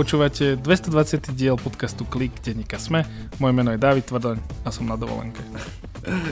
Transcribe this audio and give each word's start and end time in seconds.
Počúvate 0.00 0.56
220. 0.56 1.36
diel 1.36 1.60
podcastu 1.60 2.08
Klik 2.08 2.32
denníka 2.40 2.80
Sme. 2.80 3.04
Moje 3.36 3.52
meno 3.52 3.68
je 3.68 3.76
David 3.76 4.08
Tvrdoň 4.08 4.40
a 4.64 4.72
som 4.72 4.88
na 4.88 4.96
dovolenke. 4.96 5.44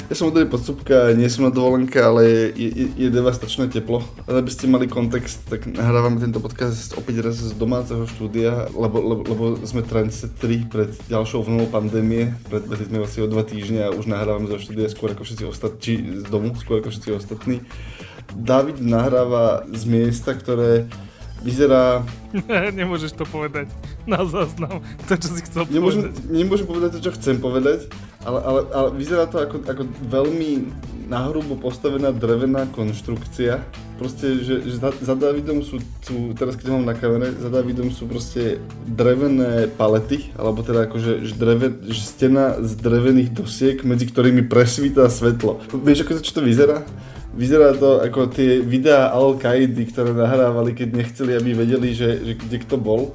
Ja 0.08 0.14
som 0.16 0.32
od 0.32 0.40
podsúbka, 0.48 1.12
nie 1.12 1.28
som 1.28 1.44
na 1.44 1.52
dovolenke, 1.52 2.00
ale 2.00 2.48
je, 2.56 2.64
je, 2.64 2.86
je 2.96 3.08
devastačné 3.12 3.68
teplo. 3.68 4.00
Aby 4.24 4.48
ste 4.48 4.72
mali 4.72 4.88
kontext, 4.88 5.52
tak 5.52 5.68
nahrávame 5.68 6.16
tento 6.16 6.40
podcast 6.40 6.96
opäť 6.96 7.28
raz 7.28 7.44
z 7.44 7.52
domáceho 7.60 8.08
štúdia, 8.08 8.72
lebo, 8.72 9.04
lebo, 9.04 9.22
lebo 9.28 9.44
sme 9.68 9.84
trendsetteri 9.84 10.64
pred 10.64 10.96
ďalšou 11.04 11.44
vlnou 11.44 11.68
pandémie. 11.68 12.32
Pred 12.48 12.72
sme 12.72 13.04
asi 13.04 13.20
o 13.20 13.28
dva 13.28 13.44
týždne 13.44 13.84
a 13.84 13.92
už 13.92 14.08
nahrávame 14.08 14.48
zo 14.48 14.56
štúdia 14.56 14.88
skôr 14.88 15.12
ako 15.12 15.28
všetci 15.28 15.44
ostatní, 15.44 16.24
z 16.24 16.28
domu 16.32 16.56
skôr 16.56 16.80
ako 16.80 16.88
všetci 16.88 17.10
ostatní. 17.12 17.60
David 18.32 18.80
nahráva 18.80 19.68
z 19.68 19.84
miesta, 19.84 20.32
ktoré 20.32 20.88
vyzerá... 21.42 22.02
Nemôžeš 22.78 23.16
to 23.16 23.24
povedať 23.24 23.70
na 24.04 24.24
záznam, 24.24 24.84
to 25.08 25.14
čo 25.16 25.28
si 25.32 25.42
chcel 25.46 25.64
nemôžem, 25.70 26.08
povedať. 26.08 26.24
Nemôžem 26.28 26.66
povedať 26.66 26.90
to, 26.96 27.00
čo 27.08 27.10
chcem 27.16 27.36
povedať, 27.40 27.88
ale, 28.24 28.38
ale, 28.44 28.60
ale 28.74 28.88
vyzerá 28.96 29.24
to 29.30 29.40
ako, 29.40 29.56
ako 29.64 29.82
veľmi 30.08 30.50
nahrubo 31.08 31.56
postavená 31.56 32.12
drevená 32.12 32.68
konštrukcia. 32.68 33.64
Proste, 33.96 34.44
že, 34.44 34.62
že 34.62 34.76
za, 34.78 34.94
za 34.94 35.14
Davidom 35.18 35.64
sú, 35.64 35.82
sú, 36.04 36.36
teraz 36.38 36.54
keď 36.54 36.78
mám 36.78 36.86
na 36.86 36.94
kamere, 36.94 37.34
za 37.34 37.50
Davidom 37.50 37.90
sú 37.90 38.06
proste 38.06 38.62
drevené 38.86 39.66
palety, 39.66 40.30
alebo 40.38 40.62
teda 40.62 40.86
akože 40.86 41.26
že 41.26 41.34
dreve, 41.34 41.68
že 41.90 42.04
stena 42.06 42.60
z 42.62 42.78
drevených 42.78 43.34
dosiek, 43.34 43.82
medzi 43.82 44.06
ktorými 44.06 44.46
presvíta 44.46 45.10
svetlo. 45.10 45.58
Vieš, 45.72 46.06
ako 46.06 46.12
to, 46.14 46.22
čo 46.22 46.36
to 46.38 46.42
vyzerá? 46.46 46.86
Vyzerá 47.38 47.70
to 47.78 48.02
ako 48.02 48.34
tie 48.34 48.58
videá 48.58 49.14
Al-Kaidy, 49.14 49.94
ktoré 49.94 50.10
nahrávali, 50.10 50.74
keď 50.74 50.88
nechceli, 50.90 51.38
aby 51.38 51.54
vedeli, 51.54 51.94
že, 51.94 52.18
že 52.26 52.32
kde 52.34 52.58
kto 52.66 52.74
bol. 52.82 53.14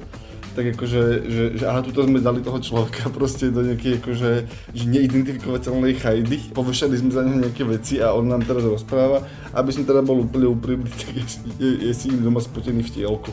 Tak 0.54 0.78
akože, 0.78 1.02
že, 1.28 1.44
že 1.60 1.64
aha, 1.68 1.84
tuto 1.84 2.08
sme 2.08 2.24
dali 2.24 2.40
toho 2.40 2.56
človeka 2.56 3.10
proste 3.16 3.52
do 3.52 3.60
nejakej 3.60 4.00
akože, 4.00 4.30
že 4.72 4.84
neidentifikovateľnej 4.88 6.00
chajdy. 6.00 6.56
Povešali 6.56 6.96
sme 6.96 7.12
za 7.12 7.20
neho 7.20 7.36
nejaké 7.36 7.68
veci 7.68 8.00
a 8.00 8.16
on 8.16 8.24
nám 8.24 8.48
teraz 8.48 8.64
rozpráva. 8.64 9.28
Aby 9.52 9.76
som 9.76 9.84
teda 9.84 10.00
bol 10.00 10.24
úplne 10.24 10.48
úprimný, 10.48 10.88
tak 11.04 11.12
je, 11.60 11.84
je, 11.84 11.92
si 11.92 12.08
doma 12.08 12.40
spotený 12.40 12.80
v 12.80 12.90
tielku. 12.96 13.28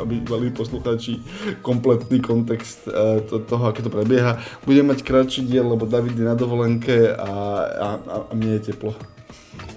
Aby 0.00 0.24
mali 0.24 0.48
poslucháči 0.56 1.20
kompletný 1.60 2.24
kontext 2.24 2.88
e, 2.88 3.28
to, 3.28 3.44
toho, 3.44 3.76
ako 3.76 3.84
to 3.84 3.90
prebieha. 3.92 4.40
Budem 4.64 4.88
mať 4.88 5.04
krátší 5.04 5.44
diel, 5.44 5.68
lebo 5.68 5.84
David 5.84 6.16
je 6.16 6.24
na 6.24 6.32
dovolenke 6.32 7.12
a, 7.12 7.28
a, 7.76 7.88
a 8.08 8.32
mne 8.32 8.56
je 8.56 8.72
teplo. 8.72 8.96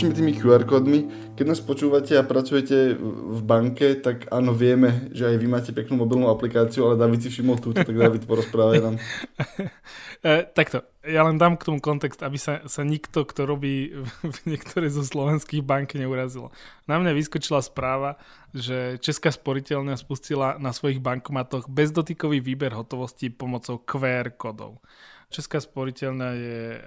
Začneme 0.00 0.16
tými 0.16 0.32
QR 0.32 0.64
kódmi. 0.64 1.12
Keď 1.36 1.44
nás 1.44 1.60
počúvate 1.60 2.16
a 2.16 2.24
pracujete 2.24 2.96
v 2.96 3.40
banke, 3.44 4.00
tak 4.00 4.32
áno, 4.32 4.56
vieme, 4.56 5.12
že 5.12 5.28
aj 5.28 5.36
vy 5.36 5.44
máte 5.44 5.76
peknú 5.76 6.00
mobilnú 6.00 6.32
aplikáciu, 6.32 6.88
ale 6.88 6.96
David 6.96 7.20
si 7.20 7.28
všimol 7.28 7.60
túto, 7.60 7.84
tak 7.84 7.92
David 7.92 8.24
porozprávaj 8.24 8.80
nám. 8.80 8.96
E, 10.20 10.44
takto, 10.52 10.84
ja 11.00 11.24
len 11.24 11.40
dám 11.40 11.56
k 11.56 11.64
tomu 11.64 11.80
kontext, 11.80 12.20
aby 12.20 12.36
sa, 12.36 12.60
sa 12.68 12.84
nikto, 12.84 13.24
kto 13.24 13.48
robí 13.48 13.88
v 14.20 14.38
niektorej 14.44 14.92
zo 14.92 15.00
slovenských 15.00 15.64
bank 15.64 15.96
neurazilo. 15.96 16.52
Na 16.84 17.00
mňa 17.00 17.16
vyskočila 17.16 17.64
správa, 17.64 18.20
že 18.52 19.00
Česká 19.00 19.32
sporiteľňa 19.32 19.96
spustila 19.96 20.60
na 20.60 20.76
svojich 20.76 21.00
bankomatoch 21.00 21.72
bezdotykový 21.72 22.44
výber 22.44 22.76
hotovosti 22.76 23.32
pomocou 23.32 23.80
QR 23.80 24.28
kódov. 24.36 24.84
Česká 25.30 25.62
sporiteľňa 25.62 26.28
je, 26.34 26.60
e, 26.74 26.78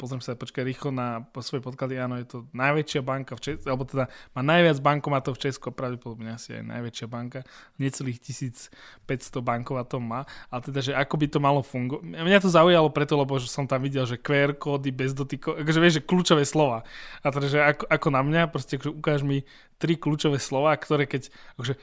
pozriem 0.00 0.24
sa, 0.24 0.32
počkaj 0.32 0.64
rýchlo 0.64 0.96
na 0.96 1.28
svoje 1.44 1.60
podklady, 1.60 2.00
áno, 2.00 2.16
je 2.16 2.24
to 2.24 2.38
najväčšia 2.56 3.04
banka 3.04 3.36
v 3.36 3.44
Česku, 3.44 3.68
alebo 3.68 3.84
teda 3.84 4.08
má 4.32 4.40
najviac 4.40 4.80
bankomatov 4.80 5.36
v 5.36 5.44
Česku, 5.44 5.68
pravdepodobne 5.76 6.32
asi 6.32 6.56
aj 6.56 6.64
najväčšia 6.72 7.04
banka, 7.04 7.44
necelých 7.76 8.16
1500 8.24 9.44
bankomatov 9.44 10.00
má, 10.00 10.24
ale 10.48 10.60
teda, 10.64 10.80
že 10.80 10.92
ako 10.96 11.14
by 11.20 11.26
to 11.28 11.38
malo 11.38 11.60
fungovať. 11.60 12.16
Mňa 12.16 12.40
to 12.40 12.48
zaujalo 12.48 12.88
preto, 12.88 13.12
lebo 13.20 13.36
že 13.36 13.52
som 13.52 13.68
tam 13.68 13.84
videl, 13.84 14.08
že 14.08 14.16
QR 14.16 14.56
kódy 14.56 14.88
bez 14.88 15.12
dotykov, 15.12 15.60
akože 15.60 15.80
vieš, 15.84 16.00
že 16.00 16.06
kľúčové 16.08 16.48
slova. 16.48 16.80
A 17.20 17.28
teda, 17.28 17.46
že 17.52 17.60
ako, 17.60 17.84
ako 17.92 18.08
na 18.08 18.24
mňa, 18.24 18.42
proste 18.48 18.80
akože 18.80 18.92
ukáž 18.96 19.20
mi 19.20 19.44
tri 19.76 20.00
kľúčové 20.00 20.40
slova, 20.40 20.72
ktoré 20.80 21.04
keď 21.04 21.28
akože 21.60 21.76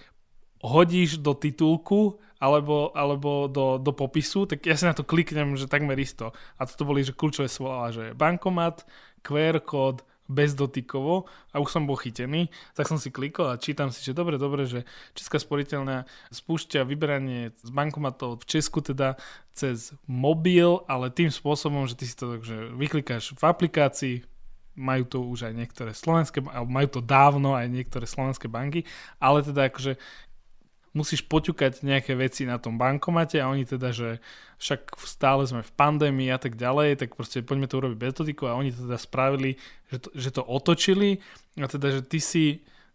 hodíš 0.63 1.19
do 1.19 1.35
titulku 1.35 2.17
alebo, 2.43 2.91
alebo 2.91 3.47
do, 3.47 3.79
do 3.79 3.95
popisu, 3.95 4.43
tak 4.43 4.67
ja 4.67 4.75
si 4.75 4.83
na 4.83 4.91
to 4.91 5.07
kliknem, 5.07 5.55
že 5.55 5.71
takmer 5.71 5.95
isto. 5.95 6.35
A 6.59 6.67
toto 6.67 6.83
boli 6.83 7.07
že 7.07 7.15
kľúčové 7.15 7.47
slova, 7.47 7.95
že 7.95 8.11
bankomat, 8.11 8.83
QR 9.23 9.63
kód, 9.63 10.03
bezdotykovo 10.27 11.27
a 11.51 11.59
už 11.59 11.69
som 11.69 11.83
bol 11.83 11.99
chytený, 11.99 12.47
tak 12.75 12.87
som 12.87 12.95
si 12.95 13.11
klikol 13.11 13.51
a 13.51 13.59
čítam 13.59 13.91
si, 13.91 13.99
že 13.99 14.15
dobre, 14.15 14.39
dobre, 14.39 14.63
že 14.63 14.87
Česká 15.11 15.35
sporiteľná 15.35 16.07
spúšťa 16.31 16.87
vyberanie 16.87 17.51
z 17.59 17.69
bankomatov 17.69 18.43
v 18.43 18.47
Česku 18.47 18.79
teda 18.79 19.19
cez 19.51 19.91
mobil, 20.07 20.79
ale 20.87 21.11
tým 21.11 21.27
spôsobom, 21.27 21.85
že 21.91 21.99
ty 21.99 22.07
si 22.07 22.15
to 22.15 22.39
takže 22.39 22.71
vyklikáš 22.71 23.35
v 23.35 23.43
aplikácii, 23.43 24.15
majú 24.73 25.03
to 25.05 25.17
už 25.21 25.51
aj 25.51 25.53
niektoré 25.53 25.91
slovenské, 25.93 26.41
majú 26.65 26.87
to 26.89 27.01
dávno 27.03 27.53
aj 27.53 27.69
niektoré 27.69 28.09
slovenské 28.09 28.49
banky, 28.49 28.87
ale 29.21 29.45
teda 29.45 29.69
akože 29.69 30.01
musíš 30.93 31.25
poťukať 31.25 31.81
nejaké 31.81 32.13
veci 32.13 32.45
na 32.45 32.61
tom 32.61 32.77
bankomate 32.77 33.41
a 33.41 33.49
oni 33.49 33.65
teda, 33.65 33.89
že 33.89 34.21
však 34.61 34.93
stále 35.03 35.43
sme 35.49 35.65
v 35.65 35.75
pandémii 35.75 36.29
a 36.29 36.37
tak 36.37 36.53
ďalej, 36.53 37.01
tak 37.01 37.17
proste 37.17 37.41
poďme 37.41 37.65
to 37.65 37.81
urobiť 37.81 37.97
bez 37.97 38.13
dotyku 38.13 38.45
a 38.45 38.57
oni 38.57 38.69
teda 38.69 39.01
spravili, 39.01 39.57
že 39.89 39.97
to, 39.99 40.09
že 40.13 40.29
to 40.37 40.41
otočili 40.45 41.19
a 41.57 41.65
teda, 41.65 41.99
že 41.99 42.01
ty 42.05 42.21
si 42.21 42.45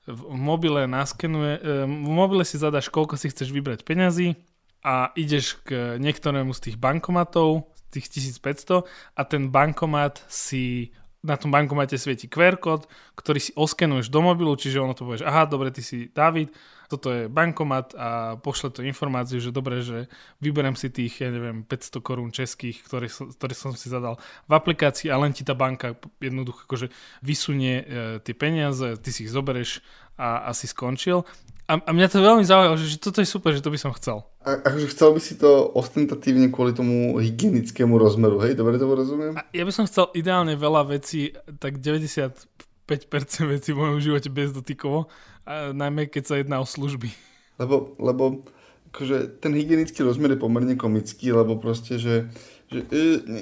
v 0.09 0.21
mobile 0.33 0.89
naskenuje, 0.89 1.61
e, 1.61 1.85
v 1.85 2.11
mobile 2.11 2.47
si 2.47 2.57
zadaš, 2.57 2.89
koľko 2.89 3.21
si 3.21 3.29
chceš 3.29 3.53
vybrať 3.53 3.85
peňazí 3.85 4.39
a 4.81 5.11
ideš 5.19 5.61
k 5.67 6.01
niektorému 6.01 6.55
z 6.55 6.71
tých 6.71 6.77
bankomatov, 6.81 7.69
tých 7.91 8.09
1500 8.41 8.87
a 9.19 9.23
ten 9.27 9.51
bankomat 9.51 10.23
si 10.31 10.95
na 11.23 11.35
tom 11.35 11.51
bankomate 11.51 11.99
svieti 11.99 12.31
QR 12.31 12.57
kód, 12.63 12.87
ktorý 13.19 13.41
si 13.43 13.53
oskenuješ 13.59 14.07
do 14.07 14.23
mobilu, 14.23 14.55
čiže 14.55 14.79
ono 14.79 14.95
to 14.95 15.03
povieš, 15.03 15.27
aha, 15.27 15.51
dobre, 15.51 15.75
ty 15.75 15.83
si 15.83 16.15
David, 16.15 16.55
toto 16.89 17.13
je 17.13 17.29
bankomat 17.29 17.93
a 17.99 18.09
pošle 18.41 18.73
to 18.73 18.81
informáciu, 18.81 19.43
že 19.43 19.53
dobre, 19.53 19.85
že 19.85 20.09
vyberiem 20.41 20.73
si 20.73 20.89
tých, 20.89 21.21
ja 21.21 21.29
neviem, 21.29 21.67
500 21.67 22.01
korún 22.01 22.31
českých, 22.33 22.81
ktoré, 22.87 23.13
ktoré 23.13 23.53
som 23.53 23.77
si 23.77 23.93
zadal 23.93 24.17
v 24.49 24.53
aplikácii 24.57 25.13
a 25.13 25.21
len 25.21 25.37
ti 25.37 25.45
tá 25.45 25.53
banka 25.53 25.99
jednoducho 26.17 26.65
akože 26.65 26.89
vysunie 27.21 27.85
e, 27.85 27.85
tie 28.25 28.33
peniaze, 28.33 28.97
ty 29.03 29.11
si 29.13 29.29
ich 29.29 29.35
zoberieš 29.35 29.85
a 30.17 30.49
asi 30.49 30.65
skončil. 30.65 31.29
A, 31.69 31.77
a 31.85 31.91
mňa 31.93 32.09
to 32.09 32.25
veľmi 32.25 32.49
zaujalo, 32.49 32.81
že, 32.81 32.97
že 32.97 32.99
toto 32.99 33.21
je 33.21 33.29
super, 33.29 33.53
že 33.53 33.61
to 33.61 33.69
by 33.69 33.77
som 33.77 33.93
chcel. 33.93 34.25
A, 34.41 34.57
akože 34.57 34.89
chcel 34.89 35.13
by 35.13 35.21
si 35.21 35.37
to 35.37 35.69
ostentatívne 35.77 36.49
kvôli 36.49 36.73
tomu 36.73 37.21
hygienickému 37.21 37.93
rozmeru, 38.01 38.41
hej? 38.41 38.57
Dobre 38.57 38.81
to 38.81 38.89
rozumiem? 38.89 39.37
A 39.37 39.45
ja 39.53 39.69
by 39.69 39.73
som 39.77 39.85
chcel 39.85 40.09
ideálne 40.17 40.57
veľa 40.57 40.89
vecí, 40.89 41.37
tak 41.61 41.77
95% 41.77 42.49
vecí 43.53 43.71
v 43.77 43.81
mojom 43.85 44.01
živote 44.01 44.33
bezdotykovo, 44.33 45.13
a 45.45 45.77
najmä 45.77 46.09
keď 46.09 46.23
sa 46.25 46.35
jedná 46.41 46.57
o 46.57 46.65
služby. 46.65 47.13
Lebo, 47.61 47.93
lebo 48.01 48.49
akože 48.89 49.45
ten 49.45 49.53
hygienický 49.53 50.01
rozmer 50.01 50.33
je 50.33 50.41
pomerne 50.41 50.73
komický, 50.73 51.37
lebo 51.37 51.61
proste, 51.61 52.01
že 52.01 52.33
že 52.69 52.85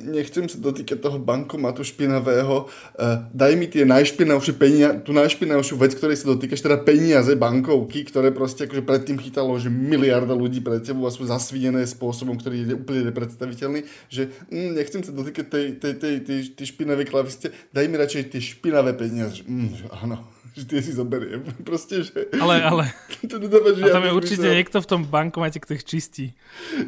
nechcem 0.07 0.47
sa 0.47 0.59
dotýkať 0.63 1.03
toho 1.03 1.19
bankomatu 1.19 1.83
špinavého, 1.83 2.71
e, 2.95 3.27
daj 3.35 3.53
mi 3.59 3.67
tie 3.67 3.83
najšpinavšie 3.83 4.55
peniaze, 4.55 5.03
tú 5.03 5.11
najšpinavšiu 5.11 5.75
vec, 5.75 5.99
ktorej 5.99 6.23
sa 6.23 6.31
dotýkaš, 6.31 6.63
teda 6.63 6.79
peniaze 6.87 7.35
bankovky, 7.35 8.07
ktoré 8.07 8.31
proste 8.31 8.71
akože 8.71 8.87
predtým 8.87 9.19
chytalo, 9.19 9.59
že 9.59 9.67
miliarda 9.67 10.31
ľudí 10.31 10.63
pred 10.63 10.79
tebou 10.87 11.11
a 11.11 11.15
sú 11.15 11.27
zasvinené 11.27 11.83
spôsobom, 11.83 12.39
ktorý 12.39 12.63
je 12.63 12.79
úplne 12.79 13.11
nepredstaviteľný, 13.11 13.83
že 14.07 14.31
mm, 14.47 14.71
nechcem 14.79 15.03
sa 15.03 15.11
dotýkať 15.11 15.47
tej, 15.51 15.67
tej, 15.83 15.95
tej, 15.99 16.15
tej, 16.22 16.39
tej 16.55 16.67
špinavej 16.71 17.11
klaviste, 17.11 17.51
daj 17.75 17.87
mi 17.91 17.99
radšej 17.99 18.31
tie 18.31 18.41
špinavé 18.41 18.95
peniaze. 18.95 19.43
Mm, 19.43 19.91
áno 19.91 20.35
že 20.57 20.65
tie 20.65 20.81
si 20.81 20.97
zoberiem. 20.97 21.45
Proste, 21.69 22.01
že... 22.01 22.33
Ale, 22.33 22.65
ale... 22.65 22.85
to 23.31 23.37
nedáva 23.37 23.77
a 23.77 23.89
tam 23.93 24.05
je 24.09 24.13
určite 24.17 24.49
mysel. 24.49 24.57
niekto 24.57 24.81
v 24.81 24.89
tom 24.89 25.01
bankomate, 25.05 25.61
kto 25.61 25.77
ich 25.77 25.85
čistí. 25.85 26.33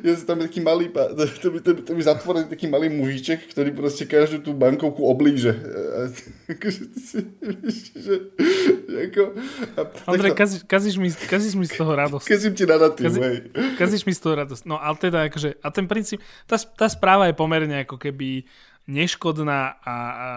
Ja 0.01 0.17
tam 0.25 0.41
je 0.41 0.49
taký 0.49 0.65
malý, 0.65 0.89
to 1.45 1.53
by, 1.53 1.61
to, 1.61 1.71
by, 1.77 1.81
to 1.85 1.93
by 1.93 2.03
zatvorený 2.03 2.49
taký 2.49 2.65
malý 2.65 2.89
mužiček, 2.89 3.53
ktorý 3.53 3.77
proste 3.77 4.09
každú 4.09 4.41
tú 4.41 4.51
bankovku 4.57 5.05
oblíže. 5.05 5.53
Akože 6.49 6.81
ty 6.89 6.99
si, 7.05 7.19
že, 7.93 8.15
ako, 8.89 9.23
Andrej, 10.09 10.33
kazíš, 10.33 10.61
kazíš, 10.65 10.97
mi, 10.97 11.13
kazíš 11.13 11.55
mi 11.61 11.69
z 11.69 11.77
toho 11.77 11.93
radosť. 11.93 12.25
Kazím 12.25 12.57
ti 12.57 12.65
na 12.65 12.89
tým, 12.89 13.05
Kazi, 13.05 13.21
Kazíš 13.77 14.03
mi 14.09 14.17
z 14.17 14.21
toho 14.25 14.35
radosť. 14.41 14.65
No 14.65 14.81
ale 14.81 14.97
teda 14.97 15.29
akože, 15.29 15.61
a 15.61 15.69
ten 15.69 15.85
princíp, 15.85 16.25
tá, 16.49 16.57
tá 16.57 16.89
správa 16.89 17.29
je 17.29 17.37
pomerne 17.37 17.85
ako 17.85 18.01
keby 18.01 18.49
neškodná 18.89 19.77
a, 19.85 19.85
a 19.85 20.29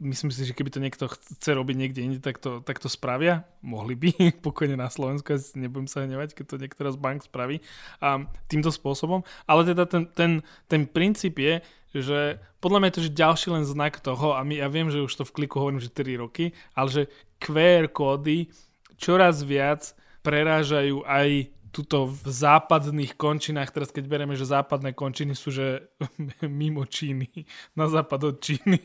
myslím 0.00 0.32
si, 0.32 0.48
že 0.48 0.56
keby 0.56 0.72
to 0.72 0.80
niekto 0.80 1.12
chce 1.12 1.52
robiť 1.52 1.76
niekde 1.76 2.00
inde, 2.00 2.20
tak 2.24 2.40
to, 2.40 2.64
tak 2.64 2.80
to 2.80 2.88
spravia. 2.88 3.44
Mohli 3.60 3.94
by, 3.94 4.10
pokojne 4.46 4.80
na 4.80 4.88
Slovensku, 4.88 5.36
nebudem 5.54 5.84
sa 5.84 6.08
hnevať, 6.08 6.32
keď 6.32 6.44
to 6.48 6.56
niektorá 6.56 6.88
z 6.88 6.98
bank 6.98 7.28
spraví 7.28 7.60
a, 8.00 8.24
týmto 8.48 8.72
spôsobom. 8.72 9.22
Ale 9.44 9.68
teda 9.68 9.84
ten, 9.84 10.08
ten, 10.08 10.40
ten 10.66 10.88
princíp 10.88 11.36
je, 11.36 11.60
že 11.92 12.40
podľa 12.64 12.80
mňa 12.80 12.88
je 12.88 12.96
to 12.96 13.06
že 13.06 13.18
ďalší 13.20 13.48
len 13.52 13.64
znak 13.68 14.00
toho 14.00 14.32
a 14.36 14.40
my, 14.40 14.56
ja 14.56 14.68
viem, 14.72 14.88
že 14.88 15.04
už 15.04 15.12
to 15.12 15.24
v 15.28 15.44
kliku 15.44 15.60
hovorím, 15.60 15.84
že 15.84 15.92
3 15.92 16.16
roky, 16.16 16.56
ale 16.72 16.88
že 16.88 17.02
QR 17.40 17.92
kódy 17.92 18.48
čoraz 18.96 19.44
viac 19.44 19.92
prerážajú 20.24 21.04
aj 21.06 21.55
tuto 21.76 22.08
v 22.08 22.24
západných 22.24 23.20
končinách, 23.20 23.68
teraz 23.68 23.92
keď 23.92 24.08
bereme, 24.08 24.32
že 24.32 24.48
západné 24.48 24.96
končiny 24.96 25.36
sú, 25.36 25.52
že 25.52 25.92
mimo 26.48 26.88
Číny, 26.88 27.28
na 27.76 27.84
západ 27.92 28.32
od 28.32 28.36
Číny. 28.40 28.80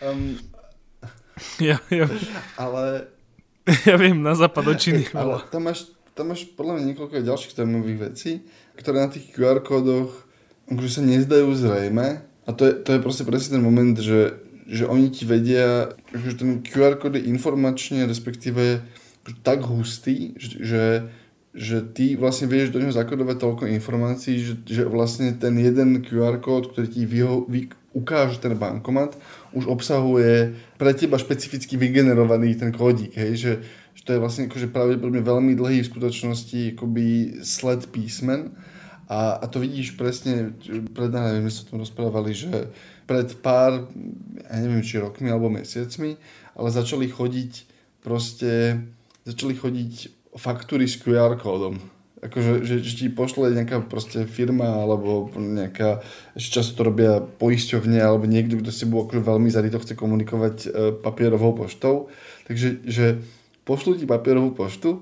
Um, 0.00 0.40
ja, 1.60 1.76
ja, 1.92 2.08
ale... 2.56 3.12
Ja 3.84 4.00
viem, 4.00 4.24
na 4.24 4.32
západ 4.32 4.72
od 4.72 4.80
Číny. 4.80 5.04
Ale 5.12 5.44
tam 5.52 5.68
máš, 5.68 5.92
tam 6.16 6.32
máš 6.32 6.48
podľa 6.56 6.80
mňa 6.80 6.84
niekoľko 6.96 7.20
ďalších 7.20 7.52
zaujímavých 7.52 8.00
vecí, 8.00 8.48
ktoré 8.80 9.04
na 9.04 9.12
tých 9.12 9.28
QR 9.36 9.60
kódoch 9.60 10.24
akože 10.72 11.00
sa 11.00 11.02
nezdajú 11.04 11.48
zrejme. 11.52 12.24
A 12.48 12.50
to 12.56 12.64
je, 12.64 12.72
to 12.80 12.96
je 12.96 13.04
proste 13.04 13.24
presne 13.28 13.60
ten 13.60 13.64
moment, 13.64 13.92
že, 13.92 14.40
že 14.64 14.88
oni 14.88 15.12
ti 15.12 15.28
vedia, 15.28 15.92
že 16.16 16.32
ten 16.32 16.64
QR 16.64 16.96
kód 16.96 17.20
je 17.20 17.28
informačne, 17.28 18.08
respektíve 18.08 18.80
tak 19.44 19.60
hustý, 19.68 20.32
že, 20.40 20.48
že 20.64 20.82
ty 21.96 22.14
vlastne 22.14 22.46
vieš 22.46 22.70
do 22.70 22.78
neho 22.78 22.92
zakodovať 22.92 23.36
toľko 23.40 23.64
informácií, 23.72 24.36
že, 24.40 24.54
že 24.68 24.82
vlastne 24.84 25.32
ten 25.32 25.56
jeden 25.56 26.04
QR 26.04 26.38
kód, 26.38 26.70
ktorý 26.70 26.86
ti 26.86 27.08
vyho, 27.08 27.48
vy, 27.48 27.72
ukáže 27.96 28.38
ten 28.38 28.54
bankomat, 28.54 29.16
už 29.56 29.66
obsahuje 29.66 30.54
pre 30.76 30.92
teba 30.92 31.16
špecificky 31.16 31.80
vygenerovaný 31.80 32.54
ten 32.54 32.70
kódik, 32.70 33.16
hej, 33.16 33.32
že, 33.34 33.52
že 33.96 34.02
to 34.04 34.10
je 34.14 34.22
vlastne 34.22 34.46
akože 34.46 34.68
pravdepodobne 34.70 35.24
veľmi 35.24 35.56
dlhý 35.56 35.82
v 35.82 35.90
skutočnosti 35.90 36.76
akoby 36.76 37.06
sled 37.42 37.88
písmen. 37.90 38.52
A, 39.08 39.40
a 39.40 39.44
to 39.48 39.64
vidíš 39.64 39.96
presne, 39.96 40.52
pred 40.92 41.08
neviem, 41.08 41.48
my 41.48 41.48
sa 41.48 41.64
tom 41.64 41.80
rozprávali, 41.80 42.36
že 42.36 42.68
pred 43.08 43.40
pár, 43.40 43.88
ja 44.44 44.56
neviem, 44.60 44.84
či 44.84 45.00
rokmi 45.00 45.32
alebo 45.32 45.48
mesiacmi, 45.48 46.20
ale 46.52 46.68
začali 46.68 47.08
chodiť 47.08 47.52
proste, 48.04 48.84
začali 49.24 49.56
chodiť 49.56 50.17
faktúry 50.36 50.84
s 50.90 51.00
QR 51.00 51.38
kódom. 51.40 51.78
Akože, 52.18 52.66
že, 52.66 52.82
že 52.82 52.92
ti 52.98 53.06
pošle 53.14 53.54
nejaká 53.54 53.86
proste 53.86 54.26
firma 54.26 54.82
alebo 54.82 55.30
nejaká, 55.38 56.02
ešte 56.34 56.58
často 56.58 56.82
to 56.82 56.90
robia 56.90 57.22
poisťovne 57.22 57.94
alebo 58.02 58.26
niekto, 58.26 58.58
kto 58.58 58.74
s 58.74 58.82
tebou 58.82 59.06
akože 59.06 59.22
veľmi 59.22 59.46
zarito 59.46 59.78
chce 59.78 59.94
komunikovať 59.94 60.56
e, 60.66 60.68
papierovou 60.98 61.54
poštou. 61.54 62.10
Takže 62.50 62.82
že 62.82 63.22
pošlu 63.62 64.02
ti 64.02 64.04
papierovú 64.10 64.50
poštu 64.50 64.98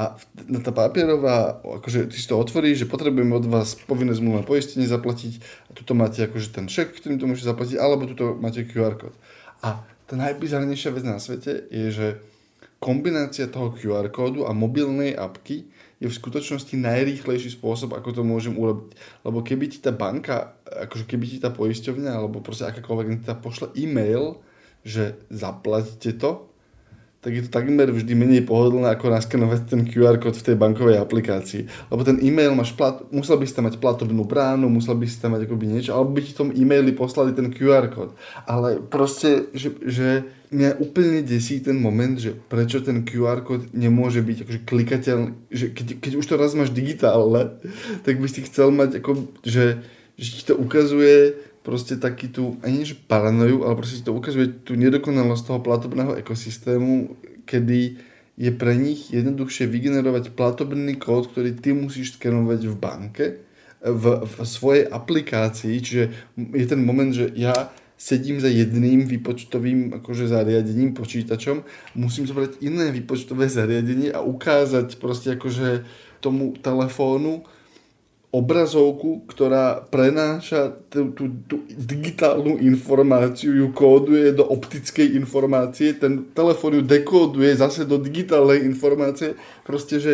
a 0.00 0.16
tá 0.64 0.72
papierová, 0.74 1.60
akože 1.60 2.10
ty 2.10 2.16
si 2.16 2.26
to 2.26 2.40
otvoríš, 2.40 2.82
že 2.82 2.90
potrebujeme 2.90 3.30
od 3.36 3.46
vás 3.46 3.76
povinné 3.78 4.10
zmluvné 4.16 4.42
poistenie 4.42 4.90
zaplatiť 4.90 5.38
a 5.68 5.70
tuto 5.76 5.92
máte 5.92 6.24
akože 6.24 6.48
ten 6.50 6.66
šek, 6.66 6.96
ktorým 6.96 7.20
to 7.20 7.28
môžete 7.30 7.46
zaplatiť, 7.46 7.76
alebo 7.76 8.08
tuto 8.08 8.34
máte 8.34 8.66
QR 8.66 8.96
kód. 8.96 9.14
A 9.62 9.84
tá 10.10 10.14
najbizarnejšia 10.18 10.90
vec 10.96 11.04
na 11.06 11.22
svete 11.22 11.70
je, 11.70 11.88
že 11.92 12.06
kombinácia 12.84 13.48
toho 13.48 13.72
QR 13.72 14.12
kódu 14.12 14.44
a 14.44 14.52
mobilnej 14.52 15.16
apky 15.16 15.72
je 15.96 16.12
v 16.12 16.18
skutočnosti 16.20 16.76
najrýchlejší 16.76 17.56
spôsob, 17.56 17.96
ako 17.96 18.20
to 18.20 18.20
môžem 18.20 18.52
urobiť. 18.52 18.92
Lebo 19.24 19.40
keby 19.40 19.72
ti 19.72 19.80
tá 19.80 19.88
banka, 19.88 20.60
akože 20.68 21.08
keby 21.08 21.24
ti 21.24 21.38
tá 21.40 21.48
poisťovňa, 21.48 22.12
alebo 22.12 22.44
proste 22.44 22.68
akákoľvek 22.68 23.06
entita 23.08 23.32
pošle 23.32 23.72
e-mail, 23.80 24.36
že 24.84 25.16
zaplatíte 25.32 26.20
to, 26.20 26.52
tak 27.24 27.32
je 27.32 27.48
to 27.48 27.56
takmer 27.56 27.88
vždy 27.88 28.12
menej 28.12 28.44
pohodlné, 28.44 28.92
ako 28.92 29.08
naskanovať 29.08 29.60
ten 29.64 29.80
QR 29.88 30.20
kód 30.20 30.36
v 30.36 30.44
tej 30.44 30.56
bankovej 30.60 31.00
aplikácii. 31.00 31.88
Lebo 31.88 32.04
ten 32.04 32.20
e-mail 32.20 32.52
máš 32.52 32.76
plat, 32.76 33.00
musel 33.08 33.40
by 33.40 33.48
si 33.48 33.56
tam 33.56 33.64
mať 33.64 33.80
platobnú 33.80 34.28
bránu, 34.28 34.68
musel 34.68 34.92
by 34.92 35.08
si 35.08 35.16
tam 35.16 35.32
mať 35.32 35.48
akoby 35.48 35.72
niečo, 35.72 35.96
alebo 35.96 36.12
by 36.12 36.20
ti 36.20 36.36
v 36.36 36.38
tom 36.44 36.48
e-maili 36.52 36.92
poslali 36.92 37.32
ten 37.32 37.48
QR 37.48 37.88
kód. 37.88 38.12
Ale 38.44 38.76
proste, 38.76 39.48
že, 39.56 39.72
že 39.88 40.28
mňa 40.54 40.78
úplne 40.78 41.26
desí 41.26 41.58
ten 41.58 41.74
moment, 41.74 42.14
že 42.14 42.30
prečo 42.30 42.78
ten 42.78 43.02
QR 43.02 43.42
kód 43.42 43.74
nemôže 43.74 44.22
byť 44.22 44.46
akože 44.46 44.60
klikateľný, 44.62 45.30
že 45.50 45.74
keď, 45.74 45.98
keď 45.98 46.12
už 46.22 46.26
to 46.30 46.34
raz 46.38 46.54
máš 46.54 46.70
digitálne, 46.70 47.58
tak 48.06 48.22
by 48.22 48.26
si 48.30 48.46
chcel 48.46 48.70
mať 48.70 49.02
ako, 49.02 49.34
že, 49.42 49.82
že 50.14 50.28
ti 50.30 50.42
to 50.46 50.54
ukazuje 50.54 51.34
proste 51.66 51.98
taký 51.98 52.30
tu, 52.30 52.60
ani 52.62 52.86
že 52.86 52.94
paranoju, 52.94 53.66
ale 53.66 53.74
proste 53.74 54.04
to 54.04 54.14
ukazuje 54.14 54.62
tú 54.62 54.78
nedokonalosť 54.78 55.42
toho 55.42 55.60
platobného 55.64 56.14
ekosystému, 56.20 57.18
kedy 57.48 57.98
je 58.34 58.50
pre 58.50 58.74
nich 58.74 59.10
jednoduchšie 59.10 59.66
vygenerovať 59.66 60.34
platobný 60.34 60.94
kód, 61.00 61.30
ktorý 61.30 61.54
ty 61.56 61.74
musíš 61.74 62.18
skenovať 62.18 62.60
v 62.66 62.76
banke, 62.76 63.26
v, 63.84 64.04
v 64.24 64.34
svojej 64.44 64.84
aplikácii, 64.88 65.76
čiže 65.76 66.04
je 66.36 66.66
ten 66.66 66.80
moment, 66.80 67.12
že 67.12 67.28
ja 67.36 67.72
sedím 67.94 68.42
za 68.42 68.50
jedným 68.50 69.06
výpočtovým 69.06 69.94
akože 70.02 70.28
zariadením, 70.28 70.94
počítačom, 70.94 71.62
musím 71.94 72.26
zobrať 72.26 72.60
iné 72.60 72.90
výpočtové 72.90 73.46
zariadenie 73.46 74.10
a 74.10 74.20
ukázať 74.20 74.98
proste 74.98 75.38
akože 75.38 75.86
tomu 76.18 76.58
telefónu, 76.58 77.46
obrazovku, 78.34 79.22
ktorá 79.30 79.86
prenáša 79.86 80.74
tú, 80.90 81.14
tú, 81.14 81.30
tú 81.46 81.62
digitálnu 81.70 82.58
informáciu, 82.66 83.54
ju 83.54 83.70
kóduje 83.70 84.34
do 84.34 84.42
optickej 84.42 85.14
informácie, 85.14 85.94
ten 85.94 86.26
telefón 86.34 86.74
ju 86.74 86.82
dekóduje 86.82 87.54
zase 87.54 87.86
do 87.86 87.94
digitálnej 87.94 88.66
informácie, 88.66 89.38
proste, 89.62 90.02
že 90.02 90.12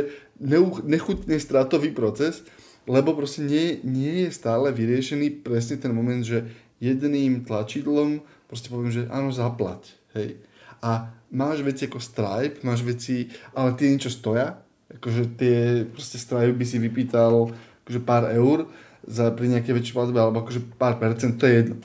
nechutný 0.85 1.41
stratový 1.41 1.97
proces, 1.97 2.45
lebo 2.85 3.17
proste 3.17 3.41
nie, 3.41 3.81
nie 3.89 4.29
je 4.29 4.37
stále 4.37 4.69
vyriešený 4.69 5.41
presne 5.41 5.81
ten 5.81 5.97
moment, 5.97 6.21
že 6.21 6.45
jedným 6.81 7.45
tlačidlom 7.45 8.25
proste 8.51 8.67
poviem, 8.67 8.91
že 8.91 9.07
áno, 9.13 9.31
zaplať, 9.31 9.95
hej. 10.19 10.43
A 10.83 11.13
máš 11.31 11.63
veci 11.63 11.87
ako 11.87 12.03
Stripe, 12.03 12.67
máš 12.67 12.83
veci, 12.83 13.31
ale 13.55 13.79
tie 13.79 13.93
niečo 13.95 14.11
stoja, 14.11 14.59
akože 14.91 15.23
tie 15.39 15.87
proste 15.87 16.19
Stripe 16.19 16.57
by 16.57 16.65
si 16.67 16.83
vypýtal 16.83 17.55
akože 17.87 18.01
pár 18.03 18.27
eur 18.35 18.67
za, 19.07 19.31
pri 19.31 19.55
nejakej 19.55 19.77
väčšej 19.77 19.95
platbe, 19.95 20.19
alebo 20.19 20.43
akože 20.43 20.61
pár 20.75 20.99
percent, 20.99 21.39
to 21.39 21.47
je 21.47 21.55
jedno. 21.63 21.77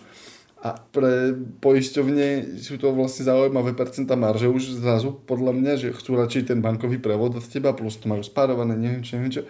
A 0.65 0.73
pre 0.81 1.37
poisťovne 1.61 2.57
sú 2.57 2.81
to 2.81 2.89
vlastne 2.89 3.29
zaujímavé 3.29 3.77
percentá 3.77 4.17
marže 4.17 4.49
už 4.49 4.81
zrazu, 4.81 5.13
podľa 5.13 5.53
mňa, 5.53 5.73
že 5.77 5.93
chcú 5.93 6.17
radšej 6.17 6.49
ten 6.49 6.59
bankový 6.65 6.97
prevod 6.97 7.37
od 7.37 7.45
teba, 7.45 7.77
plus 7.77 8.01
to 8.01 8.09
majú 8.09 8.25
spárované, 8.25 8.73
neviem 8.73 9.05
čo, 9.05 9.21
neviem 9.21 9.33
čo. 9.37 9.43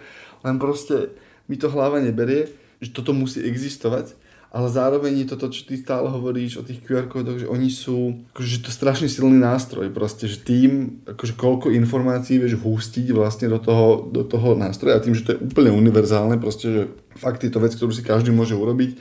Len 0.44 0.60
proste 0.60 1.16
mi 1.48 1.56
to 1.56 1.72
hlava 1.72 2.04
neberie, 2.04 2.52
že 2.84 2.92
toto 2.92 3.16
musí 3.16 3.40
existovať 3.40 4.12
ale 4.56 4.72
zároveň 4.72 5.12
je 5.20 5.28
to 5.28 5.36
to, 5.36 5.52
čo 5.52 5.68
ty 5.68 5.76
stále 5.76 6.08
hovoríš 6.08 6.56
o 6.56 6.64
tých 6.64 6.80
QR 6.80 7.12
kódoch, 7.12 7.44
že 7.44 7.44
oni 7.44 7.68
sú, 7.68 8.24
akože, 8.32 8.48
že 8.48 8.64
to 8.64 8.72
strašne 8.72 9.04
silný 9.04 9.36
nástroj, 9.36 9.92
proste, 9.92 10.24
že 10.24 10.40
tým, 10.40 11.04
akože 11.04 11.36
koľko 11.36 11.68
informácií 11.76 12.40
vieš 12.40 12.56
vhustiť 12.56 13.12
vlastne 13.12 13.52
do 13.52 13.60
toho, 13.60 14.08
do 14.08 14.24
toho 14.24 14.56
nástroja 14.56 14.96
a 14.96 15.04
tým, 15.04 15.12
že 15.12 15.28
to 15.28 15.30
je 15.36 15.42
úplne 15.44 15.76
univerzálne, 15.76 16.40
proste, 16.40 16.72
že 16.72 16.82
fakt 17.20 17.44
je 17.44 17.52
to 17.52 17.60
vec, 17.60 17.76
ktorú 17.76 17.92
si 17.92 18.00
každý 18.00 18.32
môže 18.32 18.56
urobiť, 18.56 18.96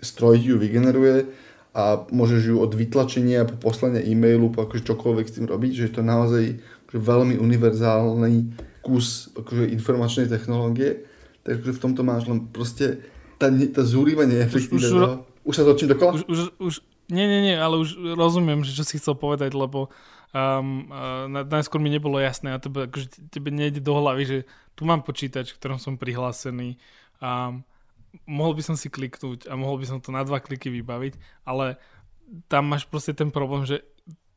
stroj 0.00 0.40
ju 0.40 0.56
vygeneruje 0.56 1.28
a 1.76 2.08
môžeš 2.08 2.40
ju 2.48 2.56
od 2.64 2.72
vytlačenia 2.72 3.44
po 3.44 3.60
poslania 3.60 4.00
e-mailu, 4.00 4.56
po 4.56 4.64
akože 4.64 4.88
čokoľvek 4.88 5.26
s 5.28 5.36
tým 5.36 5.46
robiť, 5.52 5.72
že 5.76 5.84
je 5.84 5.94
to 6.00 6.02
naozaj 6.02 6.56
akože 6.88 7.00
veľmi 7.04 7.36
univerzálny 7.36 8.34
kus 8.80 9.28
akože 9.36 9.68
informačnej 9.68 10.32
technológie, 10.32 11.04
takže 11.44 11.76
v 11.76 11.82
tomto 11.82 12.00
máš 12.00 12.24
len 12.24 12.48
proste 12.48 13.04
tá, 13.36 13.48
tá 13.50 13.82
zúriva 13.82 14.24
neefektívne. 14.24 14.78
Už, 14.78 14.90
už, 14.90 15.00
no. 15.00 15.26
už 15.44 15.54
sa 15.54 15.62
točím 15.66 15.88
dokola? 15.92 16.18
Už, 16.18 16.22
už, 16.26 16.40
už, 16.58 16.74
nie, 17.12 17.26
nie, 17.28 17.40
nie, 17.52 17.56
ale 17.56 17.76
už 17.80 18.16
rozumiem, 18.16 18.64
že 18.64 18.72
čo 18.72 18.84
si 18.86 18.96
chcel 18.96 19.14
povedať, 19.18 19.52
lebo 19.52 19.92
um, 20.32 20.88
uh, 20.88 21.28
najskôr 21.28 21.78
mi 21.78 21.92
nebolo 21.92 22.16
jasné 22.16 22.56
a 22.56 22.62
tebe, 22.62 22.88
akože 22.88 23.28
tebe 23.28 23.52
nejde 23.52 23.84
do 23.84 23.94
hlavy, 23.94 24.22
že 24.24 24.38
tu 24.72 24.88
mám 24.88 25.04
počítač, 25.04 25.52
v 25.52 25.58
ktorom 25.60 25.78
som 25.78 26.00
prihlásený 26.00 26.80
a 27.20 27.52
um, 27.52 27.62
mohol 28.30 28.54
by 28.54 28.62
som 28.62 28.76
si 28.78 28.88
kliknúť 28.88 29.50
a 29.50 29.58
mohol 29.58 29.82
by 29.82 29.86
som 29.90 29.98
to 29.98 30.14
na 30.14 30.22
dva 30.22 30.38
kliky 30.38 30.70
vybaviť, 30.70 31.18
ale 31.46 31.76
tam 32.46 32.70
máš 32.70 32.86
proste 32.86 33.12
ten 33.12 33.28
problém, 33.28 33.66
že 33.66 33.82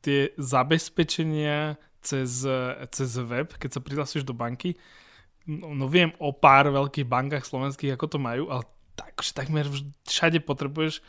tie 0.02 0.34
zabezpečenia 0.38 1.78
cez, 2.02 2.46
cez 2.94 3.10
web, 3.22 3.52
keď 3.58 3.70
sa 3.78 3.84
prihlasuješ 3.84 4.26
do 4.26 4.34
banky, 4.34 4.78
no, 5.46 5.76
no 5.76 5.86
viem 5.88 6.12
o 6.18 6.32
pár 6.34 6.72
veľkých 6.72 7.08
bankách 7.08 7.46
slovenských, 7.46 7.96
ako 7.96 8.06
to 8.08 8.20
majú, 8.20 8.50
ale 8.52 8.64
takže 8.98 9.38
takmer 9.38 9.70
všade 10.10 10.42
potrebuješ 10.42 11.06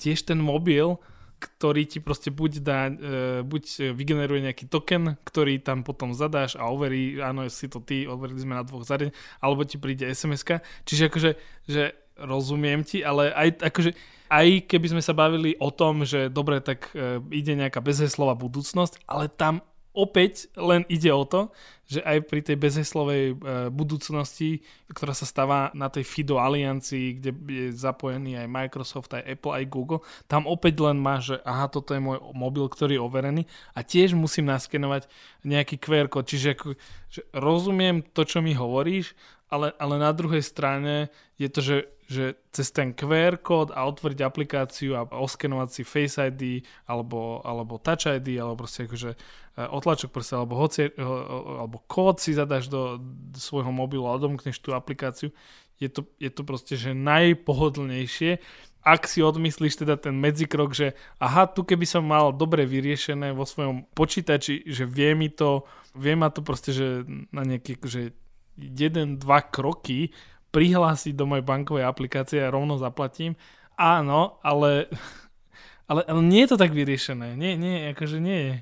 tiež 0.00 0.24
ten 0.24 0.40
mobil, 0.40 0.96
ktorý 1.36 1.84
ti 1.84 2.00
proste 2.00 2.32
buď, 2.32 2.52
dá, 2.64 2.88
e, 2.88 3.44
buď 3.44 3.92
vygeneruje 3.92 4.40
nejaký 4.48 4.72
token, 4.72 5.20
ktorý 5.20 5.60
tam 5.60 5.84
potom 5.84 6.16
zadáš 6.16 6.56
a 6.56 6.64
overí, 6.72 7.20
áno, 7.20 7.44
si 7.52 7.68
to 7.68 7.84
ty, 7.84 8.08
overili 8.08 8.40
sme 8.40 8.56
na 8.56 8.64
dvoch 8.64 8.88
zariadení, 8.88 9.12
alebo 9.44 9.68
ti 9.68 9.76
príde 9.76 10.08
sms. 10.08 10.64
Čiže 10.88 11.12
akože, 11.12 11.30
že 11.68 11.82
rozumiem 12.16 12.80
ti, 12.80 13.04
ale 13.04 13.28
aj 13.36 13.68
akože 13.68 13.92
aj 14.26 14.66
keby 14.66 14.86
sme 14.96 15.02
sa 15.04 15.14
bavili 15.14 15.54
o 15.60 15.70
tom, 15.70 16.02
že 16.02 16.32
dobre, 16.32 16.58
tak 16.64 16.90
e, 16.96 17.20
ide 17.30 17.54
nejaká 17.54 17.84
bezheslová 17.84 18.34
budúcnosť, 18.34 19.04
ale 19.06 19.30
tam 19.30 19.62
opäť 19.96 20.52
len 20.54 20.84
ide 20.92 21.08
o 21.10 21.24
to, 21.24 21.48
že 21.86 22.02
aj 22.02 22.18
pri 22.26 22.42
tej 22.42 22.58
bezheslovej 22.58 23.24
e, 23.30 23.34
budúcnosti, 23.70 24.66
ktorá 24.90 25.14
sa 25.14 25.22
stáva 25.22 25.70
na 25.70 25.86
tej 25.86 26.02
FIDO 26.02 26.42
aliancii, 26.42 27.22
kde 27.22 27.30
je 27.46 27.66
zapojený 27.70 28.42
aj 28.42 28.50
Microsoft, 28.50 29.14
aj 29.14 29.22
Apple, 29.22 29.54
aj 29.54 29.70
Google, 29.70 30.02
tam 30.26 30.50
opäť 30.50 30.82
len 30.82 30.98
má, 30.98 31.22
že 31.22 31.38
aha, 31.46 31.70
toto 31.70 31.94
je 31.94 32.02
môj 32.02 32.18
mobil, 32.34 32.66
ktorý 32.66 32.98
je 32.98 33.04
overený 33.06 33.42
a 33.72 33.86
tiež 33.86 34.18
musím 34.18 34.50
naskenovať 34.50 35.06
nejaký 35.46 35.78
QR 35.78 36.10
kód. 36.10 36.26
Čiže 36.26 36.58
ako, 36.58 36.74
že 37.06 37.22
rozumiem 37.30 38.02
to, 38.02 38.26
čo 38.26 38.42
mi 38.42 38.58
hovoríš, 38.58 39.14
ale, 39.46 39.72
ale 39.78 39.94
na 40.02 40.10
druhej 40.10 40.42
strane 40.42 41.08
je 41.38 41.48
to, 41.48 41.60
že, 41.62 41.78
že 42.10 42.24
cez 42.50 42.66
ten 42.74 42.90
QR 42.90 43.38
kód 43.38 43.70
a 43.70 43.86
otvoriť 43.86 44.18
aplikáciu 44.26 44.98
a 44.98 45.06
oskenovať 45.06 45.68
si 45.70 45.82
Face 45.86 46.18
ID 46.18 46.66
alebo, 46.90 47.38
alebo 47.46 47.78
Touch 47.78 48.10
ID 48.10 48.42
alebo 48.42 48.66
proste 48.66 48.90
akože 48.90 49.10
e, 49.14 49.18
otlačok 49.62 50.10
prsta 50.10 50.42
alebo, 50.42 50.58
hoci, 50.58 50.90
alebo 50.98 51.78
kód 51.86 52.18
si 52.18 52.34
zadáš 52.34 52.66
do, 52.66 52.98
do 53.02 53.38
svojho 53.38 53.70
mobilu 53.70 54.10
a 54.10 54.18
odomkneš 54.18 54.58
tú 54.58 54.74
aplikáciu, 54.74 55.30
je 55.78 55.88
to, 55.92 56.08
je 56.16 56.30
to 56.32 56.42
proste, 56.42 56.74
že 56.74 56.96
najpohodlnejšie. 56.96 58.40
Ak 58.86 59.10
si 59.10 59.18
odmyslíš 59.18 59.82
teda 59.82 59.98
ten 59.98 60.14
medzikrok, 60.14 60.70
že 60.72 60.94
aha, 61.18 61.50
tu 61.50 61.66
keby 61.66 61.84
som 61.84 62.06
mal 62.06 62.30
dobre 62.30 62.64
vyriešené 62.64 63.34
vo 63.34 63.42
svojom 63.42 63.82
počítači, 63.92 64.62
že 64.66 64.86
vie 64.86 65.12
mi 65.18 65.26
to, 65.26 65.66
vie 65.92 66.14
ma 66.14 66.30
to 66.30 66.40
proste, 66.40 66.70
že 66.70 67.02
na 67.34 67.42
nejaký, 67.42 67.82
že 67.82 68.14
jeden, 68.56 69.20
dva 69.20 69.44
kroky 69.44 70.10
prihlásiť 70.50 71.12
do 71.12 71.28
mojej 71.28 71.44
bankovej 71.44 71.84
aplikácie 71.84 72.40
a 72.40 72.52
rovno 72.52 72.80
zaplatím. 72.80 73.36
Áno, 73.76 74.40
ale, 74.40 74.88
ale, 75.90 76.00
ale 76.08 76.20
nie 76.24 76.44
je 76.44 76.56
to 76.56 76.60
tak 76.60 76.72
vyriešené. 76.72 77.36
Nie, 77.36 77.60
nie, 77.60 77.92
akože 77.92 78.18
nie 78.18 78.40
je. 78.40 78.56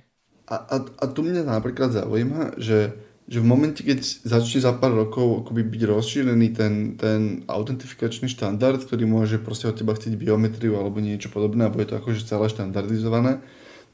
A, 0.45 0.57
a, 0.61 0.77
a 0.83 1.05
tu 1.09 1.25
mňa 1.25 1.49
napríklad 1.49 1.95
zaujíma, 1.97 2.61
že, 2.61 2.93
že 3.25 3.39
v 3.41 3.47
momente, 3.49 3.81
keď 3.81 4.05
začne 4.29 4.61
za 4.61 4.77
pár 4.77 4.93
rokov 4.93 5.47
akoby 5.47 5.65
byť 5.65 5.83
rozšírený 5.89 6.49
ten, 6.53 7.01
ten 7.01 7.49
autentifikačný 7.49 8.29
štandard, 8.29 8.85
ktorý 8.85 9.09
môže 9.09 9.41
proste 9.41 9.73
od 9.73 9.81
teba 9.81 9.97
chcieť 9.97 10.21
biometriu 10.21 10.77
alebo 10.77 11.01
niečo 11.01 11.33
podobné 11.33 11.65
a 11.65 11.73
bude 11.73 11.89
to 11.89 11.97
akože 11.97 12.29
celé 12.29 12.53
štandardizované, 12.53 13.41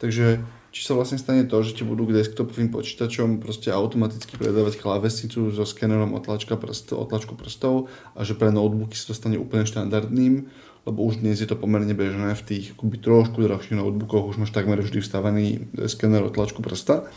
takže 0.02 0.42
či 0.70 0.86
sa 0.86 0.94
vlastne 0.94 1.18
stane 1.18 1.42
to, 1.50 1.58
že 1.66 1.78
ti 1.78 1.82
budú 1.82 2.06
k 2.06 2.14
desktopovým 2.22 2.70
počítačom 2.70 3.42
proste 3.42 3.74
automaticky 3.74 4.38
predávať 4.38 4.78
klávesnicu 4.78 5.50
so 5.50 5.66
skenerom 5.66 6.14
otlačka 6.14 6.54
prstov, 6.54 7.10
otlačku 7.10 7.34
prstov 7.34 7.90
a 8.14 8.22
že 8.22 8.38
pre 8.38 8.54
notebooky 8.54 8.94
sa 8.94 9.10
to 9.10 9.14
stane 9.18 9.34
úplne 9.34 9.66
štandardným, 9.66 10.46
lebo 10.86 10.98
už 11.02 11.20
dnes 11.20 11.42
je 11.42 11.48
to 11.50 11.58
pomerne 11.58 11.90
bežné 11.92 12.38
v 12.38 12.42
tých 12.46 12.64
akoby 12.78 12.96
trošku 13.02 13.42
drahších 13.42 13.76
notebookoch, 13.76 14.30
už 14.30 14.38
máš 14.38 14.54
takmer 14.54 14.78
vždy 14.78 15.02
vstavený 15.02 15.46
skener 15.90 16.22
otlačku 16.22 16.62
prsta. 16.62 17.10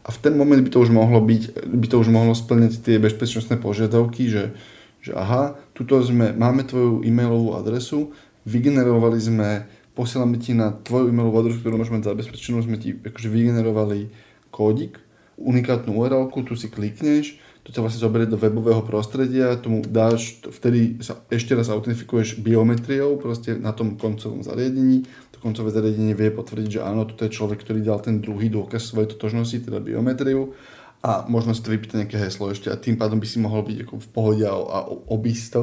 A 0.00 0.08
v 0.08 0.18
ten 0.20 0.32
moment 0.36 0.60
by 0.60 0.70
to 0.72 0.80
už 0.80 0.92
mohlo 0.92 1.20
byť, 1.20 1.72
by 1.72 1.86
to 1.88 1.96
už 2.00 2.08
mohlo 2.08 2.32
splňať 2.32 2.80
tie 2.80 2.96
bezpečnostné 2.96 3.60
požiadavky, 3.60 4.32
že, 4.32 4.56
že 5.04 5.12
aha, 5.12 5.60
tuto 5.76 6.00
sme, 6.00 6.32
máme 6.32 6.64
tvoju 6.64 7.04
e-mailovú 7.04 7.52
adresu, 7.56 8.12
vygenerovali 8.48 9.20
sme 9.20 9.48
posielame 9.94 10.38
ti 10.38 10.54
na 10.56 10.72
tvoju 10.72 11.10
e-mailovú 11.10 11.46
adresu, 11.46 11.60
ktorú 11.60 11.76
máš 11.76 11.92
mať 11.92 12.10
zabezpečenú, 12.14 12.62
sme 12.62 12.78
ti 12.78 12.94
akože 12.94 13.28
vygenerovali 13.28 14.10
kódik, 14.50 14.98
unikátnu 15.40 15.96
url 15.96 16.28
tu 16.30 16.54
si 16.54 16.68
klikneš, 16.68 17.40
to 17.60 17.76
ťa 17.76 17.84
vlastne 17.84 18.00
zoberie 18.00 18.24
do 18.24 18.40
webového 18.40 18.80
prostredia, 18.80 19.60
tomu 19.60 19.84
dáš, 19.84 20.40
vtedy 20.48 21.00
sa 21.04 21.20
ešte 21.28 21.52
raz 21.52 21.68
autentifikuješ 21.68 22.40
biometriou 22.40 23.20
proste 23.20 23.52
na 23.56 23.76
tom 23.76 24.00
koncovom 24.00 24.40
zariadení, 24.40 25.04
to 25.32 25.38
koncové 25.44 25.68
zariadenie 25.68 26.16
vie 26.16 26.32
potvrdiť, 26.32 26.80
že 26.80 26.84
áno, 26.84 27.04
toto 27.04 27.28
je 27.28 27.36
človek, 27.36 27.60
ktorý 27.60 27.84
dal 27.84 28.00
ten 28.00 28.24
druhý 28.24 28.48
dôkaz 28.48 28.88
svojej 28.88 29.12
totožnosti, 29.12 29.60
teda 29.60 29.80
biometriu. 29.80 30.56
A 31.00 31.24
možno 31.32 31.56
si 31.56 31.64
to 31.64 31.72
vypýta 31.72 31.96
nejaké 31.96 32.20
heslo 32.20 32.52
ešte 32.52 32.68
a 32.68 32.76
tým 32.76 33.00
pádom 33.00 33.16
by 33.16 33.24
si 33.24 33.40
mohol 33.40 33.64
byť 33.64 33.88
ako 33.88 33.94
v 34.04 34.08
pohode 34.12 34.44
a, 34.44 34.52
a 34.52 34.78
obísť 35.08 35.46
to. 35.56 35.62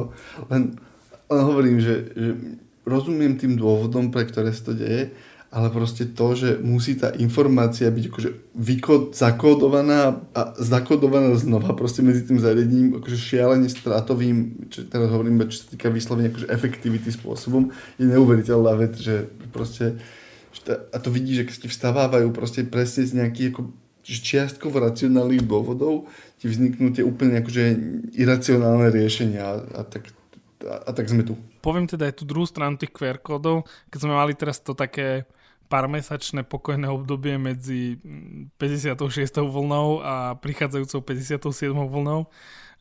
Len, 0.50 0.74
len 1.30 1.40
hovorím, 1.46 1.78
že, 1.78 1.94
že 2.10 2.30
rozumiem 2.88 3.36
tým 3.36 3.54
dôvodom, 3.54 4.08
pre 4.08 4.24
ktoré 4.24 4.50
sa 4.50 4.72
to 4.72 4.74
deje, 4.74 5.12
ale 5.48 5.72
proste 5.72 6.12
to, 6.12 6.36
že 6.36 6.60
musí 6.60 7.00
tá 7.00 7.08
informácia 7.16 7.88
byť 7.88 8.04
akože 8.12 8.30
vykod, 8.52 9.16
zakódovaná 9.16 10.20
a 10.36 10.52
zakódovaná 10.60 11.32
znova 11.40 11.72
proste 11.72 12.04
medzi 12.04 12.28
tým 12.28 12.36
zariadením 12.36 13.00
akože 13.00 13.16
šialene 13.16 13.68
stratovým, 13.72 14.68
čo 14.68 14.84
teraz 14.92 15.08
hovorím, 15.08 15.48
čo 15.48 15.64
sa 15.64 15.72
týka 15.72 15.88
vyslovene 15.88 16.28
akože 16.28 16.52
efektivity 16.52 17.08
spôsobom, 17.08 17.72
je 17.96 18.04
neuveriteľná 18.04 18.76
vec, 18.76 19.00
že 19.00 19.24
proste 19.48 19.96
a 20.68 20.96
to 21.00 21.08
vidíš, 21.08 21.36
že 21.36 21.46
keď 21.48 21.56
ti 21.64 21.68
vstávajú 21.72 22.28
proste 22.34 22.60
presne 22.68 23.08
z 23.08 23.16
nejakých 23.16 23.56
ako 23.56 23.62
čiastkovo 24.04 24.80
racionálnych 24.80 25.44
dôvodov 25.44 26.08
ti 26.40 26.48
vzniknú 26.48 26.92
tie 26.96 27.04
úplne 27.04 27.40
akože 27.44 27.64
iracionálne 28.16 28.88
riešenia 28.88 29.44
a 29.76 29.82
tak 29.84 30.12
a, 30.66 30.88
a 30.88 30.90
tak 30.90 31.06
sme 31.10 31.22
tu. 31.22 31.38
Poviem 31.62 31.86
teda 31.86 32.10
aj 32.10 32.18
tú 32.18 32.24
druhú 32.26 32.46
stranu 32.46 32.78
tých 32.80 32.90
QR 32.90 33.22
kódov, 33.22 33.68
keď 33.92 33.98
sme 34.02 34.14
mali 34.14 34.32
teraz 34.34 34.58
to 34.58 34.74
také 34.74 35.28
pármesačné 35.68 36.48
pokojné 36.48 36.88
obdobie 36.88 37.36
medzi 37.36 38.00
56. 38.56 39.04
Mm, 39.04 39.52
vlnou 39.52 40.00
a 40.00 40.34
prichádzajúcou 40.40 41.00
57. 41.04 41.76
vlnou, 41.76 42.26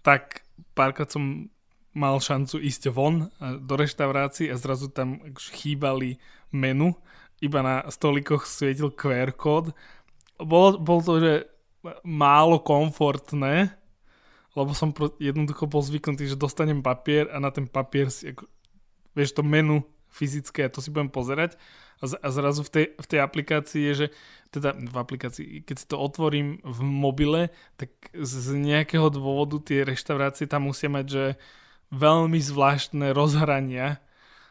tak 0.02 0.48
párkrát 0.72 1.12
som 1.12 1.52
mal 1.92 2.22
šancu 2.22 2.62
ísť 2.62 2.94
von 2.94 3.28
do 3.42 3.74
reštaurácií 3.76 4.48
a 4.54 4.56
zrazu 4.56 4.88
tam 4.88 5.20
chýbali 5.36 6.22
menu, 6.54 6.96
iba 7.42 7.60
na 7.66 7.76
stolikoch 7.90 8.46
svietil 8.46 8.94
QR 8.94 9.34
kód. 9.34 9.74
Bolo, 10.38 10.78
bol 10.78 11.02
to, 11.02 11.14
že 11.18 11.34
málo 12.06 12.62
komfortné, 12.62 13.77
lebo 14.58 14.74
som 14.74 14.90
pro, 14.90 15.14
jednoducho 15.22 15.70
bol 15.70 15.86
zvyknutý, 15.86 16.26
že 16.26 16.34
dostanem 16.34 16.82
papier 16.82 17.30
a 17.30 17.38
na 17.38 17.54
ten 17.54 17.70
papier 17.70 18.10
si, 18.10 18.34
ako, 18.34 18.50
vieš, 19.14 19.38
to 19.38 19.46
menu 19.46 19.86
fyzické 20.10 20.66
to 20.72 20.82
si 20.82 20.90
budem 20.90 21.14
pozerať. 21.14 21.60
A, 22.02 22.10
z, 22.10 22.14
a 22.18 22.28
zrazu 22.34 22.62
v 22.66 22.70
tej, 22.74 22.86
v 22.98 23.08
tej 23.10 23.20
aplikácii 23.22 23.82
je, 23.92 23.94
že 23.94 24.08
teda 24.54 24.74
v 24.74 24.96
aplikácii, 24.98 25.66
keď 25.66 25.76
si 25.78 25.86
to 25.86 25.98
otvorím 25.98 26.62
v 26.62 26.80
mobile, 26.82 27.42
tak 27.78 27.94
z 28.14 28.58
nejakého 28.58 29.10
dôvodu 29.14 29.62
tie 29.62 29.86
reštaurácie 29.86 30.50
tam 30.50 30.70
musia 30.70 30.90
mať, 30.90 31.06
že 31.06 31.24
veľmi 31.94 32.38
zvláštne 32.38 33.14
rozhrania 33.14 34.02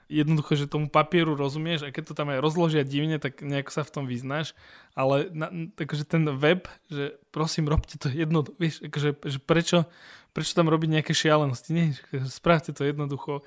jednoducho, 0.07 0.55
že 0.55 0.71
tomu 0.71 0.87
papieru 0.87 1.35
rozumieš 1.35 1.87
a 1.87 1.93
keď 1.95 2.13
to 2.13 2.15
tam 2.15 2.31
aj 2.31 2.39
rozložia 2.39 2.87
divne, 2.87 3.19
tak 3.19 3.43
nejako 3.43 3.71
sa 3.75 3.83
v 3.83 3.93
tom 3.93 4.05
vyznáš, 4.07 4.55
ale 4.95 5.31
na, 5.35 5.51
takže 5.75 6.07
ten 6.07 6.23
web, 6.31 6.71
že 6.87 7.19
prosím, 7.35 7.67
robte 7.67 7.99
to 7.99 8.07
jedno, 8.07 8.47
vieš, 8.59 8.87
akože, 8.87 9.11
že 9.27 9.39
prečo, 9.43 9.79
prečo 10.31 10.55
tam 10.55 10.71
robiť 10.71 11.01
nejaké 11.01 11.13
šialenosti, 11.13 11.71
nie, 11.75 11.87
spravte 12.31 12.71
to 12.71 12.87
jednoducho, 12.87 13.43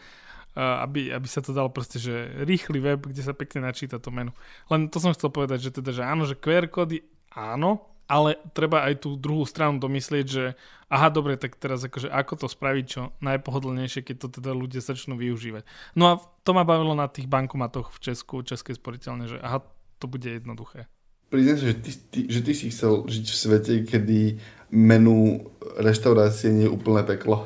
aby, 0.57 1.13
aby 1.13 1.27
sa 1.29 1.39
to 1.39 1.55
dalo 1.55 1.71
proste, 1.71 2.01
že 2.01 2.43
rýchly 2.43 2.81
web, 2.83 3.05
kde 3.05 3.21
sa 3.23 3.37
pekne 3.37 3.63
načíta 3.69 4.01
to 4.01 4.11
menu. 4.11 4.35
Len 4.67 4.91
to 4.91 4.99
som 4.99 5.15
chcel 5.15 5.31
povedať, 5.31 5.69
že 5.69 5.71
teda, 5.79 5.93
že 5.95 6.03
áno, 6.03 6.27
že 6.27 6.35
QR 6.35 6.67
kódy 6.67 7.05
áno, 7.31 7.85
ale 8.09 8.41
treba 8.57 8.89
aj 8.89 9.05
tú 9.05 9.13
druhú 9.13 9.45
stranu 9.45 9.77
domyslieť, 9.77 10.25
že 10.25 10.57
aha, 10.89 11.13
dobre, 11.13 11.37
tak 11.37 11.55
teraz 11.61 11.85
akože 11.85 12.09
ako 12.09 12.33
to 12.43 12.47
spraviť 12.49 12.85
čo 12.89 13.01
najpohodlnejšie, 13.21 14.01
keď 14.01 14.15
to 14.25 14.27
teda 14.41 14.51
ľudia 14.57 14.81
začnú 14.81 15.13
využívať. 15.15 15.63
No 15.93 16.03
a 16.09 16.13
to 16.41 16.57
ma 16.57 16.65
bavilo 16.65 16.97
na 16.97 17.05
tých 17.05 17.29
bankomatoch 17.29 17.93
v 17.93 18.01
Česku, 18.09 18.41
Českej 18.41 18.81
sporiteľne, 18.81 19.29
že 19.29 19.37
aha, 19.37 19.61
to 20.01 20.09
bude 20.09 20.25
jednoduché. 20.25 20.89
Priznám 21.29 21.61
že 21.61 21.77
ty, 21.77 21.91
ty, 21.93 22.19
že 22.25 22.41
ty 22.41 22.51
si 22.57 22.73
chcel 22.73 23.05
žiť 23.05 23.25
v 23.29 23.37
svete, 23.37 23.73
kedy 23.85 24.41
menu 24.73 25.45
reštaurácie 25.77 26.49
nie 26.49 26.65
je 26.65 26.73
úplné 26.73 27.05
peklo. 27.05 27.45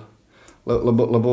Le, 0.63 0.79
lebo, 0.79 1.03
lebo 1.11 1.29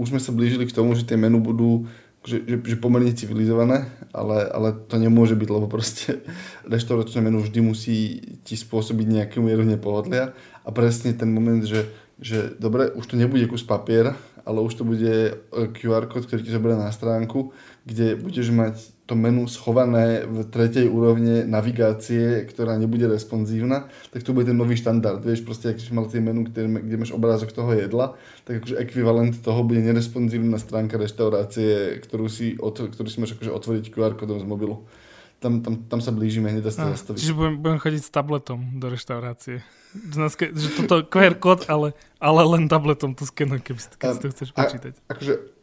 už 0.00 0.16
sme 0.16 0.20
sa 0.24 0.32
blížili 0.32 0.64
k 0.64 0.72
tomu, 0.72 0.96
že 0.96 1.04
tie 1.04 1.20
menu 1.20 1.44
budú 1.44 1.84
že, 2.20 2.44
že, 2.44 2.56
že 2.60 2.76
pomerne 2.76 3.16
civilizované, 3.16 3.88
ale, 4.12 4.44
ale 4.44 4.68
to 4.76 5.00
nemôže 5.00 5.32
byť, 5.32 5.48
lebo 5.48 5.66
proste 5.72 6.20
reštauračné 6.68 7.24
menu 7.24 7.40
vždy 7.40 7.60
musí 7.64 7.96
ti 8.44 8.60
spôsobiť 8.60 9.06
nejakú 9.08 9.40
mieru 9.40 9.64
nepohodlia 9.64 10.36
a 10.60 10.68
presne 10.68 11.16
ten 11.16 11.32
moment, 11.32 11.64
že, 11.64 11.88
že 12.20 12.52
dobre, 12.60 12.92
už 12.92 13.08
to 13.08 13.16
nebude 13.16 13.48
kus 13.48 13.64
papier, 13.64 14.12
ale 14.44 14.58
už 14.60 14.72
to 14.76 14.84
bude 14.84 15.14
e, 15.32 15.32
QR 15.72 16.04
kód, 16.08 16.28
ktorý 16.28 16.44
ti 16.44 16.52
zoberie 16.52 16.76
na 16.76 16.92
stránku, 16.92 17.56
kde 17.88 18.20
budeš 18.20 18.52
mať 18.52 18.76
to 19.10 19.18
menu 19.18 19.42
schované 19.50 20.22
v 20.22 20.46
tretej 20.46 20.86
úrovne 20.86 21.42
navigácie, 21.42 22.46
ktorá 22.46 22.78
nebude 22.78 23.10
responsívna, 23.10 23.90
tak 24.14 24.22
to 24.22 24.30
bude 24.30 24.46
ten 24.46 24.54
nový 24.54 24.78
štandard. 24.78 25.18
Vieš, 25.18 25.42
proste, 25.42 25.74
ak 25.74 25.82
si 25.82 25.90
mal 25.90 26.06
tie 26.06 26.22
menu, 26.22 26.46
kde, 26.46 26.78
kde 26.78 26.94
máš 26.94 27.10
obrázok 27.10 27.50
toho 27.50 27.74
jedla, 27.74 28.14
tak 28.46 28.62
akože 28.62 28.78
ekvivalent 28.78 29.34
toho 29.42 29.66
bude 29.66 29.82
neresponsívna 29.82 30.62
stránka 30.62 30.94
reštaurácie, 30.94 31.98
ktorú 32.06 32.30
si, 32.30 32.54
ktorú 32.54 33.08
si 33.10 33.18
môžeš 33.18 33.34
akože 33.34 33.50
otvoriť 33.50 33.84
QR 33.90 34.14
kódom 34.14 34.38
z 34.38 34.46
mobilu. 34.46 34.86
Tam, 35.42 35.58
tam, 35.58 35.82
tam 35.90 35.98
sa 35.98 36.14
blížime, 36.14 36.54
nedá 36.54 36.70
sa 36.70 36.94
zastaviť. 36.94 37.18
Čiže 37.18 37.34
budem, 37.34 37.54
budem 37.58 37.80
chodiť 37.82 38.02
s 38.06 38.10
tabletom 38.14 38.78
do 38.78 38.86
reštaurácie. 38.92 39.66
Že, 39.90 40.54
že 40.54 40.68
toto 40.78 41.02
QR 41.02 41.34
kód, 41.34 41.66
ale, 41.66 41.98
ale 42.22 42.46
len 42.46 42.70
tabletom 42.70 43.18
to 43.18 43.26
skenuj, 43.26 43.58
keby 43.58 43.80
si, 43.82 43.90
keď 43.98 44.08
si 44.14 44.20
to 44.22 44.28
chceš 44.30 44.48
počítať. 44.54 44.94
A, 45.08 45.18
akože 45.18 45.59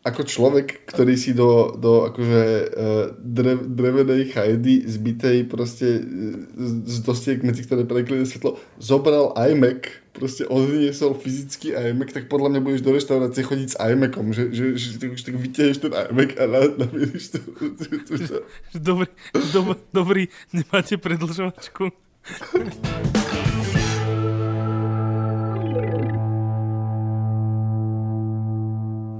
ako 0.00 0.24
človek, 0.24 0.88
ktorý 0.88 1.12
si 1.12 1.36
do, 1.36 1.76
do 1.76 2.08
akože 2.08 2.42
uh, 2.72 3.06
drev, 3.20 3.68
drevenej 3.68 4.32
chajdy 4.32 4.88
zbitej 4.88 5.44
proste 5.44 6.00
z 6.88 6.96
dostiek, 7.04 7.44
medzi 7.44 7.68
ktoré 7.68 7.84
prekliene 7.84 8.24
svetlo, 8.24 8.56
zobral 8.80 9.36
iMac, 9.36 9.92
proste 10.16 10.48
odniesol 10.48 11.12
fyzický 11.20 11.76
iMac, 11.76 12.16
tak 12.16 12.32
podľa 12.32 12.56
mňa 12.56 12.60
budeš 12.64 12.80
do 12.80 12.96
reštaurácie 12.96 13.44
chodiť 13.44 13.68
s 13.72 13.80
iMacom, 13.80 14.32
že, 14.32 14.48
že, 14.56 14.64
že, 14.80 14.88
že 14.96 15.06
už 15.12 15.20
tak 15.20 15.36
vytiahneš 15.36 15.78
ten 15.84 15.92
iMac 15.92 16.30
a 16.40 16.44
namieríš 16.48 17.36
to. 17.36 17.38
Dobrý, 18.72 19.08
dobrý, 19.52 19.76
dobrý, 19.92 20.22
nemáte 20.56 20.96
predlžovačku. 20.96 21.92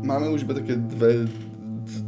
máme 0.03 0.33
už 0.33 0.45
iba 0.45 0.57
také 0.57 0.77
dve 0.77 1.29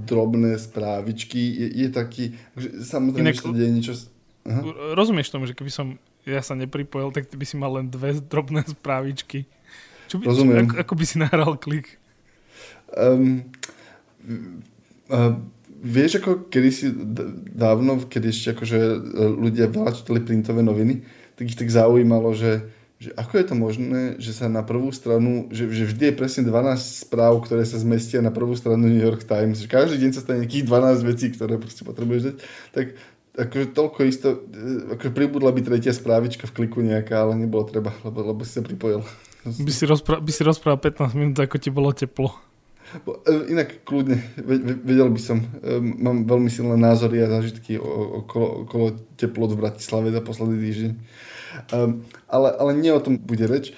drobné 0.06 0.58
správičky. 0.58 1.38
Je, 1.38 1.68
je 1.86 1.88
taký, 1.88 2.24
že 2.56 2.68
samozrejme, 2.84 3.32
Inak, 3.32 3.36
že 3.38 3.44
sa 3.44 3.54
deje 3.54 3.70
niečo... 3.72 3.92
Aha. 4.42 4.60
Rozumieš 4.98 5.30
tomu, 5.30 5.46
že 5.46 5.54
keby 5.54 5.70
som 5.70 5.86
ja 6.26 6.42
sa 6.42 6.54
nepripojil, 6.54 7.10
tak 7.14 7.30
ty 7.30 7.34
by 7.38 7.46
si 7.46 7.56
mal 7.58 7.78
len 7.78 7.90
dve 7.90 8.18
drobné 8.32 8.66
správičky. 8.66 9.46
Čo 10.10 10.20
by, 10.20 10.24
Rozumiem. 10.28 10.66
Čo, 10.66 10.70
ako, 10.70 10.74
ako 10.82 10.94
by 10.98 11.04
si 11.06 11.16
nahral 11.18 11.52
klik? 11.58 11.86
Um, 12.92 13.48
uh, 15.08 15.40
vieš, 15.80 16.20
ako 16.20 16.52
kedysi 16.52 16.92
dávno, 17.56 18.04
kedy 18.04 18.26
ešte 18.28 18.48
akože 18.52 18.78
ľudia 19.40 19.72
veľa 19.72 19.96
čítali 19.96 20.20
printové 20.20 20.60
noviny, 20.60 21.00
tak 21.34 21.48
ich 21.48 21.56
tak 21.56 21.72
zaujímalo, 21.72 22.36
že 22.36 22.68
že 23.02 23.10
ako 23.18 23.34
je 23.34 23.46
to 23.50 23.54
možné, 23.58 24.02
že 24.22 24.30
sa 24.30 24.46
na 24.46 24.62
prvú 24.62 24.94
stranu, 24.94 25.50
že, 25.50 25.66
že 25.74 25.90
vždy 25.90 26.14
je 26.14 26.14
presne 26.14 26.46
12 26.46 27.02
správ, 27.02 27.34
ktoré 27.42 27.66
sa 27.66 27.74
zmestia 27.82 28.22
na 28.22 28.30
prvú 28.30 28.54
stranu 28.54 28.86
New 28.86 29.02
York 29.02 29.26
Times, 29.26 29.58
že 29.58 29.66
každý 29.66 30.06
deň 30.06 30.10
sa 30.14 30.22
stane 30.22 30.46
nejakých 30.46 30.70
12 30.70 31.10
vecí, 31.10 31.26
ktoré 31.34 31.58
proste 31.58 31.82
potrebuješ 31.82 32.22
dať, 32.30 32.36
tak 32.70 32.86
akože 33.42 33.66
toľko 33.74 34.00
isto, 34.06 34.28
e, 34.54 34.94
akože 34.94 35.10
pribudla 35.10 35.50
by 35.50 35.60
tretia 35.66 35.90
správička 35.90 36.46
v 36.46 36.54
kliku 36.62 36.78
nejaká, 36.78 37.26
ale 37.26 37.42
nebolo 37.42 37.66
treba, 37.66 37.90
lebo, 38.06 38.22
lebo 38.22 38.40
si 38.46 38.54
sa 38.54 38.62
pripojil. 38.62 39.02
By 39.42 39.72
si, 39.74 39.84
rozpra- 39.90 40.22
by 40.22 40.30
si 40.30 40.46
rozprával 40.46 40.78
15 40.78 41.18
minút, 41.18 41.36
ako 41.42 41.58
ti 41.58 41.74
bolo 41.74 41.90
teplo. 41.90 42.30
Bo, 43.02 43.18
e, 43.26 43.50
inak 43.50 43.82
kľudne, 43.82 44.20
vedel 44.84 45.10
by 45.10 45.18
som, 45.18 45.42
e, 45.42 45.80
mám 45.80 46.28
veľmi 46.28 46.52
silné 46.52 46.78
názory 46.78 47.24
a 47.24 47.32
zážitky 47.40 47.80
okolo, 47.80 48.68
okolo 48.68 48.86
teplot 49.18 49.56
v 49.56 49.60
Bratislave 49.64 50.14
za 50.14 50.22
posledný 50.22 50.62
týždeň. 50.62 50.92
Um, 51.72 52.04
ale, 52.28 52.52
ale 52.56 52.72
nie 52.78 52.92
o 52.92 53.00
tom 53.00 53.18
bude 53.18 53.44
reč. 53.46 53.72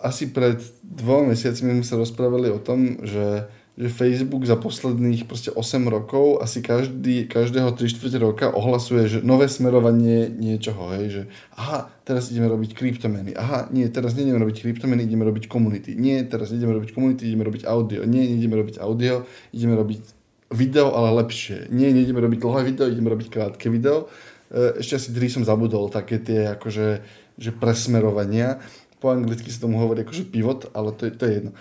Asi 0.00 0.28
pred 0.28 0.60
dvoma 0.82 1.32
mesiacmi 1.32 1.80
sme 1.80 1.86
sa 1.86 1.96
rozprávali 1.96 2.52
o 2.52 2.60
tom, 2.60 3.00
že 3.04 3.48
že 3.78 3.94
Facebook 3.94 4.42
za 4.42 4.58
posledných 4.58 5.30
proste 5.30 5.54
8 5.54 5.86
rokov 5.86 6.42
asi 6.42 6.58
každý, 6.66 7.30
každého 7.30 7.70
3 7.70 7.86
4 7.86 8.18
roka 8.18 8.50
ohlasuje, 8.50 9.06
že 9.06 9.18
nové 9.22 9.46
smerovanie 9.46 10.26
niečoho, 10.26 10.90
hej, 10.98 11.06
že 11.06 11.22
aha, 11.54 11.86
teraz 12.02 12.26
ideme 12.34 12.50
robiť 12.50 12.74
kryptomeny, 12.74 13.38
aha, 13.38 13.70
nie, 13.70 13.86
teraz 13.86 14.18
nejdeme 14.18 14.42
robiť 14.42 14.66
kryptomeny, 14.66 15.06
ideme 15.06 15.22
robiť 15.30 15.46
komunity, 15.46 15.94
nie, 15.94 16.18
teraz 16.26 16.50
ideme 16.50 16.74
robiť 16.74 16.90
komunity, 16.90 17.30
ideme 17.30 17.46
robiť 17.46 17.70
audio, 17.70 18.02
nie, 18.02 18.26
nejdeme 18.26 18.58
robiť 18.58 18.82
audio, 18.82 19.22
ideme 19.54 19.78
robiť 19.78 20.02
video, 20.50 20.98
ale 20.98 21.14
lepšie, 21.22 21.70
nie, 21.70 21.94
nejdeme 21.94 22.18
robiť 22.18 22.38
dlhé 22.42 22.60
video, 22.66 22.90
ideme 22.90 23.14
robiť 23.14 23.30
krátke 23.30 23.70
video 23.70 24.10
ešte 24.50 24.96
asi 24.96 25.08
tri 25.12 25.28
som 25.28 25.44
zabudol, 25.44 25.92
také 25.92 26.16
tie 26.20 26.56
akože 26.56 27.04
že 27.38 27.50
presmerovania. 27.54 28.58
Po 28.98 29.14
anglicky 29.14 29.46
sa 29.52 29.62
tomu 29.62 29.78
hovorí 29.78 30.02
akože 30.02 30.26
pivot, 30.26 30.74
ale 30.74 30.90
to 30.96 31.06
je, 31.06 31.12
to 31.14 31.22
je 31.28 31.32
jedno. 31.38 31.52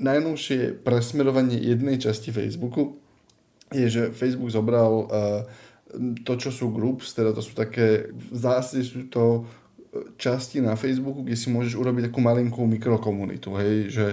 Najnovšie 0.00 0.80
presmerovanie 0.82 1.60
jednej 1.60 2.00
časti 2.02 2.34
Facebooku 2.34 2.98
je, 3.70 3.86
že 3.86 4.02
Facebook 4.10 4.50
zobral 4.50 4.92
uh, 5.06 5.46
to, 6.26 6.32
čo 6.34 6.50
sú 6.50 6.74
groups, 6.74 7.14
teda 7.14 7.30
to 7.30 7.42
sú 7.44 7.54
také, 7.54 8.10
v 8.10 8.36
zásade 8.36 8.82
sú 8.82 9.06
to 9.06 9.46
časti 10.18 10.62
na 10.62 10.78
Facebooku, 10.78 11.26
kde 11.26 11.34
si 11.34 11.50
môžeš 11.50 11.74
urobiť 11.74 12.10
takú 12.10 12.22
malinkú 12.22 12.62
mikrokomunitu, 12.62 13.58
hej, 13.58 13.90
že 13.90 14.06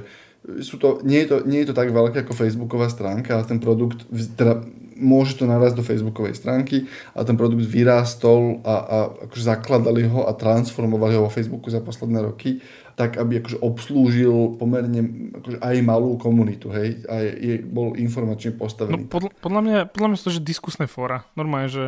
sú 0.66 0.82
to, 0.82 1.04
nie, 1.06 1.22
je 1.26 1.28
to, 1.30 1.38
nie 1.46 1.62
je 1.62 1.70
to 1.70 1.76
tak 1.78 1.94
veľké 1.94 2.26
ako 2.26 2.34
Facebooková 2.34 2.90
stránka, 2.90 3.38
ale 3.38 3.46
ten 3.46 3.62
produkt, 3.62 4.08
teda 4.10 4.64
môže 4.98 5.38
to 5.38 5.46
narazť 5.46 5.80
do 5.80 5.86
facebookovej 5.86 6.36
stránky 6.36 6.90
a 7.14 7.24
ten 7.24 7.38
produkt 7.38 7.64
vyrástol 7.64 8.62
a, 8.66 8.76
a 8.76 8.98
akože 9.30 9.44
zakladali 9.46 10.10
ho 10.10 10.26
a 10.26 10.34
transformovali 10.34 11.16
ho 11.16 11.30
vo 11.30 11.32
Facebooku 11.32 11.70
za 11.70 11.80
posledné 11.80 12.26
roky 12.26 12.60
tak, 12.98 13.22
aby 13.22 13.46
akože 13.46 13.62
obslúžil 13.62 14.58
pomerne 14.58 15.30
akože 15.38 15.62
aj 15.62 15.76
malú 15.86 16.18
komunitu, 16.18 16.74
hej, 16.74 17.06
a 17.06 17.22
je, 17.22 17.32
je, 17.38 17.54
bol 17.62 17.94
informačne 17.94 18.58
postavený. 18.58 19.06
No, 19.06 19.14
podľa, 19.14 19.30
podľa, 19.38 19.62
mňa, 19.62 19.78
podľa 19.94 20.08
mňa 20.10 20.18
sú 20.18 20.26
to, 20.26 20.36
že 20.42 20.42
diskusné 20.42 20.90
fóra. 20.90 21.30
Normálne, 21.38 21.70
že 21.70 21.86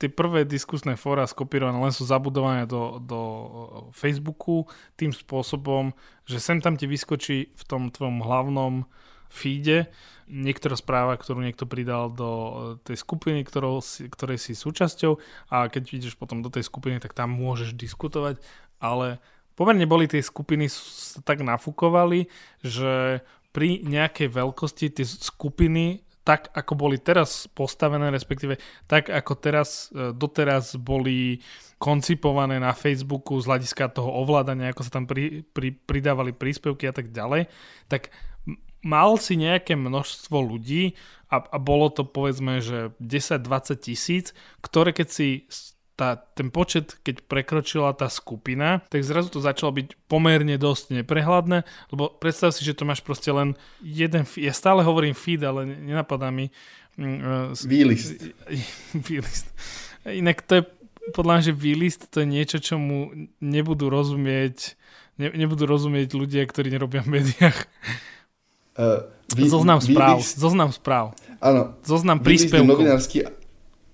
tie 0.00 0.08
prvé 0.08 0.48
diskusné 0.48 0.96
fóra 0.96 1.28
skopírované 1.28 1.76
len 1.76 1.92
sú 1.92 2.08
zabudované 2.08 2.64
do, 2.64 2.96
do 3.04 3.20
Facebooku 3.92 4.64
tým 4.96 5.12
spôsobom, 5.12 5.92
že 6.24 6.40
sem 6.40 6.56
tam 6.64 6.80
ti 6.80 6.88
vyskočí 6.88 7.52
v 7.52 7.62
tom 7.68 7.92
tvojom 7.92 8.24
hlavnom 8.24 8.88
feede 9.28 9.92
niektorá 10.30 10.78
správa, 10.78 11.18
ktorú 11.18 11.42
niekto 11.42 11.66
pridal 11.66 12.08
do 12.14 12.30
eh, 12.30 12.52
tej 12.86 12.96
skupiny, 13.02 13.42
ktorou 13.42 13.82
ktorej 13.82 14.38
si 14.38 14.54
súčasťou. 14.54 15.18
A 15.50 15.66
keď 15.66 15.98
ideš 15.98 16.14
potom 16.14 16.40
do 16.40 16.48
tej 16.48 16.64
skupiny, 16.64 17.02
tak 17.02 17.12
tam 17.12 17.34
môžeš 17.34 17.74
diskutovať, 17.74 18.38
ale 18.78 19.18
pomerne 19.58 19.84
boli 19.84 20.06
tie 20.06 20.22
skupiny 20.22 20.70
sa 20.70 21.20
tak 21.26 21.42
nafúkovali, 21.42 22.30
že 22.62 23.20
pri 23.50 23.82
nejakej 23.82 24.30
veľkosti 24.30 24.94
tie 24.94 25.04
skupiny 25.04 26.06
tak, 26.22 26.52
ako 26.54 26.72
boli 26.78 27.00
teraz 27.00 27.50
postavené, 27.50 28.12
respektíve 28.14 28.60
tak, 28.86 29.10
ako 29.10 29.32
teraz, 29.34 29.90
eh, 29.90 30.14
doteraz 30.14 30.78
boli 30.78 31.42
koncipované 31.80 32.60
na 32.60 32.76
Facebooku 32.76 33.40
z 33.40 33.48
hľadiska 33.48 33.88
toho 33.96 34.12
ovládania, 34.20 34.68
ako 34.70 34.84
sa 34.84 35.00
tam 35.00 35.08
pri, 35.08 35.48
pri, 35.48 35.72
pridávali 35.72 36.36
príspevky 36.36 36.84
a 36.84 36.92
tak 36.92 37.08
ďalej, 37.08 37.48
tak 37.88 38.12
mal 38.80 39.20
si 39.20 39.36
nejaké 39.36 39.76
množstvo 39.76 40.36
ľudí 40.40 40.96
a, 41.30 41.40
a 41.40 41.56
bolo 41.60 41.92
to 41.92 42.02
povedzme, 42.02 42.58
že 42.64 42.92
10-20 42.98 43.78
tisíc, 43.78 44.32
ktoré 44.64 44.90
keď 44.90 45.08
si 45.08 45.28
tá, 45.94 46.16
ten 46.16 46.48
počet, 46.48 46.96
keď 47.04 47.28
prekročila 47.28 47.92
tá 47.92 48.08
skupina, 48.08 48.80
tak 48.88 49.04
zrazu 49.04 49.28
to 49.28 49.44
začalo 49.44 49.76
byť 49.76 50.08
pomerne 50.08 50.56
dosť 50.56 51.04
neprehľadné, 51.04 51.68
lebo 51.92 52.08
predstav 52.16 52.56
si, 52.56 52.64
že 52.64 52.72
to 52.72 52.88
máš 52.88 53.04
proste 53.04 53.28
len 53.28 53.52
jeden, 53.84 54.24
ja 54.40 54.56
stále 54.56 54.80
hovorím 54.80 55.12
feed, 55.12 55.44
ale 55.44 55.68
nenapadá 55.68 56.32
mi... 56.32 56.48
Uh, 56.96 57.52
výlist. 57.68 58.16
výlist. 59.08 59.52
Inak 60.08 60.40
to 60.48 60.52
je 60.60 60.62
podľa 61.12 61.32
mňa, 61.36 61.44
že 61.52 61.52
výlist 61.52 62.00
to 62.08 62.24
je 62.24 62.28
niečo, 62.32 62.58
čo 62.64 62.80
mu 62.80 63.12
nebudú 63.44 63.92
rozumieť 63.92 64.80
ne, 65.20 65.28
nebudú 65.36 65.68
rozumieť 65.68 66.16
ľudia, 66.16 66.48
ktorí 66.48 66.72
nerobia 66.72 67.04
v 67.04 67.20
médiách. 67.20 67.58
Uh, 68.78 69.06
vy, 69.34 69.50
zoznam 69.50 69.80
správ. 69.82 70.18
Vy, 70.18 70.38
zoznam 70.38 70.70
správ. 70.70 71.04
Áno. 71.42 71.74
Zoznam 71.82 72.22
príspevkov. 72.22 72.78
Novinársky, 72.78 73.26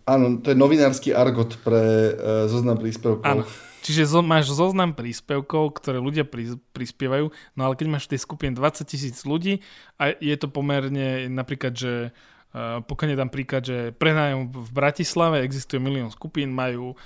áno, 0.04 0.42
to 0.42 0.52
je 0.52 0.56
novinársky 0.56 1.08
argot 1.14 1.56
pre 1.62 1.82
uh, 2.12 2.50
zoznam 2.50 2.76
príspevkov. 2.76 3.24
Áno. 3.24 3.42
Čiže 3.86 4.02
zo, 4.10 4.20
máš 4.20 4.50
zoznam 4.50 4.98
príspevkov, 4.98 5.78
ktoré 5.78 6.02
ľudia 6.02 6.26
pri, 6.26 6.58
prispievajú, 6.74 7.30
no 7.54 7.60
ale 7.62 7.78
keď 7.78 7.86
máš 7.86 8.10
v 8.10 8.18
tej 8.18 8.20
skupine 8.26 8.50
20 8.50 8.82
tisíc 8.82 9.22
ľudí 9.22 9.62
a 9.94 10.10
je 10.10 10.34
to 10.34 10.50
pomerne 10.50 11.30
napríklad, 11.30 11.70
že 11.70 12.10
uh, 12.10 12.82
pokiaľ 12.82 13.14
tam 13.14 13.30
príklad, 13.30 13.62
že 13.62 13.94
prenájom 13.94 14.50
v 14.50 14.70
Bratislave 14.74 15.46
existuje 15.46 15.78
milión 15.78 16.10
skupín, 16.10 16.50
majú 16.50 16.98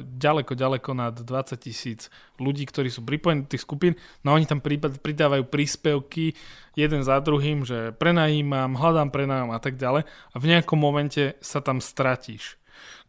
ďaleko, 0.00 0.56
ďaleko 0.56 0.90
nad 0.96 1.12
20 1.12 1.60
tisíc 1.60 2.08
ľudí, 2.40 2.64
ktorí 2.64 2.88
sú 2.88 3.04
pripojení 3.04 3.44
do 3.44 3.52
tých 3.52 3.68
skupín, 3.68 4.00
no 4.24 4.32
oni 4.32 4.48
tam 4.48 4.64
pridávajú 4.64 5.44
príspevky 5.44 6.32
jeden 6.72 7.04
za 7.04 7.20
druhým, 7.20 7.68
že 7.68 7.92
prenajímam, 7.92 8.80
hľadám 8.80 9.12
prenájom 9.12 9.50
a 9.52 9.60
tak 9.60 9.76
ďalej 9.76 10.08
a 10.08 10.36
v 10.40 10.48
nejakom 10.48 10.78
momente 10.80 11.36
sa 11.44 11.60
tam 11.60 11.84
stratíš. 11.84 12.56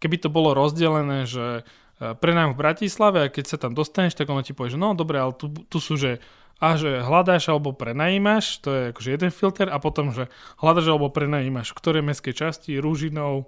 Keby 0.03 0.19
to 0.19 0.27
bolo 0.27 0.51
rozdelené, 0.51 1.23
že 1.29 1.61
e, 1.61 2.11
prenájom 2.17 2.57
v 2.57 2.61
Bratislave 2.61 3.17
a 3.23 3.31
keď 3.31 3.45
sa 3.55 3.57
tam 3.61 3.71
dostaneš, 3.71 4.19
tak 4.19 4.27
ono 4.27 4.43
ti 4.43 4.51
povie, 4.51 4.75
že 4.75 4.81
no 4.81 4.91
dobre, 4.97 5.21
ale 5.21 5.31
tu, 5.37 5.53
tu 5.69 5.77
sú, 5.79 5.95
že 5.95 6.19
a 6.59 6.75
že 6.75 6.99
hľadáš 6.99 7.47
alebo 7.47 7.71
prenajímaš, 7.71 8.59
to 8.59 8.69
je 8.75 8.81
akože 8.91 9.09
jeden 9.15 9.31
filter 9.31 9.71
a 9.71 9.79
potom, 9.79 10.11
že 10.11 10.27
hľadáš 10.59 10.91
alebo 10.91 11.07
prenajímaš 11.07 11.71
v 11.71 11.79
ktorej 11.79 12.03
mestskej 12.03 12.35
časti, 12.35 12.83
Rúžinov, 12.83 13.47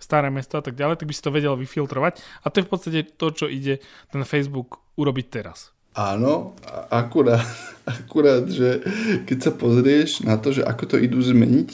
staré 0.00 0.32
mesto 0.32 0.56
a 0.56 0.64
tak 0.64 0.74
ďalej, 0.74 0.98
tak 0.98 1.08
by 1.08 1.14
si 1.14 1.22
to 1.22 1.30
vedel 1.30 1.54
vyfiltrovať. 1.54 2.18
A 2.42 2.50
to 2.50 2.58
je 2.60 2.66
v 2.66 2.72
podstate 2.72 3.00
to, 3.14 3.26
čo 3.30 3.46
ide 3.46 3.84
ten 4.08 4.24
Facebook 4.24 4.80
urobiť 4.96 5.26
teraz. 5.28 5.70
Áno, 5.94 6.56
akurát, 6.88 7.44
akurát, 7.86 8.48
že 8.48 8.82
keď 9.28 9.38
sa 9.38 9.52
pozrieš 9.52 10.24
na 10.24 10.40
to, 10.40 10.56
že 10.56 10.62
ako 10.64 10.84
to 10.86 10.96
idú 10.96 11.20
zmeniť, 11.20 11.68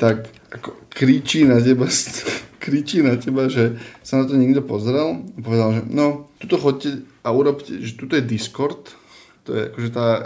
tak 0.00 0.32
ako 0.54 0.76
kričí 0.88 1.44
na 1.44 1.60
teba, 1.60 1.88
kričí 2.64 3.00
na 3.00 3.16
teba, 3.16 3.48
že 3.48 3.76
sa 4.04 4.20
na 4.20 4.24
to 4.28 4.36
niekto 4.36 4.60
pozrel 4.64 5.24
a 5.24 5.38
povedal, 5.40 5.68
že 5.80 5.82
no, 5.88 6.28
tuto 6.40 6.56
chodte 6.60 6.90
a 7.24 7.28
urobte, 7.32 7.80
že 7.80 7.96
tuto 7.96 8.16
je 8.16 8.24
Discord, 8.24 8.96
to 9.44 9.56
je 9.56 9.62
akože 9.72 9.90
tá, 9.92 10.08
e, 10.20 10.24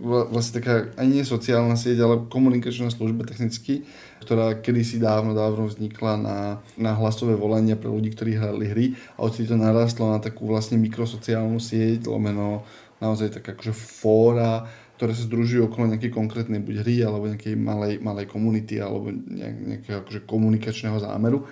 vlastne 0.00 0.60
taká 0.60 0.88
ani 0.96 1.20
nie 1.20 1.24
sociálna 1.24 1.76
sieť, 1.76 2.02
ale 2.02 2.24
komunikačná 2.30 2.88
služba 2.88 3.28
technicky, 3.28 3.84
ktorá 4.22 4.56
kedysi 4.58 5.02
dávno, 5.02 5.34
dávno 5.36 5.68
vznikla 5.68 6.12
na, 6.16 6.38
na 6.78 6.92
hlasové 6.96 7.34
volania 7.34 7.74
pre 7.74 7.90
ľudí, 7.90 8.14
ktorí 8.14 8.38
hrali 8.38 8.66
hry 8.70 8.86
a 9.18 9.26
odtedy 9.26 9.50
to 9.50 9.56
narastlo 9.58 10.14
na 10.14 10.18
takú 10.22 10.46
vlastne 10.48 10.78
mikrosociálnu 10.78 11.58
sieť, 11.58 12.06
lomeno 12.06 12.62
naozaj 13.02 13.42
tak 13.42 13.58
akože 13.58 13.74
fóra, 13.74 14.70
ktoré 15.02 15.18
sa 15.18 15.26
združujú 15.26 15.66
okolo 15.66 15.90
nejakej 15.90 16.14
konkrétnej 16.14 16.62
buď 16.62 16.74
hry 16.86 16.96
alebo 17.02 17.26
nejakej 17.26 17.58
malej, 17.58 17.98
malej 17.98 18.30
komunity 18.30 18.78
alebo 18.78 19.10
nejak, 19.10 19.56
nejakého 19.58 19.96
akože 20.06 20.20
komunikačného 20.30 21.02
zámeru. 21.02 21.42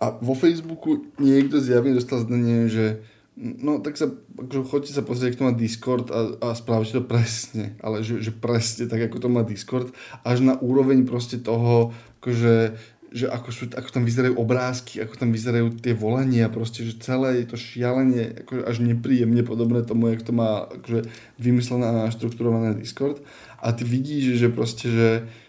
A 0.00 0.08
vo 0.16 0.32
Facebooku 0.32 1.12
niekto 1.20 1.60
zjavne 1.60 1.92
dostal 1.92 2.24
zdanie, 2.24 2.72
že 2.72 3.04
No 3.34 3.82
tak 3.82 3.98
sa, 3.98 4.06
akože 4.14 4.62
chodte 4.62 4.92
sa 4.94 5.02
pozrieť, 5.02 5.34
ako 5.34 5.38
to 5.42 5.48
má 5.50 5.54
Discord 5.58 6.06
a, 6.14 6.38
a 6.38 6.46
správte 6.54 6.94
to 6.94 7.02
presne, 7.02 7.74
ale 7.82 8.06
že, 8.06 8.22
že 8.22 8.30
presne 8.30 8.86
tak, 8.86 9.10
ako 9.10 9.18
to 9.18 9.26
má 9.26 9.42
Discord, 9.42 9.90
až 10.22 10.46
na 10.46 10.54
úroveň 10.54 11.02
proste 11.02 11.42
toho, 11.42 11.90
akože, 12.22 12.78
že 13.10 13.26
ako, 13.26 13.48
sú, 13.50 13.64
ako 13.74 13.90
tam 13.90 14.06
vyzerajú 14.06 14.38
obrázky, 14.38 15.02
ako 15.02 15.18
tam 15.18 15.34
vyzerajú 15.34 15.82
tie 15.82 15.98
volania, 15.98 16.46
proste, 16.46 16.86
že 16.86 17.02
celé 17.02 17.42
je 17.42 17.50
to 17.50 17.58
šialenie, 17.58 18.46
akože 18.46 18.62
až 18.70 18.76
nepríjemne 18.86 19.42
podobné 19.42 19.82
tomu, 19.82 20.14
jak 20.14 20.22
to 20.22 20.30
má 20.30 20.70
akože 20.70 21.10
vymyslené 21.34 21.90
a 21.90 22.06
naštrukturované 22.06 22.78
Discord. 22.78 23.18
A 23.58 23.74
ty 23.74 23.82
vidíš, 23.82 24.38
že 24.38 24.46
proste, 24.46 24.86
že 24.86 25.08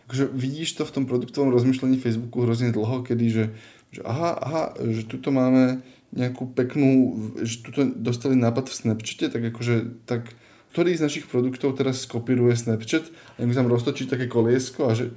akože 0.10 0.34
vidíš 0.34 0.82
to 0.82 0.90
v 0.90 0.94
tom 0.98 1.04
produktovom 1.06 1.54
rozmýšľaní 1.54 2.02
Facebooku 2.02 2.42
hrozne 2.50 2.74
dlho, 2.74 3.06
kedy, 3.06 3.26
že, 3.30 3.46
že 3.94 4.02
aha, 4.02 4.34
aha, 4.42 4.64
že 4.82 5.06
tuto 5.06 5.30
máme 5.30 5.86
nejakú 6.16 6.48
peknú, 6.56 7.16
že 7.44 7.62
tu 7.62 7.72
dostali 8.00 8.40
nápad 8.40 8.72
v 8.72 8.78
Snapchate, 8.80 9.28
tak 9.28 9.44
akože, 9.52 10.08
tak 10.08 10.32
ktorý 10.76 10.92
z 10.92 11.08
našich 11.08 11.26
produktov 11.32 11.80
teraz 11.80 12.04
skopíruje 12.04 12.52
Snapchat 12.52 13.08
a 13.40 13.48
im 13.48 13.56
tam 13.56 13.72
roztočí 13.72 14.12
také 14.12 14.28
koliesko 14.28 14.92
a 14.92 14.92
že 14.92 15.08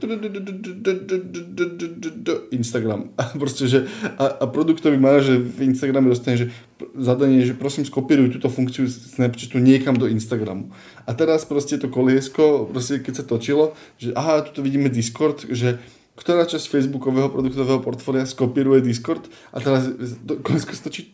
Instagram. 2.55 3.11
A 3.19 3.35
proste, 3.35 3.67
že 3.67 3.91
a, 4.23 4.39
a 4.39 4.45
produktový 4.47 5.03
manažer 5.03 5.43
v 5.43 5.67
Instagrame 5.67 6.15
dostane, 6.15 6.39
že 6.39 6.47
zadanie, 6.95 7.43
že 7.43 7.59
prosím 7.59 7.83
skopíruj 7.83 8.39
túto 8.39 8.47
funkciu 8.47 8.87
Snapchatu 8.87 9.59
niekam 9.59 9.99
do 9.99 10.07
Instagramu. 10.07 10.71
A 11.03 11.11
teraz 11.19 11.43
proste 11.43 11.75
to 11.75 11.91
koliesko, 11.91 12.71
proste 12.71 13.03
keď 13.03 13.19
sa 13.19 13.25
točilo, 13.27 13.75
že 13.99 14.15
aha, 14.15 14.47
tu 14.47 14.63
vidíme 14.63 14.87
Discord, 14.87 15.43
že 15.51 15.83
ktorá 16.19 16.43
časť 16.51 16.67
Facebookového 16.67 17.31
produktového 17.31 17.79
portfólia 17.79 18.27
skopíruje 18.27 18.83
Discord 18.83 19.31
a 19.55 19.63
teraz 19.63 19.87
konečko 20.43 20.75
stočí 20.75 21.07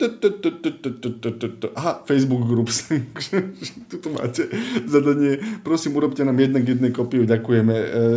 aha, 1.76 2.00
Facebook 2.08 2.48
Groups. 2.48 2.88
tu 3.92 4.08
máte 4.16 4.48
zadanie, 4.88 5.44
prosím 5.60 6.00
urobte 6.00 6.24
nám 6.24 6.40
jednak 6.40 6.64
jednej 6.64 6.88
kopiu, 6.88 7.28
ďakujeme. 7.28 7.74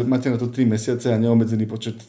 Máte 0.07 0.31
na 0.31 0.39
to 0.39 0.47
3 0.47 0.63
mesiace 0.63 1.11
a 1.11 1.19
neobmedzený 1.19 1.67
počet 1.67 1.99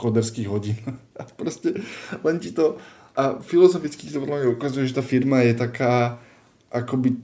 koderských 0.00 0.48
hodín. 0.48 0.80
a 1.20 1.28
proste 1.28 1.76
len 2.24 2.40
ti 2.40 2.56
to 2.56 2.80
a 3.18 3.42
filozoficky 3.42 4.06
to 4.08 4.22
podľa 4.22 4.54
ukazuje, 4.54 4.86
že 4.86 4.94
tá 4.94 5.02
firma 5.02 5.42
je 5.42 5.58
taká 5.58 6.22
akoby 6.70 7.18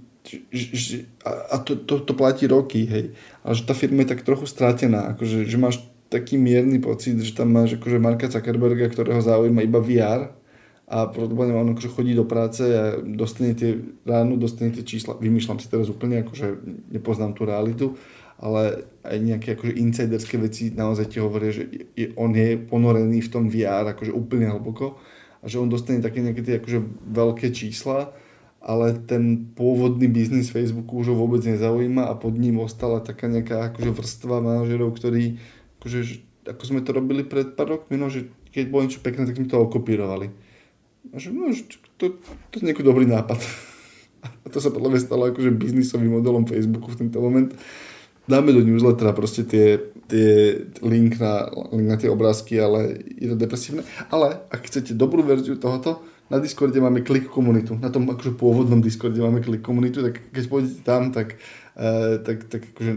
a 1.52 1.60
to, 1.60 1.76
to, 1.84 2.00
to 2.00 2.12
platí 2.16 2.48
roky, 2.48 2.88
hej. 2.88 3.12
Ale 3.44 3.52
že 3.52 3.68
tá 3.68 3.76
firma 3.76 4.02
je 4.02 4.16
tak 4.16 4.24
trochu 4.24 4.48
stratená, 4.48 5.12
akože, 5.12 5.44
že 5.44 5.56
máš 5.60 5.84
taký 6.14 6.38
mierny 6.38 6.78
pocit, 6.78 7.18
že 7.18 7.34
tam 7.34 7.50
máš 7.50 7.74
akože 7.74 7.98
Marka 7.98 8.30
Zuckerberga, 8.30 8.86
ktorého 8.86 9.18
zaujíma 9.18 9.66
iba 9.66 9.82
VR 9.82 10.30
a 10.86 11.10
pravdepodobne 11.10 11.58
on 11.58 11.74
akože 11.74 11.90
chodí 11.90 12.14
do 12.14 12.22
práce 12.22 12.62
a 12.62 13.02
dostane 13.02 13.58
tie 13.58 13.82
ráno, 14.06 14.38
dostane 14.38 14.70
tie 14.70 14.86
čísla, 14.86 15.18
vymýšľam 15.18 15.58
si 15.58 15.66
teraz 15.66 15.90
úplne, 15.90 16.22
akože 16.22 16.62
nepoznám 16.94 17.34
tú 17.34 17.42
realitu, 17.48 17.86
ale 18.38 18.86
aj 19.02 19.16
nejaké 19.18 19.48
akože 19.58 19.74
insiderské 19.74 20.38
veci 20.38 20.70
naozaj 20.70 21.10
ti 21.10 21.18
hovoria, 21.18 21.50
že 21.50 21.66
je, 21.98 22.14
on 22.14 22.30
je 22.30 22.60
ponorený 22.60 23.26
v 23.26 23.32
tom 23.32 23.50
VR 23.50 23.90
akože 23.90 24.14
úplne 24.14 24.52
hlboko 24.52 25.00
a 25.42 25.48
že 25.50 25.58
on 25.58 25.72
dostane 25.72 25.98
také 26.04 26.20
nejaké 26.20 26.44
tie 26.44 26.54
akože 26.60 26.78
veľké 27.10 27.48
čísla, 27.50 28.12
ale 28.64 28.96
ten 29.08 29.50
pôvodný 29.56 30.08
biznis 30.08 30.52
Facebooku 30.52 31.00
už 31.00 31.12
ho 31.12 31.16
vôbec 31.16 31.44
nezaujíma 31.44 32.08
a 32.08 32.14
pod 32.16 32.36
ním 32.36 32.60
ostala 32.60 33.00
taká 33.00 33.28
nejaká 33.28 33.72
akože 33.72 33.90
vrstva 33.92 34.40
manažerov, 34.40 34.96
ktorí 34.96 35.40
akože, 35.84 36.00
ako 36.48 36.62
sme 36.64 36.80
to 36.80 36.96
robili 36.96 37.20
pred 37.20 37.52
pár 37.52 37.76
rokmi, 37.76 38.00
no, 38.00 38.08
že 38.08 38.32
keď 38.56 38.72
bolo 38.72 38.88
niečo 38.88 39.04
pekné, 39.04 39.28
tak 39.28 39.36
sme 39.36 39.44
to 39.44 39.60
okopírovali. 39.60 40.32
A 41.12 41.20
že, 41.20 41.28
no, 41.28 41.52
že 41.52 41.68
to, 42.00 42.16
to 42.48 42.54
je 42.56 42.64
nejaký 42.64 42.80
dobrý 42.80 43.04
nápad. 43.04 43.36
A 44.44 44.48
to 44.48 44.56
sa 44.56 44.72
podľa 44.72 44.96
mňa 44.96 45.00
stalo 45.04 45.28
akože 45.28 45.52
biznisovým 45.52 46.16
modelom 46.16 46.48
Facebooku 46.48 46.88
v 46.88 47.04
tento 47.04 47.20
moment. 47.20 47.52
Dáme 48.24 48.56
do 48.56 48.64
newslettera 48.64 49.12
proste 49.12 49.44
tie, 49.44 49.76
tie 50.08 50.64
link, 50.80 51.20
na, 51.20 51.52
link 51.76 51.88
na 51.92 52.00
tie 52.00 52.08
obrázky, 52.08 52.56
ale 52.56 53.04
je 53.20 53.28
to 53.28 53.36
depresívne. 53.36 53.84
Ale 54.08 54.40
ak 54.48 54.64
chcete 54.64 54.96
dobrú 54.96 55.20
verziu 55.20 55.60
tohoto, 55.60 56.00
na 56.32 56.40
Discorde 56.40 56.80
máme 56.80 57.04
klik 57.04 57.28
komunitu. 57.28 57.76
Na 57.76 57.92
tom 57.92 58.08
akože 58.08 58.32
pôvodnom 58.32 58.80
Discorde 58.80 59.20
máme 59.20 59.44
klik 59.44 59.60
komunitu, 59.60 60.00
tak 60.00 60.24
keď 60.32 60.44
pôjdete 60.48 60.80
tam, 60.80 61.12
tak 61.12 61.36
tak, 62.22 62.46
tak 62.46 62.62
akože 62.70 62.92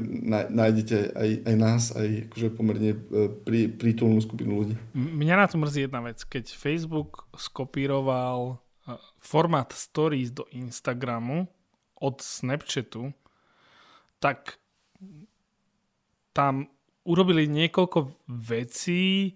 nájdete 0.54 1.18
aj, 1.18 1.30
aj 1.50 1.56
nás, 1.58 1.84
aj 1.98 2.30
akože 2.30 2.48
pomerne 2.54 2.94
eh, 2.94 3.30
prí, 3.42 3.66
prítulnú 3.74 4.22
skupinu 4.22 4.62
ľudí. 4.62 4.76
Mňa 4.94 5.36
na 5.42 5.46
to 5.50 5.58
mrzí 5.58 5.90
jedna 5.90 6.06
vec. 6.06 6.22
Keď 6.22 6.54
Facebook 6.54 7.26
skopíroval 7.34 8.62
eh, 8.86 9.02
formát 9.18 9.74
stories 9.74 10.30
do 10.30 10.46
Instagramu 10.54 11.50
od 11.98 12.22
Snapchatu, 12.22 13.10
tak 14.22 14.62
tam 16.38 16.70
urobili 17.02 17.50
niekoľko 17.50 18.30
vecí, 18.30 19.34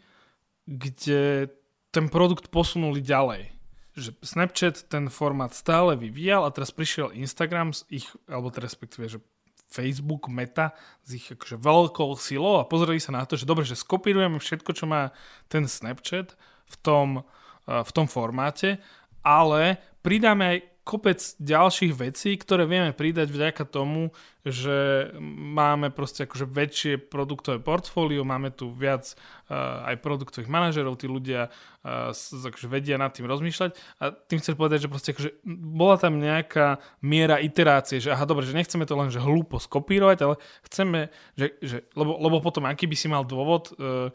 kde 0.69 1.49
ten 1.89 2.05
produkt 2.13 2.53
posunuli 2.53 3.01
ďalej 3.01 3.61
že 3.91 4.15
Snapchat 4.23 4.87
ten 4.87 5.11
formát 5.11 5.51
stále 5.51 5.99
vyvíjal 5.99 6.47
a 6.47 6.53
teraz 6.53 6.71
prišiel 6.71 7.11
Instagram 7.11 7.75
z 7.75 7.83
ich, 7.91 8.07
alebo 8.23 8.47
teda 8.47 8.71
respektíve, 8.71 9.11
že 9.11 9.19
Facebook, 9.71 10.27
Meta 10.27 10.75
s 11.07 11.15
ich 11.15 11.31
akože 11.31 11.55
veľkou 11.55 12.11
silou 12.19 12.59
a 12.59 12.67
pozreli 12.67 12.99
sa 12.99 13.15
na 13.15 13.23
to, 13.23 13.39
že 13.39 13.47
dobre, 13.47 13.63
že 13.63 13.79
skopírujeme 13.79 14.37
všetko, 14.37 14.71
čo 14.75 14.85
má 14.85 15.15
ten 15.47 15.63
Snapchat 15.63 16.35
v 16.67 16.75
tom, 16.83 17.23
v 17.65 17.91
tom 17.95 18.05
formáte, 18.11 18.83
ale 19.23 19.79
pridáme 20.03 20.43
aj 20.43 20.57
kopec 20.81 21.21
ďalších 21.37 21.93
vecí, 21.93 22.33
ktoré 22.41 22.65
vieme 22.65 22.89
pridať 22.89 23.29
vďaka 23.29 23.69
tomu, 23.69 24.09
že 24.41 25.09
máme 25.29 25.93
proste 25.93 26.25
akože 26.25 26.49
väčšie 26.49 26.93
produktové 26.97 27.61
portfólio, 27.61 28.25
máme 28.25 28.49
tu 28.49 28.73
viac 28.73 29.13
uh, 29.13 29.85
aj 29.85 30.01
produktových 30.01 30.49
manažerov, 30.49 30.97
tí 30.97 31.05
ľudia 31.05 31.53
uh, 31.53 32.09
akože 32.25 32.65
vedia 32.65 32.97
nad 32.97 33.13
tým 33.13 33.29
rozmýšľať 33.29 33.77
a 34.01 34.03
tým 34.09 34.41
chcem 34.41 34.57
povedať, 34.57 34.89
že 34.89 34.91
proste 34.91 35.13
akože 35.13 35.31
bola 35.61 36.01
tam 36.01 36.17
nejaká 36.17 36.81
miera 37.05 37.37
iterácie, 37.37 38.01
že 38.01 38.09
aha, 38.09 38.25
dobre, 38.25 38.49
že 38.49 38.57
nechceme 38.57 38.89
to 38.89 38.97
len 38.97 39.13
že 39.13 39.21
hlúpo 39.21 39.61
skopírovať, 39.61 40.17
ale 40.25 40.35
chceme, 40.65 41.13
že, 41.37 41.53
že 41.61 41.77
lebo, 41.93 42.17
lebo 42.17 42.41
potom 42.41 42.65
aký 42.65 42.89
by 42.89 42.97
si 42.97 43.05
mal 43.05 43.21
dôvod 43.21 43.77
uh, 43.77 44.09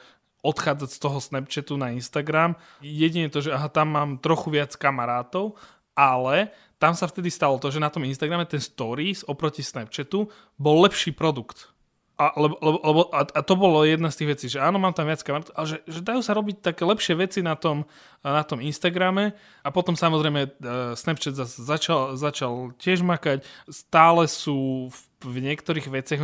odchádzať 0.47 0.91
z 0.95 0.99
toho 1.03 1.19
Snapchatu 1.19 1.75
na 1.75 1.91
Instagram. 1.91 2.55
Jedine 2.79 3.27
to, 3.27 3.43
že 3.43 3.51
aha, 3.51 3.67
tam 3.67 3.91
mám 3.91 4.11
trochu 4.23 4.55
viac 4.55 4.71
kamarátov 4.79 5.59
ale 5.97 6.53
tam 6.77 6.93
sa 6.93 7.09
vtedy 7.09 7.33
stalo 7.33 7.57
to, 7.57 7.73
že 7.73 7.81
na 7.81 7.89
tom 7.89 8.05
Instagrame 8.05 8.45
ten 8.45 8.61
Stories 8.61 9.25
oproti 9.25 9.65
Snapchatu 9.65 10.29
bol 10.61 10.85
lepší 10.85 11.17
produkt. 11.17 11.73
A, 12.17 12.33
lebo, 12.41 12.57
lebo, 12.65 13.13
a, 13.13 13.29
a 13.29 13.41
to 13.45 13.61
bolo 13.61 13.85
jedna 13.85 14.09
z 14.09 14.25
tých 14.25 14.31
vecí, 14.33 14.47
že 14.49 14.57
áno, 14.57 14.81
mám 14.81 14.97
tam 14.97 15.05
viac 15.05 15.21
kamarát, 15.21 15.53
ale 15.53 15.69
že, 15.69 15.79
že 15.85 16.01
dajú 16.01 16.25
sa 16.25 16.33
robiť 16.33 16.65
také 16.65 16.89
lepšie 16.89 17.13
veci 17.13 17.45
na 17.45 17.53
tom, 17.61 17.85
na 18.25 18.41
tom 18.41 18.65
Instagrame 18.65 19.37
a 19.61 19.69
potom 19.69 19.93
samozrejme 19.93 20.41
uh, 20.49 20.97
Snapchat 20.97 21.37
začal, 21.45 22.17
začal 22.17 22.73
tiež 22.81 23.05
makať. 23.05 23.45
Stále 23.69 24.33
sú 24.33 24.89
v, 24.89 25.01
v 25.29 25.37
niektorých 25.45 25.93
veciach, 25.93 26.21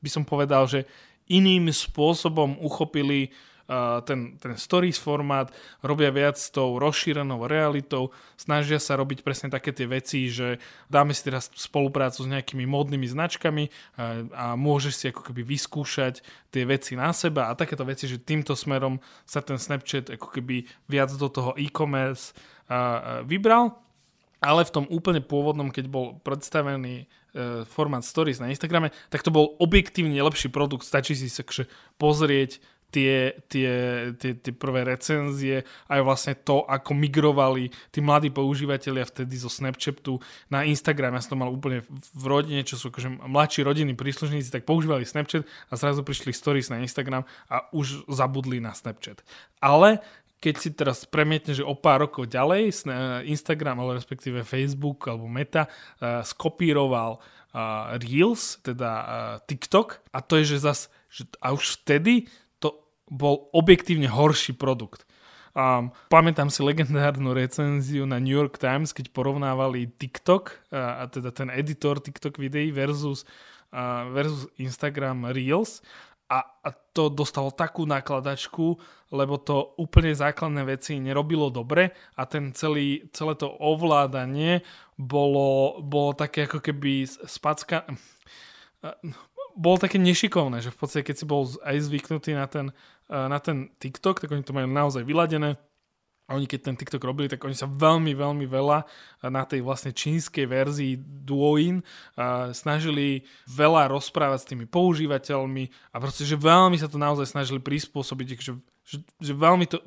by 0.00 0.08
som 0.08 0.24
povedal, 0.24 0.64
že 0.72 0.88
iným 1.28 1.68
spôsobom 1.68 2.56
uchopili 2.64 3.28
ten, 4.06 4.38
ten 4.38 4.54
stories 4.54 4.94
formát, 4.94 5.50
robia 5.82 6.14
viac 6.14 6.38
s 6.38 6.54
tou 6.54 6.78
rozšírenou 6.78 7.50
realitou, 7.50 8.14
snažia 8.38 8.78
sa 8.78 8.94
robiť 8.94 9.26
presne 9.26 9.50
také 9.50 9.74
tie 9.74 9.90
veci, 9.90 10.30
že 10.30 10.62
dáme 10.86 11.10
si 11.10 11.26
teraz 11.26 11.50
spoluprácu 11.50 12.22
s 12.22 12.30
nejakými 12.30 12.62
módnymi 12.62 13.06
značkami 13.10 13.64
a, 13.98 14.54
môžeš 14.54 14.94
si 14.94 15.04
ako 15.10 15.26
keby 15.26 15.42
vyskúšať 15.42 16.22
tie 16.54 16.62
veci 16.62 16.94
na 16.94 17.10
seba 17.10 17.50
a 17.50 17.58
takéto 17.58 17.82
veci, 17.82 18.06
že 18.06 18.22
týmto 18.22 18.54
smerom 18.54 19.02
sa 19.26 19.42
ten 19.42 19.58
Snapchat 19.58 20.14
ako 20.14 20.30
keby 20.30 20.64
viac 20.86 21.10
do 21.18 21.26
toho 21.26 21.52
e-commerce 21.58 22.32
vybral. 23.26 23.82
Ale 24.36 24.68
v 24.68 24.74
tom 24.74 24.84
úplne 24.92 25.24
pôvodnom, 25.24 25.72
keď 25.72 25.88
bol 25.88 26.20
predstavený 26.20 27.02
e, 27.02 27.64
formát 27.64 28.04
stories 28.04 28.36
na 28.36 28.52
Instagrame, 28.52 28.92
tak 29.08 29.24
to 29.24 29.32
bol 29.32 29.56
objektívne 29.56 30.12
lepší 30.20 30.52
produkt. 30.52 30.84
Stačí 30.84 31.16
si 31.16 31.32
sa 31.32 31.42
pozrieť 31.96 32.60
tie, 32.90 33.36
tie, 33.50 33.70
tie, 34.16 34.32
tie 34.38 34.52
prvé 34.54 34.86
recenzie, 34.86 35.66
aj 35.90 36.00
vlastne 36.00 36.34
to, 36.38 36.64
ako 36.64 36.96
migrovali 36.96 37.68
tí 37.92 38.00
mladí 38.00 38.30
používateľia 38.32 39.04
vtedy 39.04 39.34
zo 39.36 39.50
Snapchatu 39.50 40.22
na 40.48 40.64
Instagram. 40.64 41.18
Ja 41.18 41.22
som 41.24 41.36
to 41.36 41.42
mal 41.42 41.50
úplne 41.52 41.84
v 42.14 42.24
rodine, 42.24 42.62
čo 42.62 42.78
sú 42.78 42.88
akože 42.88 43.26
mladší 43.26 43.66
rodiny 43.66 43.92
príslušníci, 43.98 44.48
tak 44.48 44.64
používali 44.64 45.04
Snapchat 45.04 45.44
a 45.44 45.72
zrazu 45.74 46.06
prišli 46.06 46.32
stories 46.32 46.72
na 46.72 46.80
Instagram 46.80 47.26
a 47.50 47.68
už 47.74 48.06
zabudli 48.08 48.62
na 48.62 48.72
Snapchat. 48.72 49.20
Ale 49.60 50.00
keď 50.36 50.54
si 50.60 50.68
teraz 50.76 51.08
premietne, 51.08 51.56
že 51.56 51.64
o 51.64 51.72
pár 51.72 52.06
rokov 52.06 52.28
ďalej 52.28 52.70
Instagram, 53.24 53.80
ale 53.80 53.98
respektíve 53.98 54.44
Facebook 54.44 55.08
alebo 55.08 55.26
Meta 55.26 55.64
uh, 55.66 56.20
skopíroval 56.20 57.18
uh, 57.18 57.96
Reels, 57.96 58.60
teda 58.60 58.90
uh, 58.92 59.08
TikTok 59.48 60.04
a 60.12 60.20
to 60.20 60.36
je, 60.38 60.56
že 60.56 60.58
zas, 60.62 60.80
že, 61.08 61.24
a 61.40 61.56
už 61.56 61.80
vtedy 61.82 62.28
bol 63.06 63.50
objektívne 63.54 64.10
horší 64.10 64.54
produkt. 64.54 65.06
Um, 65.56 65.88
pamätám 66.12 66.52
si 66.52 66.60
legendárnu 66.60 67.32
recenziu 67.32 68.04
na 68.04 68.20
New 68.20 68.34
York 68.34 68.60
Times, 68.60 68.92
keď 68.92 69.08
porovnávali 69.08 69.88
TikTok, 69.88 70.52
a, 70.68 71.00
a 71.00 71.02
teda 71.08 71.32
ten 71.32 71.48
editor 71.48 71.96
TikTok 71.96 72.36
videí 72.36 72.68
versus, 72.68 73.24
uh, 73.72 74.04
versus 74.12 74.52
Instagram 74.60 75.32
Reels 75.32 75.80
a, 76.28 76.42
a 76.42 76.68
to 76.92 77.08
dostalo 77.08 77.54
takú 77.54 77.86
nakladačku, 77.86 78.76
lebo 79.14 79.38
to 79.38 79.78
úplne 79.78 80.10
základné 80.10 80.66
veci 80.66 80.98
nerobilo 80.98 81.48
dobre 81.54 81.94
a 82.18 82.26
ten 82.26 82.50
celý, 82.50 83.06
celé 83.14 83.38
to 83.38 83.46
ovládanie 83.46 84.66
bolo, 84.98 85.78
bolo 85.80 86.12
také 86.18 86.50
ako 86.50 86.58
keby 86.58 87.06
spacka 87.06 87.86
bolo 89.56 89.80
také 89.80 89.96
nešikovné, 89.96 90.60
že 90.60 90.70
v 90.70 90.78
podstate 90.78 91.08
keď 91.08 91.16
si 91.16 91.24
bol 91.24 91.48
aj 91.64 91.76
zvyknutý 91.88 92.36
na 92.36 92.44
ten, 92.46 92.70
eh, 93.08 93.26
na 93.26 93.40
ten 93.40 93.72
TikTok, 93.80 94.20
tak 94.20 94.30
oni 94.30 94.44
to 94.44 94.52
majú 94.52 94.68
naozaj 94.68 95.02
vyladené. 95.02 95.56
A 96.26 96.34
oni 96.34 96.50
keď 96.50 96.60
ten 96.66 96.76
TikTok 96.76 97.06
robili, 97.06 97.30
tak 97.30 97.46
oni 97.46 97.54
sa 97.54 97.70
veľmi, 97.70 98.10
veľmi 98.12 98.44
veľa 98.44 98.78
eh, 98.84 99.30
na 99.32 99.48
tej 99.48 99.64
vlastne 99.64 99.96
čínskej 99.96 100.44
verzii 100.44 101.00
Duoin 101.00 101.80
uh, 101.82 102.54
snažili 102.54 103.26
veľa 103.50 103.90
rozprávať 103.90 104.38
s 104.44 104.48
tými 104.52 104.66
používateľmi 104.68 105.64
a 105.90 105.96
proste, 105.98 106.22
že 106.22 106.38
veľmi 106.38 106.78
sa 106.78 106.86
to 106.86 107.00
naozaj 107.00 107.26
snažili 107.26 107.58
prispôsobiť, 107.58 108.26
že, 108.38 108.54
že, 108.86 108.98
že 109.18 109.32
veľmi 109.34 109.66
to 109.66 109.82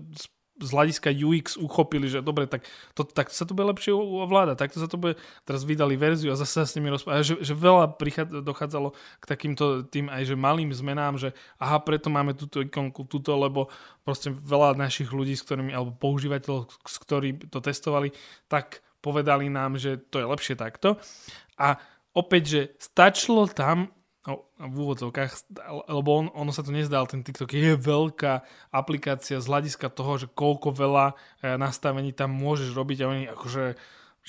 z 0.60 0.70
hľadiska 0.70 1.10
UX 1.10 1.56
uchopili, 1.56 2.12
že 2.12 2.20
dobre, 2.20 2.46
tak, 2.46 2.68
to, 2.94 3.08
tak 3.08 3.32
sa 3.32 3.48
to 3.48 3.56
bude 3.56 3.72
lepšie 3.72 3.96
ovládať, 3.96 4.60
takto 4.60 4.78
sa 4.84 4.92
to 4.92 5.00
bude, 5.00 5.16
teraz 5.48 5.64
vydali 5.64 5.96
verziu 5.96 6.36
a 6.36 6.40
zase 6.40 6.54
sa 6.60 6.66
s 6.68 6.76
nimi 6.76 6.92
rozprávať, 6.92 7.24
že, 7.24 7.36
že 7.42 7.54
veľa 7.56 7.96
prichádza, 7.96 8.44
dochádzalo 8.44 8.92
k 8.94 9.26
takýmto 9.26 9.88
tým 9.88 10.12
aj 10.12 10.28
že 10.28 10.36
malým 10.36 10.76
zmenám, 10.76 11.16
že 11.16 11.32
aha, 11.58 11.80
preto 11.80 12.12
máme 12.12 12.36
túto 12.36 12.60
ikonku, 12.60 13.08
túto, 13.08 13.32
lebo 13.40 13.72
proste 14.04 14.30
veľa 14.36 14.76
našich 14.76 15.10
ľudí, 15.10 15.34
s 15.40 15.48
ktorými, 15.48 15.72
alebo 15.72 15.96
používateľov, 15.96 16.70
s 16.84 16.98
ktorými 17.00 17.48
to 17.48 17.64
testovali, 17.64 18.12
tak 18.52 18.84
povedali 19.00 19.48
nám, 19.48 19.80
že 19.80 19.96
to 20.12 20.20
je 20.20 20.28
lepšie 20.28 20.56
takto. 20.60 21.00
A 21.56 21.80
opäť, 22.12 22.44
že 22.44 22.62
stačilo 22.80 23.48
tam 23.48 23.92
v 24.60 24.76
úvodzovkách, 24.76 25.32
lebo 25.90 26.10
on, 26.12 26.26
ono 26.36 26.52
sa 26.54 26.62
to 26.62 26.76
nezdal, 26.76 27.08
ten 27.08 27.24
TikTok 27.26 27.56
je 27.56 27.74
veľká 27.80 28.44
aplikácia 28.70 29.40
z 29.40 29.50
hľadiska 29.50 29.90
toho, 29.90 30.20
že 30.20 30.28
koľko 30.30 30.76
veľa 30.76 31.06
e, 31.42 31.56
nastavení 31.56 32.14
tam 32.14 32.36
môžeš 32.36 32.76
robiť 32.76 32.98
a 33.02 33.10
oni 33.10 33.24
akože 33.32 33.64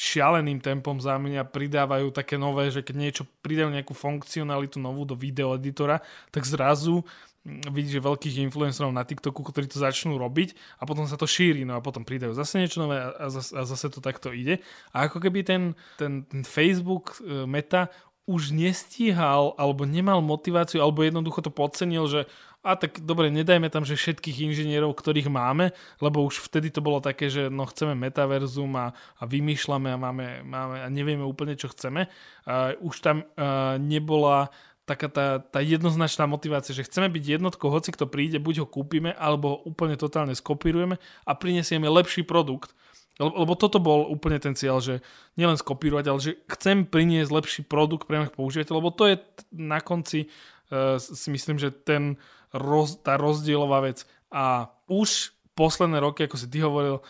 šialeným 0.00 0.64
tempom 0.64 0.96
za 1.02 1.20
mňa 1.20 1.50
pridávajú 1.50 2.08
také 2.14 2.40
nové, 2.40 2.72
že 2.72 2.80
keď 2.80 2.96
niečo 2.96 3.24
pridajú 3.44 3.68
nejakú 3.68 3.92
funkcionalitu 3.92 4.80
novú 4.80 5.04
do 5.04 5.18
videoeditora, 5.18 6.00
tak 6.32 6.48
zrazu 6.48 7.04
vidíš, 7.44 8.00
že 8.00 8.04
veľkých 8.04 8.36
influencerov 8.52 8.92
na 8.92 9.00
TikToku, 9.00 9.40
ktorí 9.40 9.64
to 9.64 9.80
začnú 9.80 10.20
robiť 10.20 10.52
a 10.76 10.84
potom 10.84 11.08
sa 11.08 11.16
to 11.16 11.24
šíri, 11.24 11.64
no 11.64 11.72
a 11.72 11.80
potom 11.80 12.04
pridajú 12.04 12.36
zase 12.36 12.60
niečo 12.60 12.84
nové 12.84 13.00
a 13.00 13.26
zase, 13.32 13.56
a 13.56 13.64
zase 13.64 13.86
to 13.88 14.04
takto 14.04 14.28
ide. 14.28 14.60
A 14.92 15.08
ako 15.08 15.24
keby 15.24 15.40
ten, 15.40 15.72
ten, 15.96 16.28
ten 16.28 16.44
Facebook 16.44 17.16
e, 17.24 17.48
Meta 17.48 17.88
už 18.28 18.52
nestíhal 18.52 19.56
alebo 19.56 19.88
nemal 19.88 20.20
motiváciu 20.20 20.84
alebo 20.84 21.04
jednoducho 21.04 21.40
to 21.40 21.50
podcenil, 21.52 22.06
že 22.06 22.28
a 22.60 22.76
tak 22.76 23.00
dobre, 23.00 23.32
nedajme 23.32 23.72
tam, 23.72 23.88
že 23.88 23.96
všetkých 23.96 24.52
inžinierov, 24.52 24.92
ktorých 24.92 25.32
máme, 25.32 25.72
lebo 25.96 26.20
už 26.28 26.44
vtedy 26.44 26.68
to 26.68 26.84
bolo 26.84 27.00
také, 27.00 27.32
že 27.32 27.48
no 27.48 27.64
chceme 27.64 27.96
metaverzum 27.96 28.68
a, 28.76 28.92
a 28.92 29.22
vymýšľame 29.24 29.88
a 29.88 29.96
máme, 29.96 30.26
máme 30.44 30.76
a 30.84 30.86
nevieme 30.92 31.24
úplne, 31.24 31.56
čo 31.56 31.72
chceme. 31.72 32.12
Uh, 32.44 32.76
už 32.84 33.00
tam 33.00 33.24
uh, 33.24 33.80
nebola 33.80 34.52
taká 34.84 35.08
tá, 35.08 35.26
tá 35.38 35.62
jednoznačná 35.62 36.26
motivácia, 36.26 36.76
že 36.76 36.84
chceme 36.84 37.08
byť 37.08 37.40
jednotkou, 37.40 37.70
hoci 37.70 37.94
kto 37.94 38.10
príde, 38.10 38.42
buď 38.42 38.66
ho 38.66 38.66
kúpime, 38.66 39.14
alebo 39.16 39.54
ho 39.54 39.58
úplne 39.64 39.94
totálne 39.94 40.34
skopírujeme 40.34 40.98
a 41.24 41.32
prinesieme 41.32 41.86
lepší 41.86 42.26
produkt. 42.26 42.74
Lebo, 43.20 43.36
lebo 43.36 43.52
toto 43.52 43.76
bol 43.76 44.08
úplne 44.08 44.40
ten 44.40 44.56
cieľ, 44.56 44.80
že 44.80 45.04
nielen 45.36 45.60
skopírovať, 45.60 46.04
ale 46.08 46.20
že 46.24 46.40
chcem 46.48 46.88
priniesť 46.88 47.28
lepší 47.28 47.62
produkt 47.68 48.08
pre 48.08 48.24
mojich 48.24 48.32
používateľov, 48.32 48.80
lebo 48.80 48.96
to 48.96 49.04
je 49.12 49.16
na 49.52 49.84
konci 49.84 50.32
uh, 50.72 50.96
si 50.96 51.28
myslím, 51.28 51.60
že 51.60 51.68
ten 51.68 52.16
roz, 52.56 52.96
tá 53.04 53.20
rozdielová 53.20 53.84
vec. 53.84 54.08
A 54.32 54.72
už 54.88 55.36
posledné 55.52 56.00
roky, 56.00 56.24
ako 56.24 56.36
si 56.40 56.48
ty 56.48 56.64
hovoril, 56.64 57.04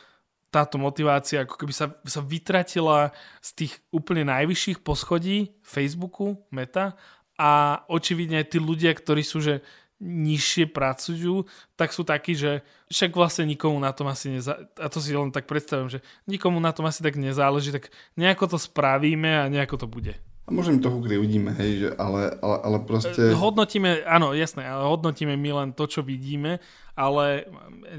táto 0.51 0.83
motivácia 0.83 1.47
ako 1.47 1.55
keby 1.55 1.71
sa, 1.71 1.95
sa 2.03 2.21
vytratila 2.27 3.15
z 3.39 3.51
tých 3.55 3.73
úplne 3.95 4.27
najvyšších 4.27 4.83
poschodí 4.83 5.55
Facebooku, 5.63 6.43
Meta 6.51 6.99
a 7.39 7.81
očividne 7.87 8.43
aj 8.43 8.53
tí 8.53 8.59
ľudia, 8.59 8.91
ktorí 8.93 9.23
sú, 9.23 9.39
že 9.39 9.63
nižšie 10.01 10.73
pracujú, 10.73 11.45
tak 11.77 11.93
sú 11.93 12.03
takí, 12.09 12.33
že 12.33 12.65
však 12.89 13.13
vlastne 13.13 13.45
nikomu 13.45 13.77
na 13.77 13.93
tom 13.93 14.09
asi 14.09 14.33
nezáleží, 14.33 14.67
a 14.81 14.87
to 14.89 14.99
si 14.99 15.13
len 15.13 15.29
tak 15.29 15.45
predstavím, 15.45 15.93
že 15.93 16.01
nikomu 16.25 16.57
na 16.57 16.73
tom 16.73 16.89
asi 16.89 17.05
tak 17.05 17.21
nezáleží, 17.21 17.69
tak 17.71 17.93
nejako 18.17 18.57
to 18.57 18.59
spravíme 18.59 19.29
a 19.29 19.53
nejako 19.53 19.85
to 19.85 19.87
bude. 19.87 20.17
A 20.49 20.51
môžem 20.51 20.83
toho, 20.83 20.99
kde 20.99 21.21
uvidíme, 21.21 21.55
hej, 21.63 21.71
že 21.79 21.89
ale, 21.95 22.35
ale, 22.43 22.57
ale 22.59 22.79
proste... 22.83 23.15
E, 23.15 23.37
hodnotíme, 23.39 24.03
áno, 24.03 24.35
jasné, 24.35 24.67
ale 24.67 24.83
hodnotíme 24.89 25.39
my 25.39 25.51
len 25.63 25.71
to, 25.77 25.87
čo 25.87 26.03
vidíme, 26.03 26.59
ale 26.99 27.47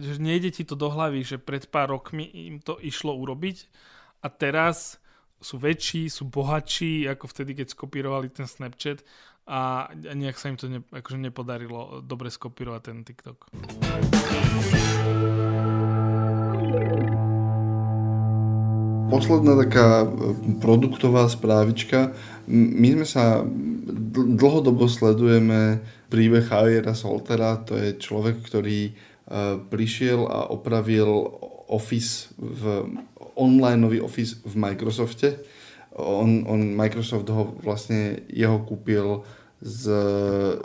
že 0.03 0.19
nejde 0.19 0.51
ti 0.51 0.67
to 0.67 0.75
do 0.75 0.91
hlavy, 0.91 1.23
že 1.23 1.39
pred 1.39 1.63
pár 1.71 1.95
rokmi 1.95 2.27
im 2.27 2.59
to 2.59 2.75
išlo 2.83 3.15
urobiť 3.15 3.71
a 4.19 4.27
teraz 4.27 4.99
sú 5.41 5.57
väčší, 5.57 6.11
sú 6.11 6.29
bohatší, 6.29 7.09
ako 7.09 7.25
vtedy, 7.31 7.57
keď 7.57 7.73
skopírovali 7.73 8.29
ten 8.29 8.45
Snapchat 8.45 9.01
a 9.51 9.91
nejak 9.99 10.39
sa 10.39 10.47
im 10.47 10.55
to 10.55 10.71
ne, 10.71 10.79
akože 10.79 11.19
nepodarilo 11.19 11.99
dobre 11.99 12.31
skopírovať 12.31 12.81
ten 12.87 12.97
TikTok. 13.03 13.51
Posledná 19.11 19.59
taká 19.59 20.07
e, 20.07 20.09
produktová 20.63 21.27
správička. 21.27 22.15
My 22.47 22.95
sme 22.95 23.03
sa 23.03 23.43
dlhodobo 24.15 24.87
sledujeme 24.87 25.83
príbeh 26.07 26.47
Javiera 26.47 26.95
Soltera, 26.95 27.59
to 27.59 27.75
je 27.75 27.99
človek, 27.99 28.39
ktorý 28.39 28.87
e, 28.87 28.91
prišiel 29.67 30.31
a 30.31 30.47
opravil 30.47 31.11
Office 31.67 32.31
v 32.39 32.87
online 33.35 33.99
Office 33.99 34.39
v 34.47 34.55
Microsofte 34.55 35.43
on, 35.95 36.47
on 36.47 36.71
Microsoft 36.71 37.27
ho 37.27 37.51
vlastne 37.59 38.23
jeho 38.31 38.63
kúpil 38.63 39.23
s 39.61 39.85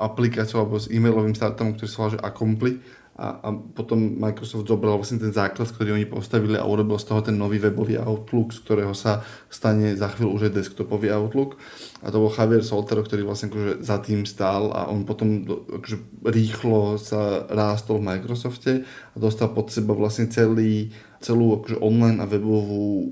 aplikáciou 0.01 0.65
alebo 0.65 0.81
s 0.81 0.89
e-mailovým 0.89 1.37
startom, 1.37 1.77
ktorý 1.77 1.89
sa 1.89 1.99
volá 2.01 2.11
že 2.17 2.25
Accompli 2.25 2.73
a, 3.17 3.41
a 3.41 3.49
potom 3.49 3.97
Microsoft 4.21 4.69
zobral 4.69 5.01
vlastne 5.01 5.17
ten 5.17 5.33
základ, 5.33 5.73
ktorý 5.73 5.97
oni 5.97 6.05
postavili 6.05 6.61
a 6.61 6.69
urobil 6.69 7.01
z 7.01 7.09
toho 7.09 7.25
ten 7.25 7.33
nový 7.33 7.57
webový 7.57 7.97
Outlook, 7.97 8.53
z 8.53 8.61
ktorého 8.61 8.93
sa 8.93 9.25
stane 9.49 9.97
za 9.97 10.13
chvíľu 10.13 10.37
už 10.37 10.43
aj 10.49 10.57
desktopový 10.61 11.09
Outlook. 11.17 11.57
A 12.05 12.13
to 12.13 12.21
bol 12.21 12.29
Javier 12.29 12.61
Soltero, 12.61 13.01
ktorý 13.01 13.25
vlastne 13.25 13.49
akože 13.49 13.81
za 13.81 13.97
tým 14.05 14.29
stál 14.29 14.69
a 14.69 14.93
on 14.93 15.09
potom 15.09 15.49
akože 15.49 15.97
rýchlo 16.29 17.01
sa 17.01 17.49
rástol 17.49 18.05
v 18.05 18.13
Microsofte 18.13 18.73
a 18.85 19.17
dostal 19.17 19.49
pod 19.49 19.73
seba 19.73 19.97
vlastne 19.97 20.29
celý, 20.29 20.93
celú 21.25 21.57
akože 21.57 21.81
online 21.81 22.21
a 22.21 22.29
webovú 22.29 22.85
uh, 22.85 23.05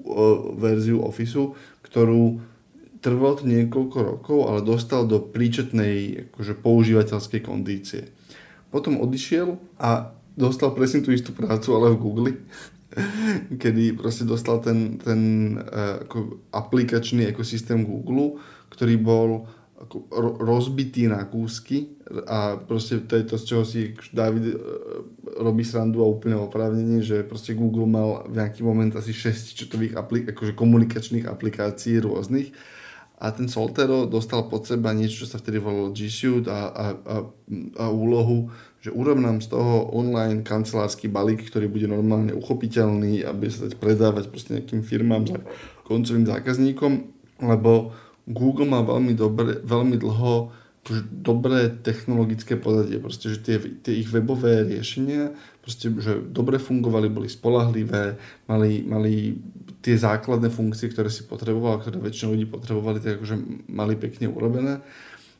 verziu 0.60 1.00
Officeu, 1.00 1.56
ktorú 1.80 2.44
trvalo 3.04 3.36
to 3.36 3.44
niekoľko 3.44 3.98
rokov, 4.00 4.38
ale 4.48 4.64
dostal 4.64 5.04
do 5.04 5.20
príčetnej 5.20 6.32
akože, 6.32 6.56
používateľskej 6.56 7.40
kondície. 7.44 8.08
Potom 8.72 8.96
odišiel 9.04 9.60
a 9.76 10.16
dostal 10.32 10.72
presne 10.72 11.04
tú 11.04 11.12
istú 11.12 11.36
prácu, 11.36 11.76
ale 11.76 11.92
v 11.92 12.00
Google, 12.00 12.30
kedy 13.62 13.92
proste 14.00 14.24
dostal 14.24 14.64
ten, 14.64 14.96
ten 14.96 15.20
uh, 15.60 16.00
ako 16.08 16.48
aplikačný 16.56 17.28
ekosystém 17.28 17.84
Google, 17.84 18.40
ktorý 18.72 18.96
bol 18.96 19.44
ako 19.74 20.08
rozbitý 20.40 21.12
na 21.12 21.28
kúsky 21.28 21.92
a 22.24 22.56
proste 22.56 23.04
to 23.04 23.20
je 23.20 23.24
to, 23.28 23.36
z 23.36 23.44
čoho 23.44 23.64
si 23.68 23.92
David 24.16 24.54
e, 24.54 24.56
robí 25.44 25.60
srandu 25.60 26.00
a 26.00 26.08
úplne 26.08 26.40
oprávnenie, 26.40 27.04
že 27.04 27.20
proste 27.20 27.52
Google 27.52 27.84
mal 27.84 28.24
v 28.24 28.40
nejaký 28.40 28.64
moment 28.64 28.96
asi 28.96 29.12
6 29.12 29.52
četových 29.52 30.00
aplik- 30.00 30.30
akože 30.32 30.56
komunikačných 30.56 31.28
aplikácií 31.28 32.00
rôznych 32.00 32.54
a 33.14 33.30
ten 33.30 33.46
Soltero 33.46 34.10
dostal 34.10 34.50
pod 34.50 34.66
seba 34.66 34.90
niečo, 34.90 35.24
čo 35.24 35.30
sa 35.30 35.38
vtedy 35.38 35.62
volalo 35.62 35.94
G 35.94 36.10
Suite 36.10 36.50
a, 36.50 36.60
a, 36.68 36.84
a, 36.98 37.16
a 37.78 37.84
úlohu, 37.88 38.50
že 38.82 38.90
urob 38.90 39.22
nám 39.22 39.38
z 39.38 39.54
toho 39.54 39.88
online 39.94 40.42
kancelársky 40.42 41.06
balík, 41.06 41.46
ktorý 41.46 41.70
bude 41.70 41.86
normálne 41.86 42.34
uchopiteľný 42.34 43.22
a 43.22 43.32
bude 43.32 43.54
sa 43.54 43.70
dať 43.70 43.78
predávať 43.78 44.28
proste 44.28 44.58
nejakým 44.58 44.82
firmám 44.82 45.24
za 45.30 45.38
koncovým 45.86 46.26
zákazníkom, 46.26 46.92
lebo 47.40 47.94
Google 48.26 48.66
má 48.66 48.82
veľmi, 48.82 49.14
dobre, 49.14 49.62
veľmi 49.62 49.96
dlho 50.00 50.64
dobré 51.08 51.72
technologické 51.80 52.60
pozadie, 52.60 53.00
proste, 53.00 53.32
že 53.32 53.38
tie, 53.40 53.56
tie 53.80 54.04
ich 54.04 54.12
webové 54.12 54.68
riešenia, 54.68 55.32
proste, 55.64 55.88
že 55.96 56.20
dobre 56.20 56.60
fungovali, 56.60 57.08
boli 57.08 57.28
spolahlivé, 57.32 58.20
mali, 58.44 58.84
mali 58.84 59.40
tie 59.84 60.00
základné 60.00 60.48
funkcie, 60.48 60.88
ktoré 60.88 61.12
si 61.12 61.28
potreboval, 61.28 61.84
ktoré 61.84 62.00
väčšina 62.00 62.32
ľudí 62.32 62.48
potrebovali, 62.48 63.04
tak 63.04 63.20
akože 63.20 63.68
mali 63.68 64.00
pekne 64.00 64.32
urobené, 64.32 64.80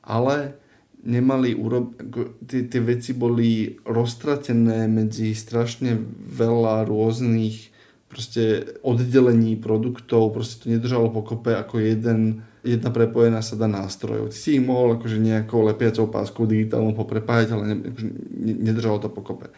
ale 0.05 0.61
nemali 1.01 1.57
urob... 1.57 1.97
tie, 2.45 2.69
tie 2.69 2.81
veci 2.85 3.17
boli 3.17 3.81
roztratené 3.89 4.85
medzi 4.85 5.33
strašne 5.33 5.97
veľa 6.29 6.85
rôznych 6.85 7.73
proste 8.13 8.77
oddelení 8.85 9.57
produktov, 9.59 10.37
proste 10.37 10.63
to 10.63 10.67
nedržalo 10.71 11.11
pokope 11.11 11.51
ako 11.51 11.83
jeden, 11.83 12.47
jedna 12.63 12.95
prepojená 12.95 13.43
sada 13.43 13.67
nástrojov. 13.67 14.31
Ty 14.31 14.37
si 14.39 14.61
ich 14.61 14.63
mohol 14.63 15.01
akože 15.01 15.19
nejakou 15.19 15.67
lepiacou 15.67 16.07
páskou 16.13 16.47
digitálnou 16.47 16.95
poprepájať, 16.95 17.49
ale 17.57 17.75
ne, 17.75 17.77
akože 17.81 18.09
nedržalo 18.39 19.03
to 19.03 19.09
pokope. 19.09 19.51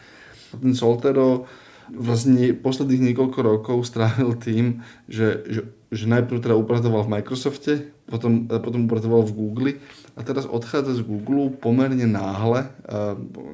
Ten 0.57 0.73
Soltero 0.73 1.45
vlastne 1.91 2.51
posledných 2.51 3.11
niekoľko 3.11 3.39
rokov 3.39 3.77
strávil 3.87 4.35
tým, 4.35 4.83
že, 5.07 5.43
že, 5.47 5.61
že 5.91 6.05
najprv 6.07 6.43
teda 6.43 6.55
upratoval 6.59 7.07
v 7.07 7.11
Microsofte, 7.19 7.73
potom, 8.07 8.47
potom 8.47 8.87
upratoval 8.87 9.23
v 9.27 9.35
Google 9.35 9.71
a 10.15 10.23
teraz 10.23 10.47
odchádza 10.47 10.99
z 10.99 11.07
Google 11.07 11.51
pomerne 11.51 12.07
náhle, 12.07 12.71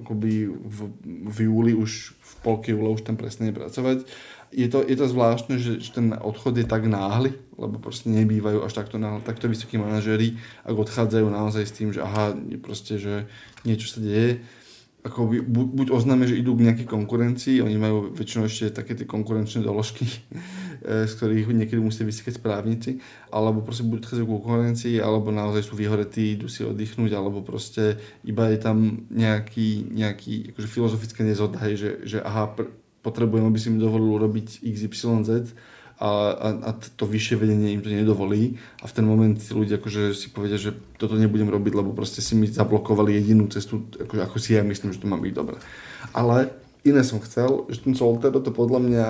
akoby 0.05 0.49
v, 0.49 0.79
v 1.29 1.37
júli 1.49 1.73
už 1.73 2.13
v 2.13 2.33
polke 2.45 2.69
júla 2.73 2.93
už 2.93 3.05
tam 3.05 3.17
presne 3.17 3.49
pracovať. 3.49 4.05
Je 4.53 4.69
to, 4.69 4.85
je 4.85 4.93
to 4.93 5.09
zvláštne, 5.09 5.57
že, 5.57 5.81
že 5.81 5.89
ten 5.97 6.13
odchod 6.13 6.53
je 6.61 6.65
tak 6.69 6.85
náhly, 6.85 7.33
lebo 7.57 7.81
proste 7.81 8.13
nebývajú 8.13 8.61
až 8.61 8.77
takto, 8.77 9.01
náhle, 9.01 9.25
takto 9.25 9.49
vysokí 9.49 9.81
manažery, 9.81 10.37
ak 10.61 10.77
odchádzajú 10.77 11.25
naozaj 11.25 11.63
s 11.65 11.73
tým, 11.73 11.89
že 11.89 12.05
aha, 12.05 12.37
proste, 12.61 13.01
že 13.01 13.25
niečo 13.65 13.89
sa 13.89 13.97
deje 13.97 14.45
ako 15.03 15.27
by, 15.27 15.37
buď 15.83 15.87
oznáme, 15.91 16.23
že 16.23 16.39
idú 16.39 16.55
k 16.55 16.71
nejakej 16.71 16.87
konkurencii, 16.87 17.59
oni 17.59 17.75
majú 17.75 18.15
väčšinou 18.15 18.47
ešte 18.47 18.71
také 18.71 18.95
tie 18.95 19.03
konkurenčné 19.03 19.59
doložky, 19.59 20.07
eh, 20.87 21.03
z 21.03 21.11
ktorých 21.19 21.51
niekedy 21.51 21.83
musia 21.83 22.07
vysikať 22.07 22.39
správnici, 22.39 23.03
alebo 23.27 23.59
proste 23.59 23.83
buď 23.83 23.99
chádzajú 24.07 24.25
k 24.25 24.35
konkurencii, 24.39 24.95
alebo 25.03 25.35
naozaj 25.35 25.67
sú 25.67 25.75
vyhoretí, 25.75 26.39
idú 26.39 26.47
si 26.47 26.63
oddychnúť, 26.63 27.11
alebo 27.19 27.43
proste 27.43 27.99
iba 28.23 28.47
je 28.47 28.59
tam 28.63 29.03
nejaký, 29.11 29.91
nejaký 29.91 30.55
akože 30.55 30.67
filozofické 30.71 31.27
nezhoda, 31.27 31.59
že, 31.75 32.07
že 32.07 32.23
aha, 32.23 32.55
potrebujem, 33.03 33.43
aby 33.43 33.59
si 33.59 33.67
mi 33.67 33.83
dovolil 33.83 34.15
urobiť 34.15 34.63
XYZ, 34.63 35.51
a, 36.03 36.35
a, 36.35 36.47
a 36.67 36.69
to 36.75 37.07
vyššie 37.07 37.39
vedenie 37.39 37.71
im 37.71 37.79
to 37.79 37.87
nedovolí 37.87 38.59
a 38.83 38.91
v 38.91 38.95
ten 38.99 39.07
moment 39.07 39.39
tí 39.39 39.55
ľudia 39.55 39.79
akože 39.79 40.11
si 40.11 40.35
povedia, 40.35 40.59
že 40.59 40.75
toto 40.99 41.15
nebudem 41.15 41.47
robiť, 41.47 41.79
lebo 41.79 41.95
proste 41.95 42.19
si 42.19 42.35
mi 42.35 42.51
zablokovali 42.51 43.15
jedinú 43.15 43.47
cestu, 43.47 43.87
ako, 43.95 44.19
ako 44.19 44.35
si 44.35 44.59
ja 44.59 44.67
myslím, 44.67 44.91
že 44.91 44.99
to 44.99 45.07
má 45.07 45.15
byť 45.15 45.31
dobre. 45.31 45.55
Ale 46.11 46.51
iné 46.83 47.07
som 47.07 47.23
chcel, 47.23 47.71
že 47.71 47.79
ten 47.87 47.95
Soltero 47.95 48.43
to 48.43 48.51
podľa 48.51 48.79
mňa 48.83 49.05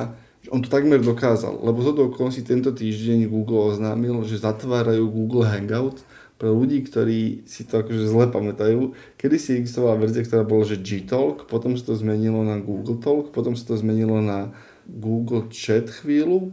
on 0.51 0.59
to 0.61 0.69
takmer 0.69 0.99
dokázal, 0.99 1.65
lebo 1.65 1.79
zo 1.81 1.95
do 1.95 2.11
si 2.29 2.43
tento 2.43 2.75
týždeň 2.75 3.31
Google 3.31 3.73
oznámil, 3.73 4.21
že 4.27 4.43
zatvárajú 4.43 5.07
Google 5.07 5.47
Hangout 5.47 6.03
pre 6.35 6.51
ľudí, 6.51 6.83
ktorí 6.83 7.47
si 7.47 7.63
to 7.63 7.79
akože 7.79 8.11
zle 8.11 8.27
pamätajú. 8.27 8.91
Kedy 9.15 9.35
si 9.39 9.49
existovala 9.55 10.03
verzia, 10.03 10.27
ktorá 10.27 10.43
bola, 10.43 10.67
že 10.67 10.83
G-Talk, 10.83 11.47
potom 11.47 11.79
sa 11.79 11.89
to 11.89 11.95
zmenilo 11.95 12.43
na 12.43 12.59
Google 12.59 12.99
Talk, 12.99 13.31
potom 13.31 13.55
sa 13.55 13.71
to 13.71 13.79
zmenilo 13.79 14.19
na 14.19 14.51
Google 14.83 15.47
Chat 15.47 15.87
chvíľu, 15.87 16.51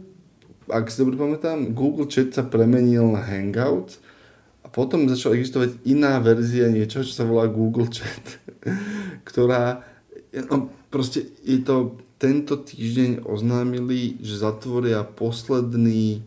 ak 0.71 0.87
si 0.87 1.03
dobre 1.03 1.19
pamätám, 1.19 1.75
Google 1.75 2.07
Chat 2.07 2.31
sa 2.31 2.47
premenil 2.47 3.03
na 3.11 3.19
Hangout 3.19 3.99
a 4.63 4.71
potom 4.71 5.05
začala 5.11 5.35
existovať 5.35 5.83
iná 5.83 6.17
verzia 6.23 6.71
niečo, 6.71 7.03
čo 7.03 7.11
sa 7.11 7.27
volá 7.27 7.51
Google 7.51 7.91
Chat, 7.91 8.39
ktorá, 9.29 9.83
no 10.47 10.71
proste 10.87 11.27
je 11.43 11.59
to, 11.61 11.99
tento 12.21 12.53
týždeň 12.53 13.25
oznámili, 13.25 14.21
že 14.21 14.37
zatvoria 14.37 15.01
posledný 15.01 16.21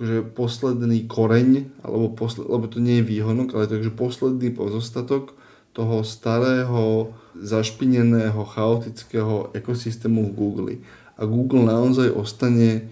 akože 0.00 0.32
posledný 0.32 1.04
koreň, 1.04 1.68
alebo 1.84 2.08
posled, 2.16 2.48
lebo 2.48 2.64
to 2.72 2.80
nie 2.80 3.04
je 3.04 3.08
výhonok, 3.12 3.52
ale 3.52 3.68
takže 3.68 3.92
posledný 3.92 4.48
pozostatok 4.48 5.36
toho 5.76 6.00
starého, 6.08 7.12
zašpineného, 7.36 8.40
chaotického 8.48 9.52
ekosystému 9.52 10.32
v 10.32 10.32
Google. 10.32 10.72
A 11.20 11.28
Google 11.28 11.68
naozaj 11.68 12.16
ostane 12.16 12.88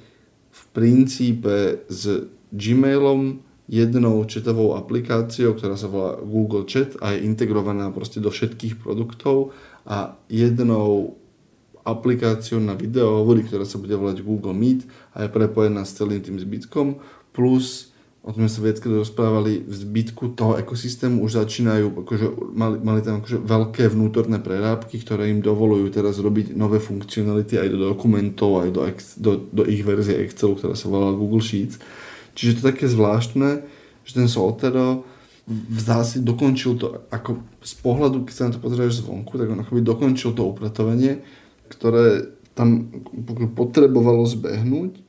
princípe 0.73 1.85
s 1.89 2.29
Gmailom, 2.53 3.45
jednou 3.69 4.25
chatovou 4.25 4.75
aplikáciou, 4.75 5.53
ktorá 5.53 5.77
sa 5.77 5.93
volá 5.93 6.17
Google 6.25 6.65
Chat 6.65 6.97
a 7.05 7.13
je 7.13 7.29
integrovaná 7.29 7.93
proste 7.93 8.17
do 8.17 8.33
všetkých 8.33 8.81
produktov 8.81 9.53
a 9.85 10.17
jednou 10.33 11.21
aplikáciou 11.85 12.61
na 12.61 12.77
videohovory, 12.77 13.45
ktorá 13.45 13.65
sa 13.65 13.81
bude 13.81 13.97
volať 13.97 14.25
Google 14.25 14.57
Meet 14.57 14.89
a 15.17 15.25
je 15.25 15.33
prepojená 15.33 15.85
s 15.85 15.97
celým 15.97 16.21
tým 16.21 16.41
zbytkom, 16.41 17.01
plus 17.33 17.93
o 18.29 18.31
tom 18.37 18.45
sme 18.45 18.53
sa 18.53 18.61
viackrát 18.61 18.93
rozprávali, 18.93 19.65
v 19.65 19.73
zbytku 19.73 20.37
toho 20.37 20.61
ekosystému 20.61 21.25
už 21.25 21.41
začínajú, 21.41 22.05
akože 22.05 22.27
mali, 22.53 22.77
mali 22.77 23.01
tam 23.01 23.25
akože 23.25 23.41
veľké 23.41 23.89
vnútorné 23.89 24.37
prerábky, 24.37 25.01
ktoré 25.01 25.33
im 25.33 25.41
dovolujú 25.41 25.89
teraz 25.89 26.21
robiť 26.21 26.53
nové 26.53 26.77
funkcionality 26.77 27.57
aj 27.57 27.73
do 27.73 27.89
dokumentov, 27.89 28.61
aj 28.61 28.69
do, 28.69 28.85
do, 29.17 29.33
do 29.49 29.63
ich 29.65 29.81
verzie 29.81 30.21
Excelu, 30.21 30.61
ktorá 30.61 30.77
sa 30.77 30.93
volá 30.93 31.17
Google 31.17 31.41
Sheets. 31.41 31.81
Čiže 32.37 32.61
to 32.61 32.69
také 32.69 32.85
zvláštne, 32.85 33.65
že 34.05 34.13
ten 34.13 34.29
Soltero 34.29 35.09
v 35.49 35.81
zásade 35.81 36.21
dokončil 36.21 36.77
to, 36.77 37.09
ako 37.09 37.41
z 37.65 37.75
pohľadu, 37.81 38.29
keď 38.29 38.35
sa 38.37 38.47
na 38.53 38.53
to 38.53 38.61
pozrieš 38.61 39.01
zvonku, 39.01 39.41
tak 39.41 39.49
on 39.49 39.65
akoby 39.65 39.81
dokončil 39.81 40.37
to 40.37 40.45
upratovanie, 40.45 41.25
ktoré 41.73 42.29
tam 42.53 42.93
potrebovalo 43.57 44.29
zbehnúť 44.29 45.08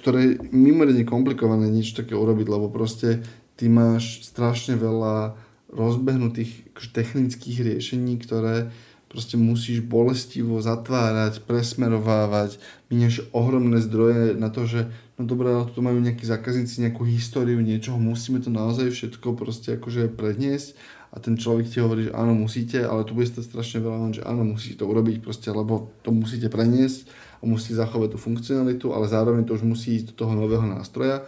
ktoré 0.00 0.18
je 0.24 0.32
mimoriadne 0.48 1.04
komplikované 1.04 1.68
niečo 1.68 2.00
také 2.00 2.16
urobiť, 2.16 2.46
lebo 2.48 2.72
proste 2.72 3.20
ty 3.60 3.68
máš 3.68 4.24
strašne 4.24 4.80
veľa 4.80 5.36
rozbehnutých 5.70 6.72
technických 6.74 7.62
riešení, 7.62 8.18
ktoré 8.18 8.72
proste 9.10 9.34
musíš 9.34 9.82
bolestivo 9.82 10.62
zatvárať, 10.62 11.42
presmerovávať, 11.42 12.62
minieš 12.88 13.26
ohromné 13.34 13.82
zdroje 13.82 14.38
na 14.38 14.54
to, 14.54 14.70
že 14.70 14.86
no 15.18 15.26
dobré, 15.26 15.50
ale 15.50 15.66
tu 15.66 15.82
majú 15.82 15.98
nejakí 15.98 16.22
zákazníci 16.22 16.80
nejakú 16.86 17.02
históriu 17.04 17.58
niečoho, 17.58 17.98
musíme 17.98 18.38
to 18.38 18.54
naozaj 18.54 18.88
všetko 18.94 19.34
proste 19.34 19.76
akože 19.76 20.14
predniesť. 20.14 20.78
A 21.10 21.18
ten 21.18 21.34
človek 21.34 21.66
ti 21.66 21.82
hovorí, 21.82 22.06
že 22.06 22.14
áno, 22.14 22.38
musíte, 22.38 22.86
ale 22.86 23.02
tu 23.02 23.18
bude 23.18 23.26
stať 23.26 23.50
strašne 23.50 23.82
veľa, 23.82 24.14
že 24.14 24.22
áno, 24.22 24.46
musíte 24.46 24.78
to 24.78 24.86
urobiť 24.86 25.18
proste, 25.18 25.50
lebo 25.50 25.90
to 26.06 26.14
musíte 26.14 26.46
preniesť 26.46 27.10
musí 27.42 27.72
zachovať 27.72 28.14
tú 28.14 28.18
funkcionalitu, 28.20 28.92
ale 28.92 29.08
zároveň 29.08 29.48
to 29.48 29.56
už 29.56 29.64
musí 29.64 29.96
ísť 29.96 30.12
do 30.12 30.24
toho 30.24 30.32
nového 30.36 30.64
nástroja. 30.64 31.24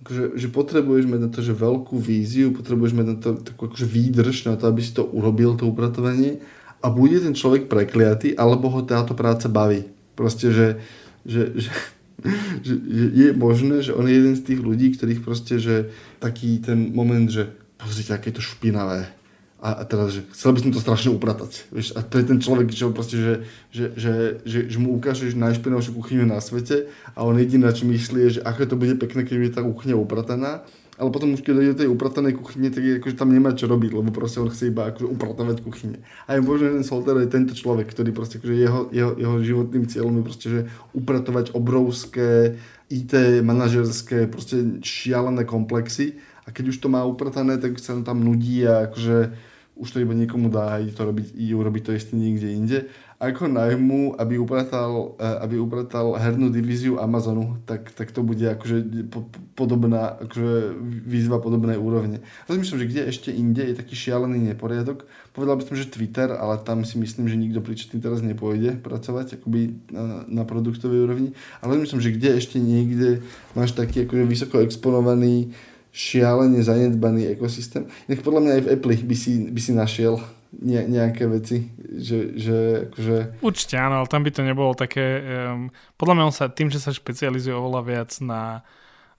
Akože, 0.00 0.40
že 0.40 0.48
potrebuješ 0.48 1.04
mať 1.04 1.20
na 1.20 1.28
to 1.28 1.44
že 1.44 1.52
veľkú 1.52 2.00
víziu, 2.00 2.56
potrebuješ 2.56 2.92
mať 2.96 3.06
na 3.06 3.16
to 3.20 3.28
takú 3.44 3.68
akože 3.68 3.84
výdrž 3.84 4.48
na 4.48 4.56
to, 4.56 4.64
aby 4.64 4.80
si 4.80 4.96
to 4.96 5.04
urobil, 5.04 5.60
to 5.60 5.68
upratovanie 5.68 6.40
a 6.80 6.88
bude 6.88 7.20
ten 7.20 7.36
človek 7.36 7.68
prekliatý, 7.68 8.32
alebo 8.32 8.72
ho 8.72 8.80
táto 8.80 9.12
práca 9.12 9.52
baví. 9.52 9.84
Proste, 10.16 10.48
že, 10.48 10.68
že, 11.28 11.52
že 11.56 11.70
že, 12.60 12.76
že 12.76 13.04
je 13.16 13.28
možné, 13.32 13.80
že 13.80 13.96
on 13.96 14.04
je 14.04 14.12
jeden 14.12 14.36
z 14.36 14.44
tých 14.44 14.60
ľudí, 14.60 14.92
ktorých 14.92 15.24
proste, 15.24 15.56
že 15.56 15.88
taký 16.20 16.60
ten 16.60 16.92
moment, 16.92 17.24
že 17.24 17.48
pozrite, 17.80 18.12
aké 18.12 18.28
je 18.28 18.36
to 18.36 18.44
špinavé 18.44 19.08
a, 19.60 19.80
a 19.80 19.82
teraz, 19.84 20.16
že 20.16 20.24
chcel 20.32 20.56
by 20.56 20.58
som 20.64 20.72
to 20.72 20.80
strašne 20.80 21.12
upratať. 21.12 21.68
Vieš, 21.68 21.92
a 21.92 22.00
to 22.00 22.16
je 22.16 22.24
ten 22.24 22.40
človek, 22.40 22.72
čo 22.72 22.96
proste, 22.96 23.20
že, 23.20 23.34
že, 23.68 23.84
že, 23.92 24.14
že, 24.48 24.58
že 24.72 24.78
mu 24.80 24.96
ukážeš 24.96 25.36
najšpinavšiu 25.36 25.92
kuchyňu 26.00 26.24
na 26.24 26.40
svete 26.40 26.88
a 27.12 27.28
on 27.28 27.36
jediné, 27.36 27.68
čo 27.68 27.84
myslí, 27.84 28.18
je, 28.24 28.30
že 28.40 28.44
ako 28.44 28.72
to 28.72 28.76
bude 28.80 28.96
pekné, 28.96 29.28
keď 29.28 29.36
je 29.36 29.52
tá 29.52 29.62
kuchyňa 29.62 30.00
uprataná. 30.00 30.64
Ale 31.00 31.08
potom 31.08 31.32
už 31.32 31.40
keď 31.40 31.72
do 31.72 31.80
tej 31.80 31.88
upratanej 31.88 32.36
kuchyne, 32.36 32.68
tak 32.68 32.84
je, 32.84 33.00
akože 33.00 33.16
tam 33.16 33.32
nemá 33.32 33.56
čo 33.56 33.64
robiť, 33.64 33.96
lebo 33.96 34.12
proste 34.12 34.36
on 34.36 34.52
chce 34.52 34.68
iba 34.68 34.92
akože 34.92 35.08
upratovať 35.08 35.56
kuchyne. 35.64 36.04
A 36.28 36.36
je 36.36 36.44
možno, 36.44 36.76
že 36.76 36.84
Solter 36.84 37.16
je 37.24 37.32
tento 37.32 37.56
človek, 37.56 37.88
ktorý 37.88 38.12
proste 38.12 38.36
akože 38.36 38.52
jeho, 38.52 38.92
jeho, 38.92 39.16
jeho 39.16 39.36
životným 39.40 39.88
cieľom 39.88 40.20
je 40.20 40.24
proste, 40.24 40.46
že 40.52 40.60
upratovať 40.92 41.56
obrovské 41.56 42.60
IT 42.92 43.40
manažerské, 43.40 44.28
proste 44.28 44.84
šialené 44.84 45.48
komplexy 45.48 46.20
a 46.44 46.52
keď 46.52 46.74
už 46.74 46.84
to 46.84 46.92
má 46.92 47.00
upratané, 47.08 47.56
tak 47.56 47.80
sa 47.80 47.96
tam 48.04 48.20
nudí 48.20 48.68
a 48.68 48.90
akože 48.92 49.32
už 49.80 49.96
to 49.96 49.98
iba 50.04 50.12
niekomu 50.12 50.52
dá, 50.52 50.76
to 50.92 51.02
robiť, 51.08 51.32
ide 51.32 51.56
urobiť 51.56 51.82
to 51.88 51.92
isté 51.96 52.12
niekde 52.12 52.52
inde. 52.52 52.78
ako 53.16 53.48
najmu, 53.48 54.20
aby 54.20 54.36
upratal, 54.36 55.16
e, 55.16 55.28
aby 55.44 55.56
upratal 55.56 56.16
hernú 56.20 56.52
divíziu 56.52 57.00
Amazonu, 57.00 57.56
tak, 57.64 57.88
tak 57.96 58.12
to 58.12 58.20
bude 58.20 58.44
akože 58.44 59.08
podobná, 59.56 60.20
akože 60.20 60.76
výzva 60.84 61.40
podobnej 61.40 61.80
úrovne. 61.80 62.20
Rozmýšľam, 62.48 62.80
že 62.80 62.90
kde 62.92 63.02
ešte 63.08 63.30
inde 63.32 63.72
je 63.72 63.76
taký 63.76 63.96
šialený 63.96 64.52
neporiadok. 64.52 65.08
Povedal 65.32 65.56
by 65.56 65.64
som, 65.64 65.76
že 65.80 65.88
Twitter, 65.88 66.32
ale 66.32 66.60
tam 66.60 66.84
si 66.84 67.00
myslím, 67.00 67.28
že 67.28 67.40
nikto 67.40 67.64
príčetný 67.64 68.04
teraz 68.04 68.20
nepôjde 68.20 68.80
pracovať 68.80 69.40
akoby 69.40 69.92
na, 69.92 70.24
na 70.28 70.42
produktovej 70.44 71.08
úrovni. 71.08 71.32
Ale 71.64 71.76
rozmýšľam, 71.76 72.04
že 72.04 72.14
kde 72.16 72.30
ešte 72.36 72.56
niekde 72.60 73.08
máš 73.56 73.72
taký 73.72 74.04
akože 74.04 74.24
vysoko 74.28 74.60
exponovaný 74.60 75.56
šialene 75.90 76.62
zanedbaný 76.62 77.34
ekosystém. 77.34 77.90
Inak 78.06 78.22
podľa 78.22 78.40
mňa 78.40 78.52
aj 78.56 78.62
v 78.62 78.70
Apple 78.78 78.96
by 79.04 79.16
si, 79.18 79.32
by 79.50 79.60
si 79.60 79.72
našiel 79.74 80.22
ne, 80.58 80.80
nejaké 80.86 81.26
veci, 81.26 81.70
že, 81.78 82.34
že 82.38 82.56
akože... 82.90 83.16
Určite 83.42 83.74
áno, 83.78 84.02
ale 84.02 84.10
tam 84.10 84.22
by 84.22 84.30
to 84.30 84.42
nebolo 84.46 84.72
také... 84.74 85.22
Um, 85.22 85.70
podľa 85.98 86.14
mňa 86.14 86.24
on 86.30 86.34
sa 86.34 86.46
tým, 86.50 86.70
že 86.70 86.82
sa 86.82 86.94
špecializuje 86.94 87.54
oveľa 87.54 87.82
viac 87.82 88.10
na, 88.22 88.62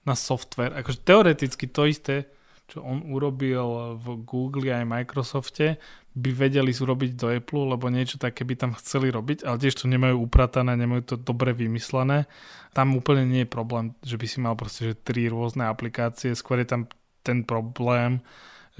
na 0.07 0.15
software, 0.15 0.75
akože 0.79 1.03
teoreticky 1.03 1.67
to 1.67 1.87
isté, 1.87 2.27
čo 2.71 2.79
on 2.79 3.03
urobil 3.11 3.99
v 3.99 4.23
Google 4.23 4.71
aj 4.71 4.87
Microsofte, 4.87 5.75
by 6.11 6.31
vedeli 6.31 6.71
urobiť 6.71 7.11
do 7.15 7.27
Apple, 7.31 7.75
lebo 7.75 7.87
niečo 7.87 8.19
také 8.19 8.47
by 8.47 8.55
tam 8.55 8.71
chceli 8.75 9.11
robiť, 9.11 9.43
ale 9.43 9.59
tiež 9.59 9.83
to 9.83 9.91
nemajú 9.91 10.23
upratané, 10.23 10.79
nemajú 10.79 11.03
to 11.03 11.15
dobre 11.19 11.51
vymyslené. 11.51 12.27
Tam 12.71 12.95
úplne 12.95 13.27
nie 13.27 13.43
je 13.43 13.51
problém, 13.51 13.95
že 14.03 14.15
by 14.15 14.25
si 14.27 14.37
mal 14.39 14.55
proste 14.55 14.91
že 14.91 14.95
tri 14.95 15.27
rôzne 15.27 15.67
aplikácie, 15.67 16.31
skôr 16.35 16.63
je 16.63 16.67
tam 16.67 16.87
ten 17.23 17.43
problém, 17.43 18.23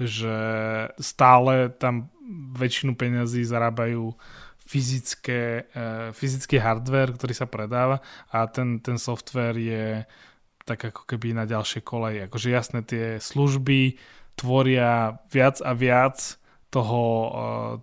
že 0.00 0.36
stále 1.00 1.72
tam 1.76 2.08
väčšinu 2.56 2.96
peňazí 2.96 3.44
zarábajú 3.44 4.12
fyzické, 4.60 5.68
uh, 5.72 6.08
fyzický 6.16 6.56
hardware, 6.56 7.12
ktorý 7.12 7.34
sa 7.36 7.44
predáva 7.44 8.00
a 8.32 8.48
ten, 8.48 8.80
ten 8.80 8.96
software 8.96 9.56
je 9.56 10.04
tak 10.64 10.92
ako 10.94 11.02
keby 11.06 11.34
na 11.34 11.44
ďalšie 11.44 11.82
koleje. 11.82 12.26
Akože 12.30 12.48
jasné, 12.50 12.80
tie 12.86 13.18
služby 13.18 13.98
tvoria 14.38 15.20
viac 15.28 15.60
a 15.60 15.72
viac 15.74 16.38
toho, 16.72 17.02
uh, 17.04 17.30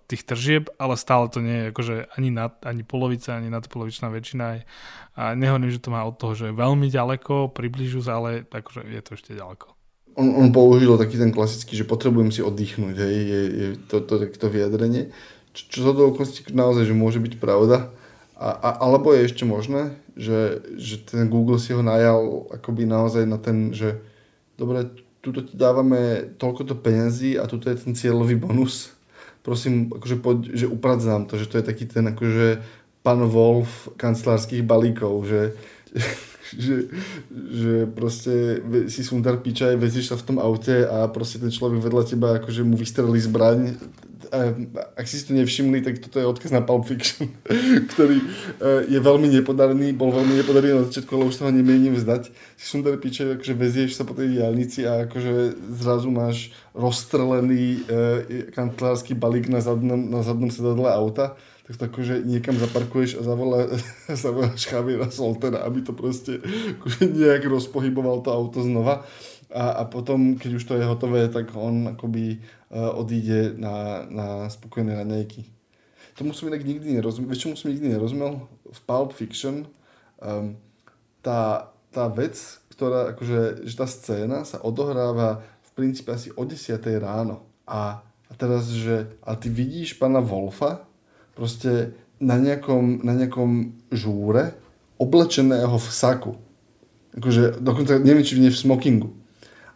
tých 0.10 0.26
tržieb, 0.26 0.74
ale 0.82 0.98
stále 0.98 1.30
to 1.30 1.46
nie 1.46 1.54
je 1.54 1.66
akože 1.70 1.96
ani, 2.18 2.34
nad, 2.34 2.58
ani 2.66 2.82
polovica, 2.82 3.38
ani 3.38 3.54
nadpolovičná 3.54 4.10
väčšina. 4.10 4.66
A 5.14 5.38
nehovorím, 5.38 5.70
že 5.70 5.78
to 5.78 5.94
má 5.94 6.02
od 6.02 6.18
toho, 6.18 6.34
že 6.34 6.50
je 6.50 6.58
veľmi 6.58 6.90
ďaleko, 6.90 7.54
približu 7.54 8.02
sa, 8.02 8.18
ale 8.18 8.50
akože 8.50 8.90
je 8.90 9.02
to 9.06 9.12
ešte 9.14 9.38
ďaleko. 9.38 9.78
On, 10.18 10.26
on 10.42 10.50
použil 10.50 10.98
taký 10.98 11.22
ten 11.22 11.30
klasický, 11.30 11.78
že 11.78 11.86
potrebujem 11.86 12.34
si 12.34 12.42
oddychnúť, 12.42 12.96
hej, 12.98 13.16
je, 13.30 13.42
je 13.46 13.68
to, 13.86 14.02
to, 14.02 14.26
to, 14.26 14.42
to 14.42 14.48
vyjadrenie. 14.50 15.14
Čo, 15.54 15.64
čo 15.70 15.80
sa 15.86 15.92
to 15.94 16.10
okolností 16.10 16.50
naozaj, 16.50 16.90
že 16.90 16.98
môže 16.98 17.22
byť 17.22 17.38
pravda. 17.38 17.94
A, 18.42 18.50
a, 18.58 18.70
alebo 18.90 19.14
je 19.14 19.30
ešte 19.30 19.46
možné, 19.46 19.94
že, 20.20 20.60
že 20.76 21.00
ten 21.00 21.32
Google 21.32 21.56
si 21.56 21.72
ho 21.72 21.80
najal 21.80 22.52
akoby 22.52 22.84
naozaj 22.84 23.24
na 23.24 23.40
ten, 23.40 23.72
že 23.72 24.04
dobre, 24.60 24.92
tuto 25.24 25.48
ti 25.48 25.56
dávame 25.56 26.36
toľkoto 26.36 26.76
peniazí 26.80 27.40
a 27.40 27.48
tuto 27.48 27.72
je 27.72 27.80
ten 27.80 27.96
cieľový 27.96 28.36
bonus. 28.36 28.92
Prosím, 29.40 29.88
akože 29.96 30.16
poď, 30.20 30.38
že 30.52 30.68
upradzám 30.68 31.24
to, 31.26 31.40
že 31.40 31.48
to 31.48 31.64
je 31.64 31.66
taký 31.66 31.88
ten 31.88 32.04
akože 32.12 32.60
pán 33.00 33.24
Wolf 33.32 33.88
kancelárskych 33.96 34.68
balíkov, 34.68 35.24
že, 35.24 35.56
že, 36.64 36.92
že 37.32 37.74
proste 37.88 38.60
si 38.92 39.02
sundar 39.08 39.40
pičaj, 39.40 39.80
vezíš 39.80 40.12
sa 40.12 40.20
v 40.20 40.26
tom 40.28 40.38
aute 40.44 40.84
a 40.84 41.08
proste 41.08 41.40
ten 41.40 41.52
človek 41.52 41.80
vedľa 41.80 42.04
teba 42.04 42.44
akože 42.44 42.68
mu 42.68 42.76
vystrelí 42.76 43.24
zbraň 43.24 43.80
ak 44.96 45.06
si 45.10 45.22
to 45.26 45.34
nevšimli, 45.34 45.82
tak 45.82 46.00
toto 46.00 46.22
je 46.22 46.30
odkaz 46.30 46.54
na 46.54 46.62
Pulp 46.62 46.86
Fiction, 46.86 47.30
ktorý 47.96 48.22
e, 48.22 48.26
je 48.88 49.00
veľmi 49.02 49.28
nepodarený, 49.40 49.94
bol 49.98 50.14
veľmi 50.14 50.40
nepodarený 50.40 50.74
na 50.80 50.86
začiatku, 50.86 51.12
ale 51.18 51.30
už 51.30 51.36
sa 51.38 51.48
ho 51.48 51.52
nemienim 51.52 51.98
vzdať. 51.98 52.34
Si 52.58 52.66
sundar 52.66 52.96
piče, 53.02 53.38
akože 53.38 53.54
vezieš 53.58 53.98
sa 53.98 54.06
po 54.06 54.14
tej 54.14 54.40
diálnici 54.40 54.86
a 54.86 55.10
akože 55.10 55.58
zrazu 55.78 56.10
máš 56.14 56.54
rozstrelený 56.74 57.64
e, 57.66 58.52
kancelársky 58.54 59.18
balík 59.18 59.50
na 59.50 59.60
zadnom, 59.60 60.00
na 60.00 60.22
zadnom 60.22 60.54
sedadle 60.54 60.90
auta 60.90 61.38
tak 61.70 61.78
to 61.78 61.86
akože 61.86 62.26
niekam 62.26 62.58
zaparkuješ 62.58 63.22
a 63.22 63.24
zavolá, 63.24 63.70
zavoláš 64.10 64.66
Javiera 64.66 65.06
Soltera, 65.14 65.62
aby 65.70 65.86
to 65.86 65.94
proste 65.94 66.42
akože 66.82 67.14
nejak 67.14 67.46
rozpohyboval 67.46 68.26
to 68.26 68.34
auto 68.34 68.66
znova. 68.66 69.06
A, 69.54 69.82
a 69.82 69.84
potom, 69.86 70.34
keď 70.38 70.52
už 70.58 70.64
to 70.66 70.74
je 70.78 70.86
hotové, 70.86 71.30
tak 71.30 71.54
on 71.54 71.94
akoby 71.94 72.42
odíde 72.70 73.58
na, 73.58 74.06
na 74.06 74.28
spokojné 74.50 74.94
raňajky. 75.02 75.46
Tomu 76.14 76.36
som 76.36 76.52
inak 76.52 76.68
nikdy 76.68 77.00
nerozumel, 77.00 77.32
vieš 77.32 77.48
čomu 77.48 77.56
som 77.56 77.72
nikdy 77.72 77.96
nerozumel? 77.96 78.46
V 78.70 78.80
Pulp 78.86 79.16
Fiction 79.16 79.66
um, 80.20 80.60
tá, 81.24 81.72
tá 81.90 82.06
vec, 82.12 82.36
ktorá, 82.76 83.16
akože, 83.16 83.66
že 83.66 83.76
tá 83.76 83.88
scéna 83.88 84.44
sa 84.44 84.60
odohráva 84.60 85.42
v 85.64 85.70
princípe 85.74 86.12
asi 86.12 86.30
o 86.36 86.44
10 86.44 86.76
ráno. 87.00 87.48
A, 87.64 88.04
a 88.04 88.34
teraz, 88.36 88.68
že 88.70 89.10
a 89.24 89.34
ty 89.40 89.48
vidíš 89.48 89.96
pána 89.96 90.20
Wolfa, 90.20 90.84
proste 91.40 91.96
na 92.20 92.36
nejakom, 92.36 93.00
na 93.02 93.16
nejakom 93.16 93.80
žúre 93.90 94.60
oblečeného 95.00 95.80
v 95.80 95.88
saku. 95.88 96.36
Akože, 97.16 97.64
dokonca 97.64 97.96
neviem, 97.96 98.28
či 98.28 98.36
v 98.36 98.52
smokingu. 98.52 99.16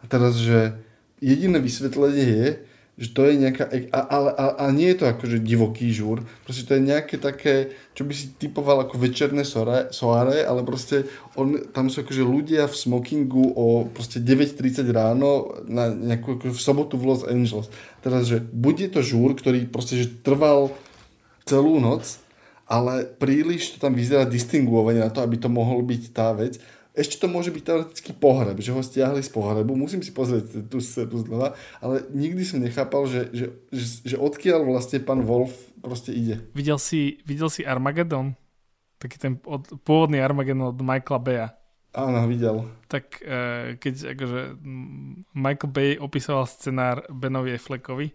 A 0.04 0.06
teraz, 0.06 0.36
že 0.36 0.76
jediné 1.24 1.56
vysvetlenie 1.56 2.28
je, 2.28 2.48
že 2.94 3.10
to 3.10 3.26
je 3.26 3.34
nejaká, 3.42 3.66
ale, 3.90 4.30
a, 4.38 4.44
a 4.62 4.64
nie 4.70 4.94
je 4.94 5.02
to 5.02 5.06
akože 5.10 5.42
divoký 5.42 5.90
žúr, 5.90 6.22
proste 6.46 6.62
to 6.62 6.78
je 6.78 6.82
nejaké 6.86 7.18
také, 7.18 7.74
čo 7.98 8.06
by 8.06 8.14
si 8.14 8.30
typoval 8.38 8.86
ako 8.86 9.02
večerné 9.02 9.42
soare, 9.42 10.38
ale 10.46 10.60
proste 10.62 11.10
on, 11.34 11.58
tam 11.74 11.90
sú 11.90 12.06
akože 12.06 12.22
ľudia 12.22 12.70
v 12.70 12.78
smokingu 12.78 13.50
o 13.58 13.90
proste 13.90 14.22
9.30 14.22 14.86
ráno 14.94 15.58
na 15.66 15.90
nejakú, 15.90 16.38
akože 16.38 16.54
v 16.54 16.62
sobotu 16.62 16.94
v 16.94 17.10
Los 17.10 17.26
Angeles. 17.26 17.66
Teraz, 17.98 18.30
že 18.30 18.38
bude 18.38 18.86
to 18.86 19.02
žúr, 19.02 19.34
ktorý 19.34 19.66
proste 19.66 19.98
že 19.98 20.14
trval 20.22 20.70
celú 21.42 21.82
noc, 21.82 22.22
ale 22.64 23.04
príliš 23.04 23.76
to 23.76 23.82
tam 23.82 23.92
vyzerá 23.92 24.24
distinguovanie 24.24 25.04
na 25.04 25.10
to, 25.12 25.20
aby 25.20 25.36
to 25.36 25.52
mohol 25.52 25.84
byť 25.84 26.02
tá 26.14 26.32
vec. 26.32 26.62
Ešte 26.94 27.18
to 27.18 27.26
môže 27.26 27.50
byť 27.50 27.62
teoreticky 27.66 28.14
pohreb, 28.14 28.62
že 28.62 28.70
ho 28.70 28.78
stiahli 28.78 29.18
z 29.18 29.30
pohrebu, 29.34 29.74
musím 29.74 29.98
si 30.06 30.14
pozrieť 30.14 30.70
tú 30.70 30.78
scénu 30.78 31.26
znova, 31.26 31.58
ale 31.82 32.06
nikdy 32.14 32.46
som 32.46 32.62
nechápal, 32.62 33.10
že, 33.10 33.34
že, 33.34 33.46
že, 33.74 34.14
že 34.14 34.16
odkiaľ 34.16 34.62
vlastne 34.62 35.02
pán 35.02 35.26
Wolf 35.26 35.50
proste 35.82 36.14
ide. 36.14 36.38
Videl 36.54 36.78
si, 36.78 37.18
videl 37.26 37.50
si 37.50 37.66
Armageddon? 37.66 38.38
Taký 39.02 39.16
ten 39.18 39.32
od, 39.42 39.66
pôvodný 39.82 40.22
Armageddon 40.22 40.70
od 40.70 40.78
Michaela 40.78 41.18
Baya. 41.18 41.48
Áno, 41.94 42.26
videl. 42.30 42.62
Tak 42.90 43.22
e, 43.22 43.74
keď 43.78 44.18
akože 44.18 44.40
Michael 45.34 45.70
Bay 45.70 45.90
opisoval 45.98 46.46
scenár 46.46 47.06
Benovi 47.10 47.54
Affleckovi, 47.54 48.10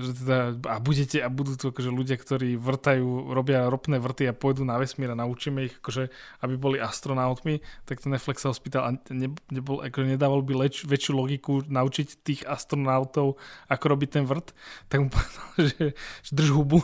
že 0.00 0.10
teda, 0.16 0.38
a 0.64 0.76
budete 0.80 1.20
a 1.20 1.28
budú 1.28 1.60
tu 1.60 1.68
akože 1.68 1.92
ľudia, 1.92 2.16
ktorí 2.16 2.56
vrtajú, 2.56 3.36
robia 3.36 3.68
ropné 3.68 4.00
vrty 4.00 4.24
a 4.28 4.36
pôjdu 4.36 4.64
na 4.64 4.80
vesmír 4.80 5.12
a 5.12 5.16
naučíme 5.16 5.68
ich, 5.68 5.74
akože, 5.76 6.08
aby 6.40 6.54
boli 6.56 6.80
astronautmi, 6.80 7.60
tak 7.84 8.00
ten 8.00 8.16
Netflix 8.16 8.44
sa 8.44 8.48
ho 8.48 8.56
spýtal 8.56 8.82
a 8.88 8.90
ne, 9.12 9.28
nebol, 9.52 9.84
akože 9.84 10.16
nedával 10.16 10.40
by 10.40 10.56
leč, 10.56 10.88
väčšiu 10.88 11.12
logiku 11.12 11.60
naučiť 11.68 12.24
tých 12.24 12.40
astronautov, 12.48 13.36
ako 13.68 13.84
robiť 13.92 14.08
ten 14.08 14.24
vrt, 14.24 14.56
tak 14.88 15.04
mu 15.04 15.08
povedal, 15.14 15.46
že, 15.60 15.82
že 16.24 16.32
drž 16.32 16.50
hubu. 16.56 16.80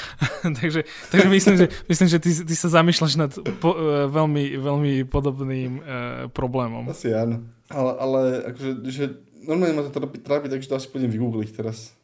takže, 0.58 0.82
takže 1.14 1.28
myslím, 1.30 1.54
že, 1.54 1.66
myslím, 1.86 2.08
že 2.10 2.18
ty, 2.18 2.30
ty 2.34 2.54
sa 2.58 2.68
zamýšľaš 2.70 3.12
nad 3.14 3.32
po, 3.62 3.78
uh, 3.78 4.10
veľmi, 4.10 4.58
veľmi 4.58 4.92
podobným 5.06 5.72
uh, 5.78 5.84
problémom. 6.34 6.90
Asi 6.90 7.14
áno. 7.14 7.46
Ale, 7.68 7.92
ale 8.00 8.20
akože, 8.48 8.70
že 8.88 9.04
normálne 9.44 9.76
ma 9.76 9.84
to 9.84 9.92
trápi, 9.92 10.16
trápi 10.18 10.46
takže 10.48 10.68
to 10.72 10.76
asi 10.80 10.88
pôjdem 10.88 11.12
vygoogliť 11.12 11.50
teraz 11.52 11.97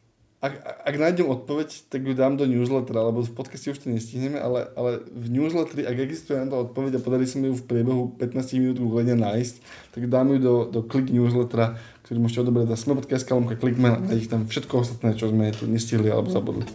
ak, 0.45 0.53
ak 0.85 0.95
nájdem 1.01 1.25
odpoveď, 1.25 1.89
tak 1.89 2.05
ju 2.05 2.13
dám 2.13 2.37
do 2.37 2.45
newslettera, 2.45 3.01
lebo 3.09 3.25
v 3.25 3.33
podcaste 3.33 3.73
už 3.73 3.81
to 3.81 3.89
nestihneme, 3.89 4.37
ale, 4.37 4.69
ale 4.77 5.01
v 5.09 5.33
newsletteri, 5.33 5.89
ak 5.89 5.97
existuje 6.05 6.37
na 6.37 6.45
to 6.45 6.69
odpoveď 6.69 7.01
a 7.01 7.03
podarí 7.03 7.25
sa 7.25 7.41
mi 7.41 7.49
ju 7.49 7.57
v 7.57 7.65
priebehu 7.65 8.13
15 8.21 8.61
minút 8.61 8.77
googlenia 8.77 9.17
nájsť, 9.17 9.55
tak 9.97 10.05
dám 10.05 10.37
ju 10.37 10.37
do, 10.37 10.55
do 10.69 10.85
klik 10.85 11.09
newslettera, 11.09 11.81
ktorý 12.05 12.17
môžete 12.21 12.45
odobrať 12.45 12.67
na 12.69 12.77
sme.sk, 12.77 13.25
lomka 13.33 13.57
klikme 13.57 13.89
a 14.05 14.11
ich 14.13 14.29
tam 14.29 14.45
všetko 14.45 14.85
ostatné, 14.85 15.17
čo 15.17 15.33
sme 15.33 15.49
tu 15.49 15.65
nestihli 15.65 16.13
alebo 16.13 16.29
zabudli. 16.29 16.69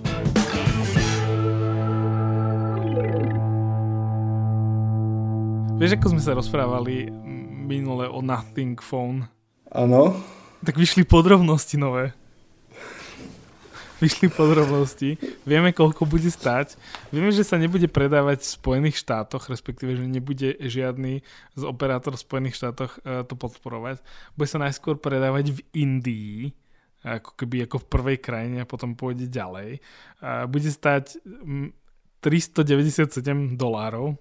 Vieš, 5.79 5.97
ako 5.97 6.07
sme 6.12 6.21
sa 6.21 6.35
rozprávali 6.35 7.09
minule 7.71 8.11
o 8.11 8.18
Nothing 8.18 8.83
Phone? 8.83 9.31
Áno. 9.71 10.18
Tak 10.61 10.77
vyšli 10.77 11.09
podrobnosti 11.09 11.79
nové 11.81 12.12
vyšli 14.03 14.32
podrobnosti, 14.32 15.20
vieme, 15.44 15.70
koľko 15.70 16.09
bude 16.09 16.28
stať, 16.32 16.74
vieme, 17.12 17.30
že 17.30 17.44
sa 17.44 17.61
nebude 17.61 17.86
predávať 17.86 18.42
v 18.42 18.55
Spojených 18.57 18.96
štátoch, 19.01 19.53
respektíve, 19.53 19.94
že 19.94 20.05
nebude 20.09 20.57
žiadny 20.59 21.20
z 21.57 21.62
operátor 21.62 22.16
v 22.16 22.24
Spojených 22.24 22.59
štátoch 22.59 22.98
uh, 23.05 23.22
to 23.28 23.36
podporovať. 23.36 24.01
Bude 24.34 24.48
sa 24.48 24.59
najskôr 24.59 24.96
predávať 24.96 25.57
v 25.57 25.61
Indii, 25.76 26.36
ako 27.01 27.32
keby 27.36 27.64
ako 27.64 27.80
v 27.80 27.86
prvej 27.88 28.18
krajine 28.20 28.57
a 28.61 28.68
potom 28.68 28.92
pôjde 28.92 29.24
ďalej. 29.24 29.80
Bude 30.53 30.68
stať 30.68 31.16
um, 31.24 31.72
397 32.20 33.57
dolárov, 33.57 34.20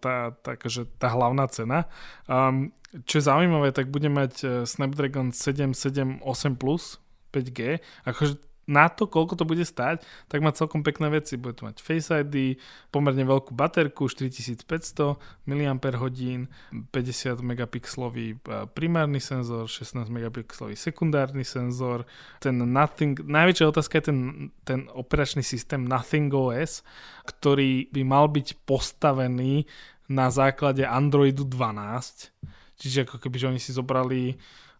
tá, 0.00 0.36
tá, 0.36 0.56
akože 0.56 1.00
tá 1.00 1.08
hlavná 1.08 1.48
cena. 1.48 1.88
Um, 2.28 2.72
čo 3.04 3.20
je 3.20 3.28
zaujímavé, 3.28 3.72
tak 3.76 3.92
bude 3.92 4.08
mať 4.08 4.32
e, 4.40 4.46
Snapdragon 4.64 5.28
778 5.36 6.24
Plus 6.56 6.96
5G. 7.36 7.84
Akože 8.08 8.40
na 8.68 8.92
to, 8.92 9.08
koľko 9.08 9.40
to 9.40 9.48
bude 9.48 9.64
stať, 9.64 10.04
tak 10.28 10.44
má 10.44 10.52
celkom 10.52 10.84
pekné 10.84 11.08
veci. 11.08 11.40
Bude 11.40 11.56
to 11.56 11.64
mať 11.64 11.80
Face 11.80 12.12
ID, 12.12 12.60
pomerne 12.92 13.24
veľkú 13.24 13.56
baterku, 13.56 14.12
4500 14.12 15.16
mAh, 15.48 15.80
50 15.80 16.92
megapixelový 17.40 18.36
primárny 18.76 19.24
senzor, 19.24 19.64
16 19.66 20.12
megapixelový 20.12 20.76
sekundárny 20.76 21.48
senzor. 21.48 22.04
Ten 22.44 22.60
Nothing, 22.60 23.24
najväčšia 23.24 23.72
otázka 23.72 23.98
je 23.98 24.04
ten, 24.12 24.20
ten 24.68 24.80
operačný 24.92 25.40
systém 25.40 25.88
Nothing 25.88 26.28
OS, 26.28 26.84
ktorý 27.24 27.88
by 27.88 28.02
mal 28.04 28.28
byť 28.28 28.68
postavený 28.68 29.64
na 30.12 30.28
základe 30.28 30.84
Androidu 30.84 31.48
12. 31.48 32.36
Čiže 32.76 33.08
ako 33.08 33.16
keby, 33.18 33.36
že 33.40 33.48
oni 33.48 33.60
si 33.60 33.72
zobrali 33.72 34.36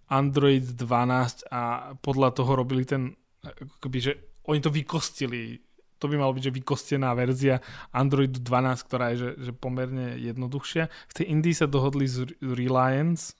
Android 0.08 0.64
12 0.64 1.52
a 1.52 1.92
podľa 2.00 2.32
toho 2.32 2.56
robili 2.56 2.88
ten 2.88 3.12
akoby, 3.54 3.98
že 4.00 4.12
oni 4.48 4.60
to 4.64 4.72
vykostili. 4.72 5.60
To 5.98 6.06
by 6.06 6.14
malo 6.14 6.30
byť, 6.32 6.44
že 6.48 6.56
vykostená 6.62 7.10
verzia 7.18 7.58
Androidu 7.90 8.38
12, 8.38 8.86
ktorá 8.86 9.12
je 9.12 9.16
že, 9.18 9.30
že 9.50 9.52
pomerne 9.52 10.14
jednoduchšia. 10.14 10.86
V 11.10 11.16
tej 11.16 11.26
Indii 11.34 11.54
sa 11.58 11.66
dohodli 11.66 12.06
z 12.06 12.30
Reliance 12.38 13.34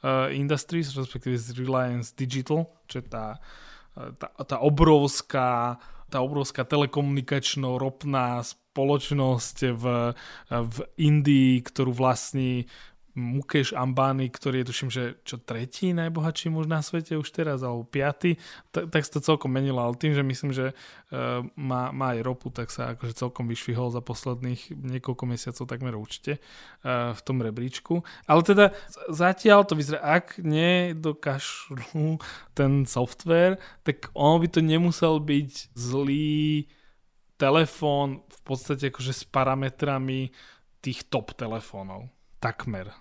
uh, 0.00 0.32
Industries, 0.32 0.96
respektíve 0.96 1.36
z 1.36 1.60
Reliance 1.60 2.16
Digital, 2.16 2.72
čo 2.88 3.04
je 3.04 3.06
tá, 3.06 3.36
uh, 4.00 4.16
tá, 4.16 4.28
tá 4.32 4.56
obrovská 4.64 5.76
tá 6.10 6.18
obrovská 6.18 6.66
telekomunikačno-ropná 6.66 8.42
spoločnosť 8.42 9.56
v, 9.78 9.84
v 10.50 10.76
Indii, 10.98 11.62
ktorú 11.62 11.94
vlastní 11.94 12.66
Mukesh 13.18 13.74
Ambani, 13.74 14.30
ktorý 14.30 14.62
je 14.62 14.68
tuším, 14.70 14.90
že 14.90 15.18
čo 15.26 15.42
tretí 15.42 15.90
najbohatší 15.90 16.46
muž 16.54 16.70
na 16.70 16.78
svete 16.78 17.18
už 17.18 17.26
teraz, 17.34 17.66
alebo 17.66 17.82
piatý, 17.82 18.38
tak, 18.70 18.86
tak 18.94 19.02
sa 19.02 19.18
to 19.18 19.20
celkom 19.34 19.50
menilo, 19.50 19.82
ale 19.82 19.98
tým, 19.98 20.14
že 20.14 20.22
myslím, 20.22 20.50
že 20.54 20.70
uh, 20.70 21.42
má, 21.58 21.90
má 21.90 22.14
aj 22.14 22.22
ropu, 22.22 22.54
tak 22.54 22.70
sa 22.70 22.94
akože 22.94 23.18
celkom 23.18 23.50
vyšvihol 23.50 23.90
za 23.90 23.98
posledných 23.98 24.78
niekoľko 24.78 25.24
mesiacov 25.26 25.64
takmer 25.66 25.98
určite 25.98 26.38
uh, 26.86 27.10
v 27.10 27.20
tom 27.26 27.42
rebríčku. 27.42 28.06
Ale 28.30 28.46
teda 28.46 28.70
zatiaľ 29.10 29.66
to 29.66 29.74
vyzerá, 29.74 30.22
ak 30.22 30.38
nedokážu 30.38 31.82
ten 32.54 32.86
software, 32.86 33.58
tak 33.82 34.06
on 34.14 34.38
by 34.38 34.46
to 34.46 34.62
nemusel 34.62 35.18
byť 35.18 35.74
zlý 35.74 36.70
telefón 37.40 38.22
v 38.28 38.40
podstate 38.46 38.92
akože 38.92 39.12
s 39.16 39.24
parametrami 39.26 40.30
tých 40.84 41.08
top 41.08 41.32
telefónov 41.34 42.12
takmer. 42.40 42.96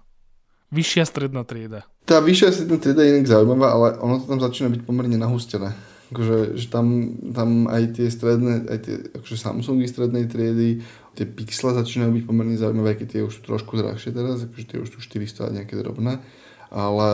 Vyššia 0.69 1.07
stredná 1.09 1.41
trieda. 1.47 1.89
Tá 2.05 2.21
vyššia 2.21 2.53
stredná 2.53 2.77
trieda 2.77 3.01
je 3.01 3.17
inak 3.17 3.25
zaujímavá, 3.25 3.67
ale 3.73 3.87
ono 3.97 4.21
to 4.21 4.29
tam 4.29 4.37
začína 4.43 4.69
byť 4.69 4.81
pomerne 4.85 5.17
nahustené. 5.17 5.73
Akože, 6.13 6.57
že 6.57 6.67
tam, 6.73 7.17
tam 7.33 7.69
aj 7.69 7.97
tie 7.97 8.09
stredné, 8.09 8.65
aj 8.69 8.79
tie 8.81 8.95
akože 9.13 9.37
Samsungy 9.37 9.85
strednej 9.85 10.25
triedy, 10.25 10.81
tie 11.13 11.25
pixle 11.25 11.73
začínajú 11.73 12.21
byť 12.21 12.23
pomerne 12.25 12.57
zaujímavé, 12.57 12.97
keď 12.97 13.07
tie 13.09 13.21
už 13.25 13.33
sú 13.37 13.41
trošku 13.45 13.77
drahšie 13.77 14.13
teraz, 14.13 14.41
akože 14.41 14.65
tie 14.65 14.77
už 14.81 14.89
sú 14.89 14.99
400 15.05 15.49
a 15.49 15.55
nejaké 15.61 15.77
drobné, 15.77 16.17
ale, 16.73 17.11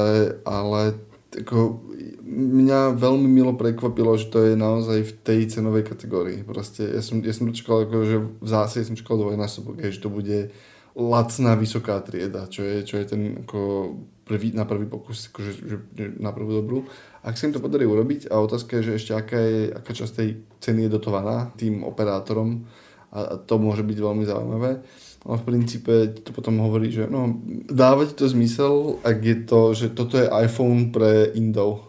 ale 0.47 0.95
ako, 1.36 1.84
mňa 2.23 2.95
veľmi 2.95 3.28
milo 3.28 3.53
prekvapilo, 3.59 4.15
že 4.15 4.32
to 4.32 4.39
je 4.47 4.53
naozaj 4.55 5.03
v 5.03 5.13
tej 5.28 5.39
cenovej 5.51 5.84
kategórii. 5.84 6.39
Proste 6.47 6.88
ja 6.88 7.03
som, 7.03 7.19
ja 7.19 7.36
som 7.36 7.51
čakal, 7.51 7.88
ako, 7.88 7.95
že 8.07 8.17
v 8.23 8.47
zásade 8.47 8.88
som 8.88 8.95
čakal 8.95 9.19
dvojnásobok, 9.19 9.84
že 9.91 9.99
to 9.99 10.07
bude 10.07 10.55
lacná 10.95 11.59
vysoká 11.59 11.99
trieda, 11.99 12.47
čo 12.47 12.63
je, 12.63 12.87
čo 12.87 12.95
je 12.97 13.05
ten 13.05 13.21
ako 13.43 13.59
prvý, 14.23 14.55
na 14.55 14.63
prvý 14.63 14.87
pokus, 14.87 15.27
akože, 15.27 15.51
že, 15.67 15.77
na 16.17 16.31
prvú 16.31 16.63
dobrú. 16.63 16.87
Ak 17.21 17.35
sa 17.35 17.51
im 17.51 17.53
to 17.53 17.59
podarí 17.59 17.83
urobiť 17.83 18.31
a 18.31 18.39
otázka 18.39 18.79
je, 18.79 18.91
že 18.91 18.95
ešte 18.97 19.11
aká, 19.11 19.37
je, 19.37 19.61
aká 19.75 19.91
časť 19.91 20.13
tej 20.15 20.29
ceny 20.63 20.87
je 20.87 20.93
dotovaná 20.95 21.51
tým 21.59 21.83
operátorom 21.83 22.63
a, 23.11 23.19
a 23.21 23.35
to 23.35 23.59
môže 23.59 23.83
byť 23.83 23.97
veľmi 23.99 24.23
zaujímavé. 24.23 24.71
Ale 25.25 25.35
v 25.41 25.47
princípe 25.47 25.93
to 26.21 26.29
potom 26.31 26.61
hovorí, 26.61 26.93
že 26.93 27.09
no, 27.09 27.41
dáva 27.65 28.05
to 28.05 28.29
zmysel, 28.29 29.01
ak 29.01 29.17
je 29.19 29.37
to, 29.43 29.61
že 29.73 29.87
toto 29.97 30.21
je 30.21 30.29
iPhone 30.29 30.93
pre 30.93 31.33
Indov 31.33 31.84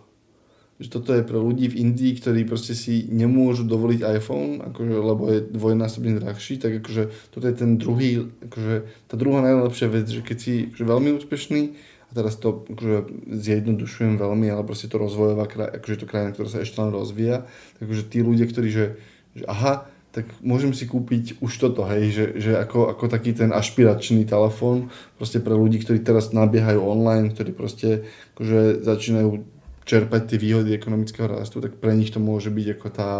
že 0.76 0.92
toto 0.92 1.16
je 1.16 1.24
pre 1.24 1.40
ľudí 1.40 1.72
v 1.72 1.88
Indii, 1.88 2.20
ktorí 2.20 2.44
proste 2.44 2.76
si 2.76 3.08
nemôžu 3.08 3.64
dovoliť 3.64 4.00
iPhone, 4.20 4.60
akože, 4.60 4.94
lebo 5.00 5.22
je 5.32 5.40
dvojnásobne 5.48 6.20
drahší, 6.20 6.60
tak 6.60 6.84
akože 6.84 7.32
toto 7.32 7.44
je 7.48 7.54
ten 7.56 7.80
druhý, 7.80 8.28
akože 8.44 8.74
tá 9.08 9.14
druhá 9.16 9.40
najlepšia 9.40 9.88
vec, 9.88 10.06
že 10.12 10.20
keď 10.20 10.36
si 10.36 10.52
akože 10.68 10.84
veľmi 10.84 11.10
úspešný, 11.16 11.62
a 12.06 12.12
teraz 12.12 12.36
to 12.38 12.68
akože 12.68 12.98
zjednodušujem 13.40 14.20
veľmi, 14.20 14.46
ale 14.52 14.62
proste 14.68 14.86
to 14.86 15.00
rozvojová 15.00 15.48
krajina, 15.48 15.80
akože 15.80 15.96
to 15.96 16.06
krajina, 16.06 16.30
ktorá 16.36 16.48
sa 16.52 16.60
ešte 16.60 16.76
len 16.78 16.92
rozvíja, 16.92 17.48
takže 17.80 18.02
tí 18.12 18.18
ľudia, 18.20 18.46
ktorí, 18.46 18.68
že, 18.68 18.86
že 19.32 19.44
aha, 19.48 19.88
tak 20.16 20.32
môžem 20.40 20.72
si 20.72 20.88
kúpiť 20.88 21.44
už 21.44 21.52
toto, 21.60 21.84
hej, 21.84 22.08
že, 22.08 22.24
že 22.40 22.52
ako, 22.56 22.88
ako 22.88 23.04
taký 23.12 23.36
ten 23.36 23.52
ašpiračný 23.52 24.24
telefón, 24.24 24.88
proste 25.20 25.44
pre 25.44 25.52
ľudí, 25.52 25.76
ktorí 25.76 26.00
teraz 26.00 26.32
nabiehajú 26.32 26.80
online, 26.80 27.36
ktorí 27.36 27.52
proste 27.52 28.08
akože 28.32 28.80
začínajú 28.80 29.55
čerpať 29.86 30.34
tie 30.34 30.38
výhody 30.42 30.74
ekonomického 30.74 31.30
rastu, 31.30 31.62
tak 31.62 31.78
pre 31.78 31.94
nich 31.94 32.10
to 32.10 32.18
môže 32.18 32.50
byť 32.50 32.66
ako 32.74 32.88
tá 32.90 33.10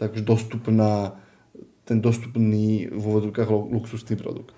takže 0.00 0.24
dostupná, 0.24 1.14
ten 1.84 2.00
dostupný 2.00 2.88
v 2.88 3.02
úvodzovkách 3.04 3.48
luxusný 3.48 4.16
produkt. 4.16 4.56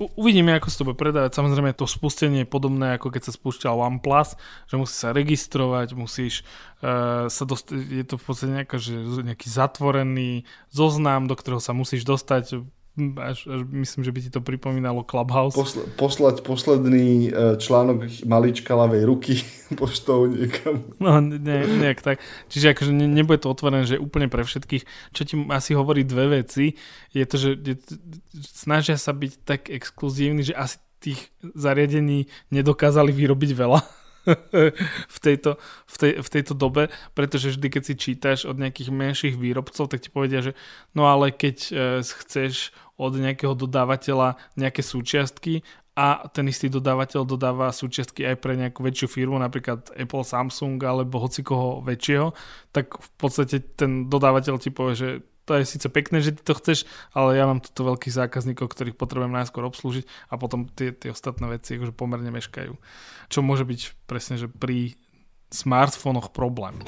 Uvidíme, 0.00 0.56
ako 0.56 0.72
sa 0.72 0.76
to 0.80 0.88
bude 0.88 0.96
predávať. 0.96 1.36
Samozrejme, 1.36 1.76
to 1.76 1.84
spustenie 1.84 2.48
je 2.48 2.48
podobné, 2.48 2.96
ako 2.96 3.12
keď 3.12 3.28
sa 3.28 3.36
spúšťal 3.36 4.00
OnePlus, 4.00 4.32
že 4.64 4.80
musí 4.80 4.96
sa 4.96 5.12
registrovať, 5.12 5.92
musíš 5.92 6.40
uh, 6.80 7.28
sa 7.28 7.44
dostať, 7.44 7.76
je 7.84 8.04
to 8.08 8.16
v 8.16 8.24
podstate 8.24 8.50
nejaká, 8.64 8.76
že 8.80 8.96
nejaký 8.96 9.52
zatvorený 9.52 10.48
zoznam, 10.72 11.28
do 11.28 11.36
ktorého 11.36 11.60
sa 11.60 11.76
musíš 11.76 12.08
dostať 12.08 12.64
až, 13.16 13.46
až 13.46 13.60
myslím, 13.70 14.02
že 14.04 14.12
by 14.12 14.20
ti 14.20 14.30
to 14.30 14.40
pripomínalo 14.42 15.06
Clubhouse. 15.06 15.54
Posle, 15.54 15.82
poslať 15.94 16.36
posledný 16.42 17.30
e, 17.30 17.56
článok 17.56 18.26
malička 18.26 18.74
ľavej 18.74 19.02
ruky 19.06 19.34
poštou 19.80 20.26
niekam. 20.26 20.82
No, 20.98 21.22
ne, 21.22 21.66
nejak 21.66 22.02
tak. 22.02 22.16
Čiže 22.50 22.74
akože 22.74 22.92
ne, 22.92 23.06
nebude 23.06 23.40
to 23.40 23.48
otvorené, 23.48 23.86
že 23.86 24.02
úplne 24.02 24.26
pre 24.26 24.42
všetkých. 24.42 25.14
Čo 25.14 25.22
ti 25.22 25.34
asi 25.48 25.72
hovorí 25.78 26.02
dve 26.02 26.42
veci, 26.42 26.74
je 27.14 27.24
to, 27.24 27.36
že 27.38 27.50
je, 27.62 27.74
snažia 28.42 28.98
sa 28.98 29.14
byť 29.14 29.32
tak 29.46 29.70
exkluzívni, 29.70 30.42
že 30.42 30.58
asi 30.58 30.82
tých 31.00 31.32
zariadení 31.42 32.28
nedokázali 32.52 33.08
vyrobiť 33.08 33.50
veľa 33.56 33.80
v, 35.14 35.18
tejto, 35.20 35.56
v, 35.88 35.96
tej, 35.96 36.12
v 36.20 36.28
tejto 36.28 36.52
dobe, 36.52 36.92
pretože 37.16 37.56
vždy, 37.56 37.66
keď 37.72 37.82
si 37.82 37.94
čítaš 37.96 38.38
od 38.44 38.60
nejakých 38.60 38.92
menších 38.92 39.34
výrobcov, 39.36 39.88
tak 39.88 40.04
ti 40.04 40.12
povedia, 40.12 40.44
že 40.44 40.52
no 40.92 41.08
ale 41.08 41.32
keď 41.32 41.56
e, 41.56 41.72
chceš 42.04 42.74
od 43.00 43.16
nejakého 43.16 43.56
dodávateľa 43.56 44.36
nejaké 44.60 44.84
súčiastky 44.84 45.64
a 45.96 46.28
ten 46.30 46.48
istý 46.48 46.68
dodávateľ 46.68 47.26
dodáva 47.26 47.72
súčiastky 47.72 48.24
aj 48.24 48.36
pre 48.38 48.54
nejakú 48.56 48.80
väčšiu 48.84 49.08
firmu, 49.10 49.36
napríklad 49.40 49.92
Apple, 49.96 50.24
Samsung 50.24 50.80
alebo 50.80 51.20
hocikoho 51.20 51.80
väčšieho, 51.82 52.32
tak 52.70 52.96
v 52.96 53.10
podstate 53.18 53.60
ten 53.76 54.06
dodávateľ 54.06 54.56
ti 54.60 54.70
povie, 54.70 54.94
že 54.96 55.10
to 55.44 55.58
je 55.58 55.64
síce 55.66 55.86
pekné, 55.90 56.22
že 56.22 56.36
ty 56.36 56.42
to 56.44 56.54
chceš, 56.54 56.86
ale 57.10 57.34
ja 57.34 57.48
mám 57.48 57.58
tuto 57.58 57.82
veľkých 57.82 58.14
zákazníkov, 58.14 58.70
ktorých 58.70 58.96
potrebujem 58.96 59.34
najskôr 59.34 59.66
obslúžiť 59.66 60.06
a 60.30 60.38
potom 60.38 60.70
tie, 60.70 60.94
tie 60.94 61.10
ostatné 61.10 61.50
veci 61.50 61.74
akože 61.74 61.96
pomerne 61.96 62.30
meškajú. 62.30 62.72
Čo 63.30 63.40
môže 63.42 63.66
byť 63.66 64.06
presne, 64.06 64.38
že 64.38 64.46
pri 64.46 64.94
smartfónoch 65.50 66.30
problém. 66.30 66.78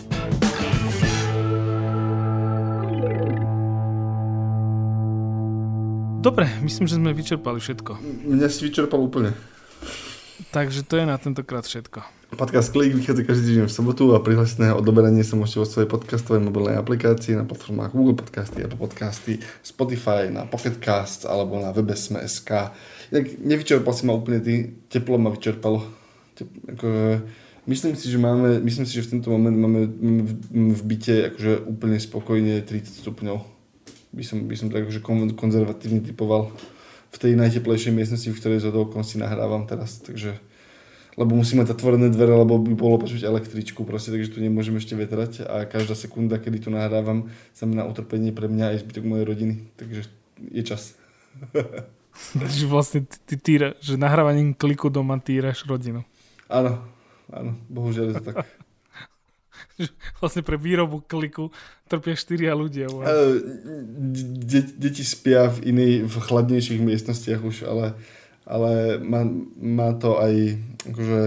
Dobre, 6.23 6.47
myslím, 6.63 6.87
že 6.87 7.03
sme 7.03 7.11
vyčerpali 7.11 7.59
všetko. 7.59 7.99
Mňa 8.31 8.47
si 8.47 8.71
vyčerpal 8.71 9.03
úplne. 9.03 9.35
Takže 10.55 10.87
to 10.87 11.03
je 11.03 11.05
na 11.07 11.19
tentokrát 11.19 11.67
všetko. 11.67 12.22
Podcast 12.33 12.73
Klik 12.73 12.97
vychádza 12.97 13.29
každý 13.29 13.45
týždeň 13.45 13.69
v 13.69 13.77
sobotu 13.77 14.17
a 14.17 14.25
prihlásené 14.25 14.73
odoberanie 14.73 15.21
sa 15.21 15.37
môžete 15.37 15.61
vo 15.61 15.69
svojej 15.69 15.85
podcastovej 15.85 16.41
mobilnej 16.41 16.81
aplikácii 16.81 17.37
na 17.37 17.45
platformách 17.45 17.93
Google 17.93 18.17
Podcasty, 18.17 18.65
Apple 18.65 18.81
Podcasty, 18.81 19.37
Spotify, 19.61 20.33
na 20.33 20.49
Pocket 20.49 20.81
Cast 20.81 21.29
alebo 21.29 21.61
na 21.61 21.77
webe 21.77 21.93
Sme.sk. 21.93 22.73
Inak 23.13 23.37
nevyčerpal 23.37 23.93
si 23.93 24.09
ma 24.09 24.17
úplne 24.17 24.41
ty, 24.41 24.73
teplo 24.89 25.21
ma 25.21 25.29
vyčerpalo. 25.29 25.85
Tep, 26.33 26.49
akože, 26.73 27.05
myslím 27.69 28.01
si, 28.01 28.09
že 28.09 28.17
máme, 28.17 28.65
myslím 28.65 28.89
si, 28.89 28.97
že 28.97 29.05
v 29.05 29.21
tento 29.21 29.29
moment 29.29 29.53
máme 29.53 29.93
v, 29.93 30.33
v 30.73 30.83
byte 30.89 31.37
akože 31.37 31.69
úplne 31.69 32.01
spokojne 32.01 32.65
30 32.65 33.05
stupňov. 33.05 33.45
By 34.17 34.25
som, 34.25 34.49
by 34.49 34.57
som 34.57 34.73
tak 34.73 34.89
akože 34.89 35.05
konzervatívne 35.37 36.01
typoval 36.01 36.49
v 37.13 37.17
tej 37.21 37.37
najteplejšej 37.37 37.93
miestnosti, 37.93 38.33
v 38.33 38.41
ktorej 38.41 38.65
z 38.65 38.73
si 39.05 39.21
nahrávam 39.21 39.69
teraz, 39.69 40.01
takže 40.01 40.41
lebo 41.17 41.37
musíme 41.37 41.63
mať 41.63 41.77
zatvorené 41.77 42.09
dvere, 42.09 42.33
lebo 42.33 42.57
by 42.57 42.73
bolo 42.73 42.97
počuť 43.05 43.25
električku 43.25 43.85
proste, 43.85 44.13
takže 44.13 44.33
tu 44.33 44.39
nemôžem 44.41 44.77
ešte 44.81 44.97
vetrať 44.97 45.45
a 45.45 45.69
každá 45.69 45.93
sekunda, 45.93 46.41
kedy 46.41 46.65
tu 46.65 46.69
nahrávam, 46.73 47.29
znamená 47.53 47.85
utrpenie 47.85 48.33
pre 48.33 48.49
mňa 48.49 48.73
aj 48.73 48.81
zbytok 48.87 49.05
mojej 49.05 49.27
rodiny. 49.29 49.55
Takže 49.77 50.01
je 50.41 50.63
čas. 50.65 50.97
že 52.57 52.65
vlastne 52.65 53.05
ty, 53.05 53.17
ty 53.29 53.35
týra, 53.37 53.77
že 53.81 54.01
nahrávaním 54.01 54.57
kliku 54.57 54.89
doma 54.89 55.21
týraš 55.21 55.69
rodinu. 55.69 56.05
Áno, 56.49 56.81
áno, 57.29 57.57
bohužiaľ 57.69 58.05
je 58.13 58.15
to 58.21 58.25
tak. 58.33 58.37
vlastne 60.21 60.43
pre 60.45 60.57
výrobu 60.57 61.05
kliku 61.05 61.49
trpia 61.89 62.17
štyria 62.17 62.53
ľudia. 62.57 62.89
De- 64.49 64.75
deti 64.77 65.05
spia 65.05 65.49
v 65.53 65.73
iných, 65.73 66.09
v 66.09 66.17
chladnejších 66.17 66.81
miestnostiach 66.81 67.41
už, 67.41 67.57
ale, 67.69 67.97
ale 68.47 68.99
má, 69.03 69.23
má 69.59 69.91
to 69.97 70.19
aj 70.19 70.59
akože, 70.89 71.21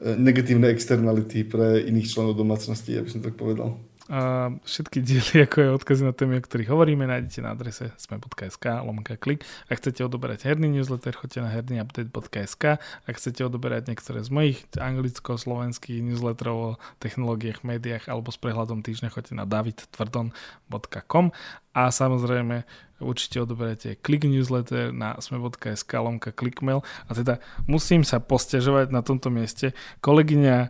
negatívne 0.00 0.72
externality 0.72 1.44
pre 1.44 1.84
iných 1.84 2.08
členov 2.08 2.32
domácnosti, 2.36 2.96
aby 2.96 3.08
som 3.12 3.20
tak 3.20 3.36
povedal. 3.36 3.76
A 4.10 4.50
všetky 4.66 5.06
diely, 5.06 5.46
ako 5.46 5.56
je 5.62 5.70
odkazy 5.70 6.02
na 6.02 6.10
témy, 6.10 6.42
o 6.42 6.42
ktorých 6.42 6.66
hovoríme, 6.74 7.06
nájdete 7.06 7.46
na 7.46 7.54
adrese 7.54 7.94
sme.sk 7.94 8.82
lomka 8.82 9.14
klik. 9.14 9.46
Ak 9.70 9.78
chcete 9.78 10.02
odoberať 10.02 10.50
herný 10.50 10.66
newsletter, 10.66 11.14
choďte 11.14 11.46
na 11.46 11.50
hernyupdate.sk. 11.54 12.82
Ak 12.82 13.14
chcete 13.14 13.46
odoberať 13.46 13.86
niektoré 13.86 14.26
z 14.26 14.34
mojich 14.34 14.66
anglicko-slovenských 14.74 16.02
newsletterov 16.02 16.58
o 16.58 16.70
technológiách, 16.98 17.62
médiách 17.62 18.10
alebo 18.10 18.34
s 18.34 18.38
prehľadom 18.42 18.82
týždňa, 18.82 19.14
choďte 19.14 19.38
na 19.38 19.46
davidtvrdon.com 19.46 21.30
a 21.70 21.90
samozrejme 21.90 22.66
určite 23.00 23.40
odoberete 23.40 23.96
klik 23.96 24.28
newsletter 24.28 24.92
na 24.92 25.16
sme.sk 25.18 25.88
lomka 25.88 26.30
klikmail 26.30 26.84
a 27.08 27.10
teda 27.16 27.40
musím 27.64 28.04
sa 28.04 28.20
postiažovať 28.20 28.92
na 28.92 29.00
tomto 29.00 29.32
mieste. 29.32 29.72
Kolegyňa 30.04 30.56
uh, 30.60 30.68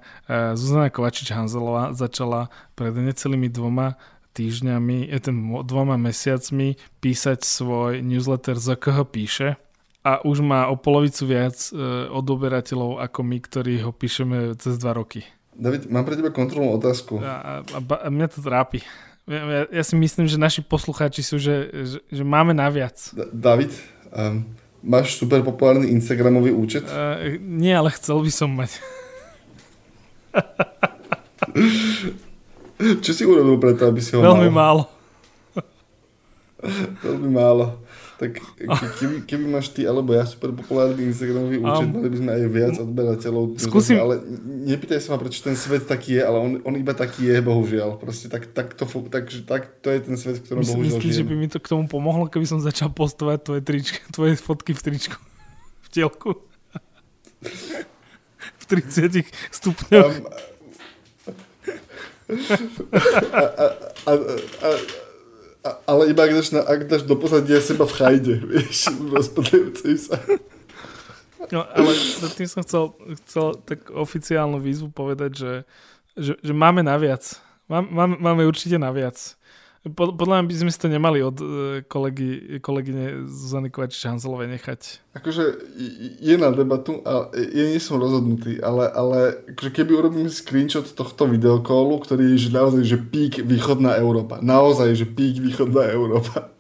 Zuzana 0.55 0.89
Kovačič-Hanzelová 0.89 1.93
začala 1.93 2.49
pred 2.79 2.95
necelými 2.95 3.51
dvoma 3.51 3.99
týždňami, 4.31 5.11
je 5.11 5.19
ten 5.19 5.37
dvoma 5.67 5.99
mesiacmi 5.99 6.79
písať 7.03 7.43
svoj 7.43 7.99
newsletter 7.99 8.55
z 8.55 8.79
koho 8.79 9.03
píše 9.03 9.59
a 10.07 10.23
už 10.23 10.41
má 10.41 10.71
o 10.71 10.79
polovicu 10.79 11.27
viac 11.27 11.59
uh, 11.75 12.07
odoberateľov 12.15 13.03
ako 13.03 13.21
my, 13.27 13.37
ktorí 13.43 13.83
ho 13.83 13.91
píšeme 13.91 14.55
cez 14.55 14.79
dva 14.79 14.95
roky. 14.95 15.27
David, 15.51 15.91
mám 15.91 16.07
pre 16.07 16.15
teba 16.15 16.31
kontrolnú 16.31 16.79
otázku. 16.79 17.21
A, 17.21 17.61
a, 17.61 17.79
a 17.83 18.09
mňa 18.09 18.27
to 18.33 18.41
trápi. 18.41 18.81
Ja, 19.31 19.71
ja 19.71 19.85
si 19.87 19.95
myslím, 19.95 20.27
že 20.27 20.35
naši 20.35 20.59
poslucháči 20.59 21.23
sú, 21.23 21.39
že, 21.39 21.71
že, 21.71 21.99
že 22.03 22.23
máme 22.27 22.51
naviac. 22.51 22.99
D- 23.15 23.31
David, 23.31 23.71
um, 24.11 24.43
máš 24.83 25.15
super 25.15 25.39
populárny 25.47 25.87
Instagramový 25.95 26.51
účet? 26.51 26.83
Uh, 26.91 27.39
nie, 27.39 27.71
ale 27.71 27.95
chcel 27.95 28.19
by 28.19 28.33
som 28.35 28.51
mať. 28.51 28.83
Čo 33.05 33.13
si 33.15 33.23
urobil 33.23 33.61
preto, 33.63 33.87
aby 33.87 34.03
si 34.03 34.17
ho 34.17 34.25
Veľmi 34.25 34.51
mal? 34.51 34.83
málo. 34.83 34.83
Veľmi 37.01 37.31
málo. 37.31 37.65
Tak 38.21 38.37
keby, 39.01 39.25
keby 39.25 39.45
máš 39.49 39.73
ty 39.73 39.89
alebo 39.89 40.13
ja 40.13 40.29
super 40.29 40.53
populárny 40.53 41.09
Instagramový 41.09 41.57
účet, 41.57 41.89
um, 41.89 41.97
mali 41.97 42.09
by 42.13 42.19
sme 42.21 42.31
aj 42.37 42.43
viac 42.53 42.77
odberateľov. 42.77 43.57
Skúsim. 43.57 43.97
Ale 43.97 44.21
nepýtaj 44.69 45.01
sa 45.01 45.17
ma, 45.17 45.25
prečo 45.25 45.41
ten 45.41 45.57
svet 45.57 45.89
taký 45.89 46.21
je, 46.21 46.23
ale 46.29 46.37
on, 46.37 46.61
on 46.61 46.77
iba 46.77 46.93
taký 46.93 47.33
je, 47.33 47.41
bohužiaľ. 47.41 47.97
Proste 47.97 48.29
tak, 48.29 48.53
tak, 48.53 48.77
to, 48.77 48.85
tak, 49.09 49.25
tak 49.49 49.63
to 49.81 49.89
je 49.89 49.99
ten 50.05 50.17
svet, 50.21 50.37
v 50.37 50.43
ktorom 50.45 50.61
bohužiaľ 50.69 51.01
myslíš, 51.01 51.15
že 51.17 51.25
by 51.25 51.33
mi 51.33 51.49
to 51.49 51.65
k 51.65 51.73
tomu 51.73 51.89
pomohlo, 51.89 52.29
keby 52.29 52.45
som 52.45 52.61
začal 52.61 52.93
postovať 52.93 53.41
tvoje, 53.41 53.61
tričky, 53.65 54.05
tvoje 54.13 54.37
fotky 54.37 54.77
v 54.77 54.81
tričku? 54.85 55.17
V 55.81 55.89
tielku? 55.89 56.37
v 58.61 58.65
30 58.69 59.25
stupňoch? 59.49 60.13
Um, 60.13 60.29
a, 62.93 63.43
a, 63.43 63.45
a, 64.05 64.13
a, 64.13 64.13
a, 64.13 65.10
ale 65.63 66.11
iba 66.11 66.25
ak 66.25 66.33
dáš, 66.33 66.49
na, 66.57 66.61
ak 66.65 66.89
dáš 66.89 67.03
do 67.05 67.17
pozadia 67.17 67.61
seba 67.61 67.85
v 67.85 67.97
chajde, 67.97 68.35
vieš, 68.51 68.89
rozpadajúcej 68.97 69.95
sa. 70.01 70.17
No, 71.51 71.67
ale 71.67 71.91
tým 72.37 72.49
som 72.49 72.63
chcel, 72.63 72.95
chcel 73.27 73.59
tak 73.67 73.91
oficiálnu 73.91 74.61
výzvu 74.61 74.93
povedať, 74.93 75.31
že, 75.35 75.53
že, 76.15 76.33
že 76.39 76.53
máme 76.53 76.85
naviac. 76.85 77.25
Mám, 77.67 77.91
máme, 77.91 78.15
máme 78.21 78.43
určite 78.47 78.79
naviac. 78.79 79.17
Podľa 79.81 80.45
mňa 80.45 80.45
by 80.45 80.55
sme 80.61 80.69
si 80.69 80.77
to 80.77 80.93
nemali 80.93 81.25
od 81.25 81.41
kolegy, 81.89 82.61
kolegyne 82.61 83.25
Zuzany 83.25 83.73
Kovačič-Hanzelovej 83.73 84.53
nechať. 84.61 85.01
Akože 85.17 85.57
je 86.21 86.37
na 86.37 86.53
debatu 86.53 87.01
a 87.01 87.33
ja 87.33 87.65
nie 87.65 87.81
som 87.81 87.97
rozhodnutý, 87.97 88.61
ale, 88.61 88.93
ale 88.93 89.41
akože 89.57 89.73
keby 89.73 89.97
urobím 89.97 90.29
screenshot 90.29 90.85
tohto 90.93 91.25
videokólu, 91.25 91.97
ktorý 91.97 92.37
je 92.37 92.45
že 92.45 92.51
naozaj 92.53 92.83
že 92.85 93.01
pík 93.01 93.41
východná 93.41 93.97
Európa. 93.97 94.37
Naozaj, 94.45 95.01
že 95.01 95.09
pík 95.09 95.41
východná 95.41 95.89
Európa. 95.89 96.53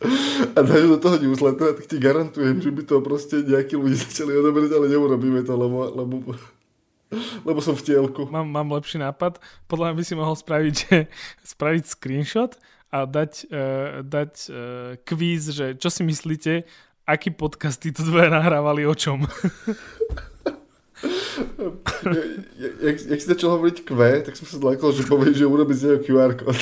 A 0.56 0.64
dáš 0.64 0.88
do 0.88 0.96
toho 0.96 1.20
newsletter, 1.20 1.76
tak 1.76 1.84
ti 1.84 2.00
garantujem, 2.00 2.64
že 2.64 2.70
by 2.70 2.82
to 2.86 3.04
proste 3.04 3.44
nejakí 3.44 3.76
ľudia 3.76 3.98
začali 4.08 4.32
odoberať, 4.40 4.72
ale 4.72 4.88
neurobíme 4.88 5.44
to, 5.44 5.52
lebo, 5.52 5.90
lebo 5.92 6.14
lebo 7.46 7.60
som 7.64 7.72
v 7.72 7.82
tielku. 7.84 8.28
Mám, 8.28 8.48
mám 8.48 8.68
lepší 8.76 9.00
nápad. 9.00 9.40
Podľa 9.66 9.84
mňa 9.90 9.94
by 9.96 10.04
si 10.04 10.14
mohol 10.14 10.36
spraviť, 10.36 10.74
že, 10.82 10.96
spraviť 11.44 11.84
screenshot 11.88 12.52
a 12.88 13.04
dať, 13.04 13.32
uh, 13.52 14.00
dať 14.04 14.32
uh, 14.48 14.56
kvíz, 15.04 15.52
že 15.52 15.76
čo 15.76 15.88
si 15.88 16.02
myslíte, 16.04 16.64
aký 17.08 17.32
podcast 17.32 17.80
títo 17.80 18.04
dve 18.04 18.28
nahrávali 18.28 18.84
o 18.84 18.92
čom. 18.92 19.24
jak, 22.82 22.96
jak 23.00 23.20
si 23.20 23.26
začal 23.28 23.56
hovoriť 23.56 23.76
Q, 23.86 23.90
tak 24.26 24.34
som 24.36 24.44
sa 24.44 24.60
zlakol, 24.60 24.92
že 24.92 25.08
povie, 25.08 25.32
že 25.32 25.48
urobí 25.48 25.72
z 25.72 25.82
neho 25.88 25.98
QR 26.04 26.34
kód. 26.36 26.58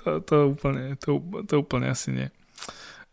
to, 0.00 0.20
to, 0.24 0.36
úplne, 0.56 0.96
to, 0.96 1.20
to 1.44 1.54
úplne 1.60 1.90
asi 1.90 2.12
nie. 2.12 2.28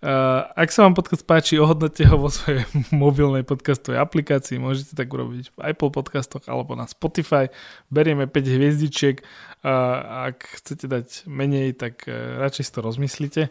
Uh, 0.02 0.50
ak 0.58 0.74
sa 0.74 0.82
vám 0.82 0.98
podcast 0.98 1.22
páči, 1.30 1.62
ohodnote 1.62 2.02
ho 2.10 2.18
vo 2.18 2.26
svojej 2.26 2.66
mobilnej 2.90 3.46
podcastovej 3.46 4.02
aplikácii. 4.02 4.58
Môžete 4.58 4.98
tak 4.98 5.14
urobiť 5.14 5.54
v 5.54 5.58
Apple 5.62 5.94
podcastoch 5.94 6.42
alebo 6.50 6.74
na 6.74 6.90
Spotify. 6.90 7.54
Berieme 7.94 8.26
5 8.26 8.34
hviezdičiek. 8.34 9.22
Uh, 9.62 10.34
ak 10.34 10.58
chcete 10.58 10.90
dať 10.90 11.30
menej, 11.30 11.78
tak 11.78 12.10
uh, 12.10 12.42
radšej 12.42 12.64
si 12.66 12.72
to 12.74 12.82
rozmyslite. 12.82 13.44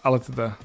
Ale 0.00 0.18
teda 0.24 0.56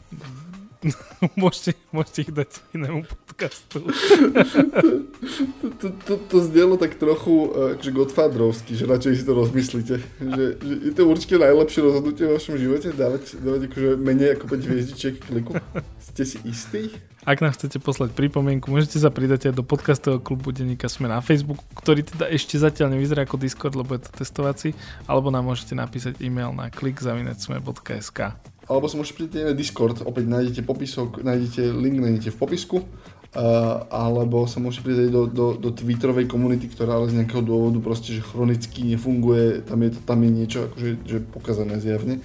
môžete, 1.42 1.78
môžete 1.94 2.20
ich 2.26 2.32
dať 2.34 2.50
inému 2.74 3.06
podcastu. 3.30 3.86
to, 5.62 5.68
to, 5.78 5.88
to, 5.94 6.14
to 6.18 6.38
zdelo 6.50 6.78
tak 6.78 6.98
trochu 6.98 7.54
akože 7.78 7.92
Godfatrovsky, 7.94 8.74
že 8.74 8.90
radšej 8.90 9.22
si 9.22 9.24
to 9.24 9.34
rozmyslíte. 9.38 9.96
Že, 10.18 10.46
že 10.58 10.74
je 10.90 10.94
to 10.98 11.04
určite 11.06 11.38
najlepšie 11.38 11.82
rozhodnutie 11.86 12.26
v 12.26 12.34
vašom 12.34 12.56
živote, 12.58 12.90
dávať, 12.98 13.38
dávať 13.38 13.62
akože 13.70 13.90
menej 14.02 14.30
ako 14.38 14.46
5 14.50 14.70
hviezdičiek 14.70 15.16
kliku. 15.22 15.62
Ste 16.02 16.24
si 16.26 16.38
istí? 16.50 16.90
Ak 17.22 17.38
nám 17.38 17.54
chcete 17.54 17.78
poslať 17.78 18.18
pripomienku, 18.18 18.74
môžete 18.74 18.98
sa 18.98 19.14
pridať 19.14 19.54
aj 19.54 19.54
do 19.54 19.62
podcastového 19.62 20.18
klubu 20.26 20.50
Denníka 20.50 20.90
Sme 20.90 21.06
na 21.06 21.22
Facebooku, 21.22 21.62
ktorý 21.78 22.02
teda 22.02 22.26
ešte 22.26 22.58
zatiaľ 22.58 22.98
nevyzerá 22.98 23.30
ako 23.30 23.38
Discord, 23.38 23.78
lebo 23.78 23.94
je 23.94 24.10
to 24.10 24.26
testovací, 24.26 24.74
alebo 25.06 25.30
nám 25.30 25.46
môžete 25.46 25.78
napísať 25.78 26.18
e-mail 26.18 26.50
na 26.50 26.74
klikzavinecme.sk 26.74 28.34
alebo 28.70 28.86
sa 28.86 28.98
môžete 28.98 29.18
pridať 29.18 29.52
na 29.52 29.56
Discord, 29.58 30.06
opäť 30.06 30.26
nájdete 30.30 30.62
popisok, 30.62 31.26
nájdete 31.26 31.74
link, 31.74 31.98
nájdete 31.98 32.30
v 32.34 32.38
popisku, 32.38 32.78
uh, 32.82 33.88
alebo 33.90 34.46
sa 34.46 34.62
môžete 34.62 34.86
pridať 34.86 35.08
do, 35.10 35.24
do, 35.26 35.46
do 35.58 35.70
Twitterovej 35.74 36.30
komunity, 36.30 36.70
ktorá 36.70 37.00
ale 37.02 37.10
z 37.10 37.22
nejakého 37.22 37.42
dôvodu 37.42 37.82
proste, 37.82 38.14
že 38.14 38.26
chronicky 38.26 38.86
nefunguje, 38.86 39.66
tam 39.66 39.82
je, 39.82 39.90
tam 40.06 40.20
je 40.22 40.30
niečo 40.30 40.60
akože, 40.70 40.90
že 41.08 41.18
pokazané 41.34 41.82
zjavne 41.82 42.22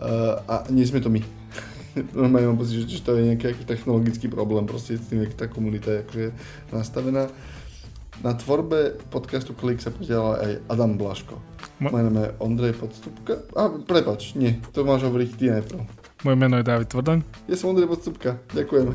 uh, 0.00 0.40
a 0.46 0.54
nie 0.72 0.88
sme 0.88 1.04
to 1.04 1.12
my. 1.12 1.20
Normálne 2.16 2.54
mám 2.54 2.58
pocit, 2.58 2.86
že, 2.86 3.04
to 3.04 3.14
je 3.14 3.34
nejaký 3.34 3.64
technologický 3.68 4.26
problém, 4.26 4.66
proste 4.66 4.98
s 4.98 5.06
tým, 5.10 5.22
jak 5.22 5.36
tá 5.36 5.46
komunita 5.46 5.90
je 5.90 6.02
akože 6.06 6.26
nastavená. 6.72 7.28
Na 8.22 8.34
tvorbe 8.34 8.94
podcastu 9.10 9.56
Klik 9.58 9.82
sa 9.82 9.90
podielal 9.90 10.38
aj 10.38 10.52
Adam 10.70 10.94
Blaško. 10.94 11.34
Moje 11.82 12.04
meno 12.06 12.20
je 12.22 12.30
Ondrej 12.38 12.78
Podstupka. 12.78 13.42
A 13.58 13.66
prepač, 13.82 14.38
nie, 14.38 14.62
to 14.70 14.86
máš 14.86 15.10
hovoriť 15.10 15.30
ty 15.34 15.50
najprv. 15.50 15.80
Moje 16.22 16.36
meno 16.38 16.54
je 16.56 16.64
David 16.64 16.88
Tvrdoň. 16.94 17.18
Ja 17.50 17.56
som 17.58 17.74
Ondrej 17.74 17.90
Podstupka. 17.90 18.38
Ďakujeme. 18.54 18.94